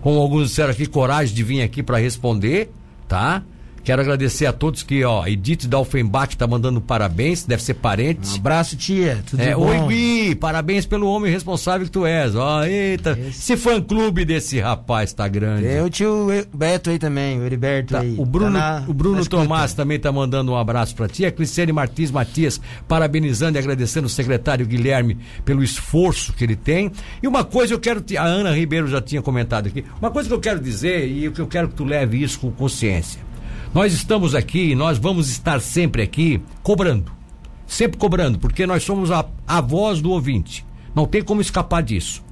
como 0.00 0.18
alguns 0.18 0.48
disseram 0.48 0.70
aqui, 0.70 0.84
coragem 0.84 1.34
de 1.34 1.42
vir 1.42 1.62
aqui 1.62 1.82
para 1.82 1.96
responder, 1.96 2.70
tá? 3.08 3.42
Quero 3.84 4.00
agradecer 4.00 4.46
a 4.46 4.52
todos 4.52 4.82
que, 4.82 5.04
ó, 5.04 5.26
Edith 5.26 5.66
Dalfenbach 5.68 6.34
tá 6.38 6.46
mandando 6.46 6.80
parabéns, 6.80 7.44
deve 7.44 7.62
ser 7.62 7.72
Um 7.72 7.80
parente. 7.80 8.38
abraço, 8.38 8.76
tia. 8.76 9.22
Tudo 9.28 9.42
É, 9.42 9.54
bom? 9.54 9.66
Oi, 9.66 9.88
Gui, 9.94 10.34
parabéns 10.36 10.86
pelo 10.86 11.06
homem 11.06 11.30
responsável 11.30 11.84
que 11.84 11.92
tu 11.92 12.06
és. 12.06 12.34
Ó, 12.34 12.64
eita, 12.64 13.18
esse 13.28 13.58
fã-clube 13.58 14.24
desse 14.24 14.58
rapaz 14.58 15.12
tá 15.12 15.28
grande. 15.28 15.66
Tem 15.68 15.82
o 15.82 15.90
tio 15.90 16.28
Beto 16.54 16.88
aí 16.88 16.98
também, 16.98 17.38
o 17.38 17.44
Heriberto 17.44 17.92
Tá, 17.92 18.00
aí. 18.00 18.14
o 18.16 18.24
Bruno, 18.24 18.58
Tá 18.58 18.80
na- 18.80 18.84
o 18.88 18.94
Bruno 18.94 19.20
escuta. 19.20 19.42
Tomás 19.42 19.74
também 19.74 19.98
tá 20.00 20.10
mandando 20.10 20.52
um 20.52 20.56
abraço 20.56 20.94
para 20.94 21.06
ti. 21.06 21.26
A 21.26 21.30
Cristiane 21.30 21.70
Martins 21.70 22.10
Matias 22.10 22.58
parabenizando 22.88 23.58
e 23.58 23.60
agradecendo 23.60 24.06
o 24.06 24.10
secretário 24.10 24.64
Guilherme 24.66 25.18
pelo 25.44 25.62
esforço 25.62 26.32
que 26.32 26.42
ele 26.42 26.56
tem. 26.56 26.90
E 27.22 27.28
uma 27.28 27.44
coisa 27.44 27.74
eu 27.74 27.78
quero 27.78 28.00
te, 28.00 28.16
a 28.16 28.24
Ana 28.24 28.50
Ribeiro 28.54 28.86
já 28.88 29.02
tinha 29.02 29.20
comentado 29.20 29.66
aqui. 29.66 29.84
Uma 30.00 30.10
coisa 30.10 30.26
que 30.26 30.34
eu 30.34 30.40
quero 30.40 30.58
dizer 30.58 31.06
e 31.06 31.30
que 31.30 31.40
eu 31.40 31.46
quero 31.46 31.68
que 31.68 31.74
tu 31.74 31.84
leve 31.84 32.22
isso 32.22 32.40
com 32.40 32.50
consciência. 32.50 33.20
Nós 33.74 33.92
estamos 33.92 34.36
aqui, 34.36 34.72
nós 34.76 34.98
vamos 34.98 35.28
estar 35.28 35.60
sempre 35.60 36.00
aqui 36.00 36.40
cobrando. 36.62 37.10
Sempre 37.66 37.98
cobrando, 37.98 38.38
porque 38.38 38.68
nós 38.68 38.84
somos 38.84 39.10
a, 39.10 39.26
a 39.48 39.60
voz 39.60 40.00
do 40.00 40.12
ouvinte. 40.12 40.64
Não 40.94 41.06
tem 41.08 41.24
como 41.24 41.40
escapar 41.40 41.82
disso. 41.82 42.22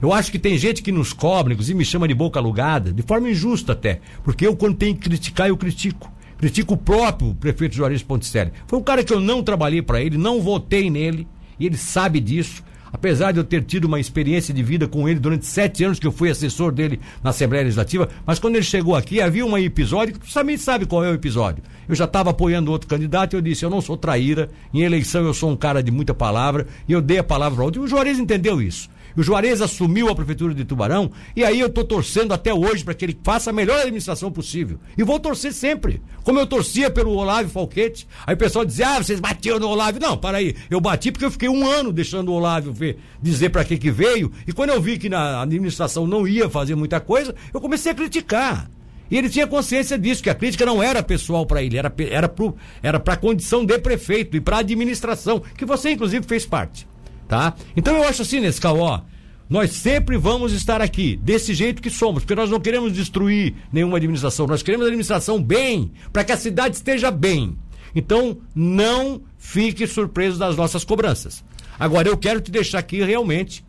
Eu 0.00 0.10
acho 0.10 0.32
que 0.32 0.38
tem 0.38 0.56
gente 0.56 0.82
que 0.82 0.90
nos 0.90 1.12
cobra, 1.12 1.52
inclusive 1.52 1.76
me 1.76 1.84
chama 1.84 2.08
de 2.08 2.14
boca 2.14 2.40
alugada, 2.40 2.94
de 2.94 3.02
forma 3.02 3.28
injusta 3.28 3.74
até. 3.74 4.00
Porque 4.24 4.46
eu, 4.46 4.56
quando 4.56 4.78
tenho 4.78 4.94
que 4.94 5.02
criticar, 5.02 5.50
eu 5.50 5.56
critico. 5.58 6.10
Critico 6.38 6.72
o 6.72 6.78
próprio 6.78 7.34
prefeito 7.34 7.76
Juarez 7.76 8.02
Ponticelli. 8.02 8.52
Foi 8.66 8.78
um 8.78 8.82
cara 8.82 9.04
que 9.04 9.12
eu 9.12 9.20
não 9.20 9.42
trabalhei 9.42 9.82
para 9.82 10.00
ele, 10.00 10.16
não 10.16 10.40
votei 10.40 10.88
nele, 10.88 11.28
e 11.60 11.66
ele 11.66 11.76
sabe 11.76 12.20
disso. 12.20 12.64
Apesar 12.92 13.32
de 13.32 13.38
eu 13.38 13.44
ter 13.44 13.62
tido 13.64 13.84
uma 13.84 14.00
experiência 14.00 14.54
de 14.54 14.62
vida 14.62 14.86
com 14.86 15.08
ele 15.08 15.20
durante 15.20 15.46
sete 15.46 15.84
anos 15.84 15.98
que 15.98 16.06
eu 16.06 16.12
fui 16.12 16.30
assessor 16.30 16.72
dele 16.72 17.00
na 17.22 17.30
Assembleia 17.30 17.64
Legislativa, 17.64 18.08
mas 18.24 18.38
quando 18.38 18.56
ele 18.56 18.64
chegou 18.64 18.94
aqui 18.94 19.20
havia 19.20 19.44
um 19.44 19.58
episódio 19.58 20.18
que 20.18 20.32
também 20.32 20.56
sabe 20.56 20.86
qual 20.86 21.04
é 21.04 21.10
o 21.10 21.14
episódio. 21.14 21.62
Eu 21.88 21.94
já 21.94 22.04
estava 22.04 22.30
apoiando 22.30 22.70
outro 22.70 22.88
candidato 22.88 23.34
e 23.34 23.36
eu 23.36 23.40
disse: 23.40 23.64
eu 23.64 23.70
não 23.70 23.80
sou 23.80 23.96
traíra, 23.96 24.50
em 24.72 24.82
eleição 24.82 25.24
eu 25.24 25.34
sou 25.34 25.50
um 25.50 25.56
cara 25.56 25.82
de 25.82 25.90
muita 25.90 26.14
palavra 26.14 26.66
e 26.88 26.92
eu 26.92 27.00
dei 27.00 27.18
a 27.18 27.24
palavra 27.24 27.56
para 27.56 27.64
outro. 27.64 27.82
E 27.82 27.84
o 27.84 27.88
Juarez 27.88 28.18
entendeu 28.18 28.60
isso. 28.60 28.88
O 29.16 29.22
Juarez 29.22 29.60
assumiu 29.60 30.08
a 30.08 30.14
prefeitura 30.14 30.54
de 30.54 30.64
Tubarão 30.64 31.10
e 31.34 31.42
aí 31.42 31.58
eu 31.58 31.68
estou 31.68 31.84
torcendo 31.84 32.34
até 32.34 32.52
hoje 32.52 32.84
para 32.84 32.94
que 32.94 33.04
ele 33.04 33.18
faça 33.22 33.50
a 33.50 33.52
melhor 33.52 33.78
administração 33.78 34.30
possível. 34.30 34.78
E 34.96 35.02
vou 35.02 35.18
torcer 35.18 35.52
sempre. 35.52 36.02
Como 36.22 36.38
eu 36.38 36.46
torcia 36.46 36.90
pelo 36.90 37.12
Olávio 37.12 37.50
Falquete. 37.50 38.06
Aí 38.26 38.34
o 38.34 38.38
pessoal 38.38 38.64
dizia: 38.64 38.88
"Ah, 38.90 39.02
vocês 39.02 39.20
batiam 39.20 39.58
no 39.58 39.68
Olávio". 39.68 40.00
Não, 40.00 40.16
para 40.16 40.38
aí. 40.38 40.54
Eu 40.68 40.80
bati 40.80 41.10
porque 41.10 41.24
eu 41.24 41.30
fiquei 41.30 41.48
um 41.48 41.66
ano 41.66 41.92
deixando 41.92 42.28
o 42.28 42.34
Olávio 42.34 42.72
ver, 42.72 42.98
dizer 43.22 43.50
para 43.50 43.64
que 43.64 43.78
que 43.78 43.90
veio. 43.90 44.30
E 44.46 44.52
quando 44.52 44.70
eu 44.70 44.80
vi 44.80 44.98
que 44.98 45.08
na 45.08 45.42
administração 45.42 46.06
não 46.06 46.26
ia 46.28 46.48
fazer 46.50 46.74
muita 46.74 47.00
coisa, 47.00 47.34
eu 47.52 47.60
comecei 47.60 47.92
a 47.92 47.94
criticar. 47.94 48.70
E 49.10 49.16
ele 49.16 49.28
tinha 49.28 49.46
consciência 49.46 49.98
disso, 49.98 50.22
que 50.22 50.30
a 50.30 50.34
crítica 50.34 50.66
não 50.66 50.82
era 50.82 51.02
pessoal 51.02 51.46
para 51.46 51.62
ele, 51.62 51.76
era 51.78 52.28
pro, 52.28 52.56
era 52.82 52.98
para 52.98 53.14
a 53.14 53.16
condição 53.16 53.64
de 53.64 53.78
prefeito 53.78 54.36
e 54.36 54.40
para 54.40 54.56
a 54.56 54.60
administração, 54.60 55.40
que 55.56 55.64
você 55.64 55.90
inclusive 55.90 56.26
fez 56.26 56.44
parte, 56.44 56.88
tá? 57.26 57.54
Então 57.76 57.96
eu 57.96 58.04
acho 58.04 58.22
assim, 58.22 58.40
nesse 58.40 58.60
ó, 58.66 59.00
nós 59.48 59.70
sempre 59.70 60.16
vamos 60.16 60.52
estar 60.52 60.80
aqui, 60.80 61.16
desse 61.16 61.54
jeito 61.54 61.80
que 61.80 61.90
somos, 61.90 62.24
porque 62.24 62.34
nós 62.34 62.50
não 62.50 62.60
queremos 62.60 62.92
destruir 62.92 63.54
nenhuma 63.72 63.96
administração, 63.96 64.46
nós 64.46 64.62
queremos 64.62 64.84
a 64.84 64.88
administração 64.88 65.40
bem, 65.40 65.92
para 66.12 66.24
que 66.24 66.32
a 66.32 66.36
cidade 66.36 66.76
esteja 66.76 67.10
bem. 67.10 67.56
Então, 67.94 68.38
não 68.54 69.22
fique 69.38 69.86
surpreso 69.86 70.38
das 70.38 70.56
nossas 70.56 70.84
cobranças. 70.84 71.44
Agora, 71.78 72.08
eu 72.08 72.16
quero 72.16 72.40
te 72.40 72.50
deixar 72.50 72.80
aqui 72.80 73.02
realmente 73.02 73.64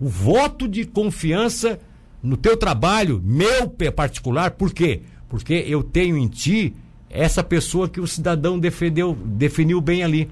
o 0.00 0.08
voto 0.08 0.68
de 0.68 0.84
confiança 0.84 1.78
no 2.22 2.36
teu 2.36 2.56
trabalho, 2.56 3.20
meu 3.24 3.68
particular, 3.94 4.52
por 4.52 4.72
quê? 4.72 5.02
Porque 5.28 5.64
eu 5.66 5.82
tenho 5.82 6.16
em 6.16 6.28
ti 6.28 6.74
essa 7.10 7.42
pessoa 7.42 7.88
que 7.88 8.00
o 8.00 8.06
cidadão 8.06 8.58
defendeu, 8.58 9.16
definiu 9.24 9.80
bem 9.80 10.02
ali. 10.02 10.30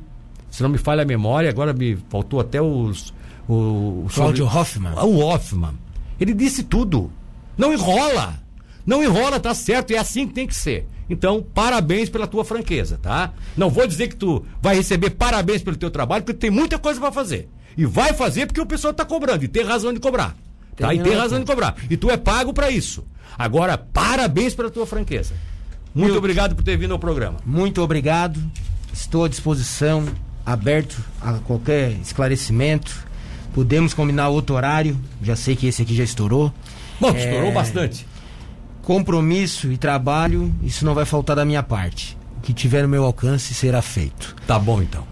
Se 0.55 0.62
não 0.62 0.70
me 0.70 0.78
falha 0.78 1.02
a 1.02 1.05
memória, 1.05 1.50
agora 1.50 1.72
me 1.72 1.98
faltou 2.09 2.38
até 2.38 2.62
os. 2.62 3.12
O, 3.48 4.05
o 4.05 4.07
Cláudio 4.14 4.46
Hoffman. 4.46 4.92
O 4.92 5.18
Hoffman. 5.18 5.74
Ele 6.20 6.32
disse 6.32 6.62
tudo. 6.62 7.11
Não 7.59 7.72
enrola. 7.72 8.40
Não 8.86 9.02
enrola, 9.02 9.40
tá 9.40 9.52
certo. 9.52 9.90
E 9.90 9.96
é 9.96 9.98
assim 9.98 10.28
que 10.28 10.32
tem 10.32 10.46
que 10.46 10.55
ser. 10.55 10.86
Então, 11.11 11.42
parabéns 11.42 12.09
pela 12.09 12.24
tua 12.24 12.44
franqueza, 12.44 13.00
tá? 13.02 13.32
Não 13.57 13.68
vou 13.68 13.84
dizer 13.84 14.07
que 14.07 14.14
tu 14.14 14.46
vai 14.62 14.76
receber 14.76 15.11
parabéns 15.11 15.61
pelo 15.61 15.76
teu 15.76 15.90
trabalho, 15.90 16.22
porque 16.22 16.38
tem 16.38 16.52
muita 16.52 16.78
coisa 16.78 17.00
para 17.00 17.11
fazer. 17.11 17.48
E 17.76 17.84
vai 17.84 18.12
fazer 18.12 18.46
porque 18.46 18.61
o 18.61 18.66
pessoal 18.66 18.92
está 18.92 19.05
cobrando, 19.05 19.44
e 19.44 19.48
tem 19.48 19.64
razão 19.64 19.92
de 19.92 19.98
cobrar. 19.98 20.36
Tem 20.76 20.86
tá? 20.86 20.94
E 20.94 21.02
tem 21.02 21.16
razão 21.16 21.40
de 21.40 21.46
cobrar. 21.46 21.74
E 21.90 21.96
tu 21.96 22.09
é 22.12 22.16
pago 22.16 22.55
para 22.55 22.70
isso. 22.70 23.05
Agora, 23.36 23.76
parabéns 23.76 24.55
pela 24.55 24.70
tua 24.70 24.86
franqueza. 24.86 25.34
Muito 25.92 26.12
Eu... 26.12 26.18
obrigado 26.18 26.55
por 26.55 26.62
ter 26.62 26.76
vindo 26.76 26.92
ao 26.92 26.98
programa. 27.00 27.40
Muito 27.44 27.82
obrigado. 27.82 28.40
Estou 28.92 29.24
à 29.24 29.28
disposição, 29.28 30.07
aberto 30.45 31.03
a 31.20 31.34
qualquer 31.34 31.92
esclarecimento. 31.92 33.05
Podemos 33.55 33.95
combinar 33.95 34.28
outro 34.28 34.55
horário. 34.55 34.99
Já 35.22 35.36
sei 35.36 35.55
que 35.57 35.66
esse 35.66 35.82
aqui 35.82 35.95
já 35.95 36.05
estourou. 36.05 36.53
Bom, 37.01 37.11
é... 37.11 37.24
estourou 37.24 37.53
bastante. 37.53 38.07
Compromisso 38.82 39.72
e 39.72 39.78
trabalho, 39.78 40.55
isso 40.62 40.84
não 40.84 40.95
vai 40.95 41.05
faltar 41.05 41.36
da 41.36 41.45
minha 41.45 41.62
parte. 41.62 42.18
O 42.36 42.40
que 42.40 42.53
tiver 42.53 42.82
no 42.82 42.88
meu 42.88 43.05
alcance 43.05 43.55
será 43.55 43.80
feito. 43.80 44.36
Tá 44.47 44.59
bom 44.59 44.82
então. 44.82 45.07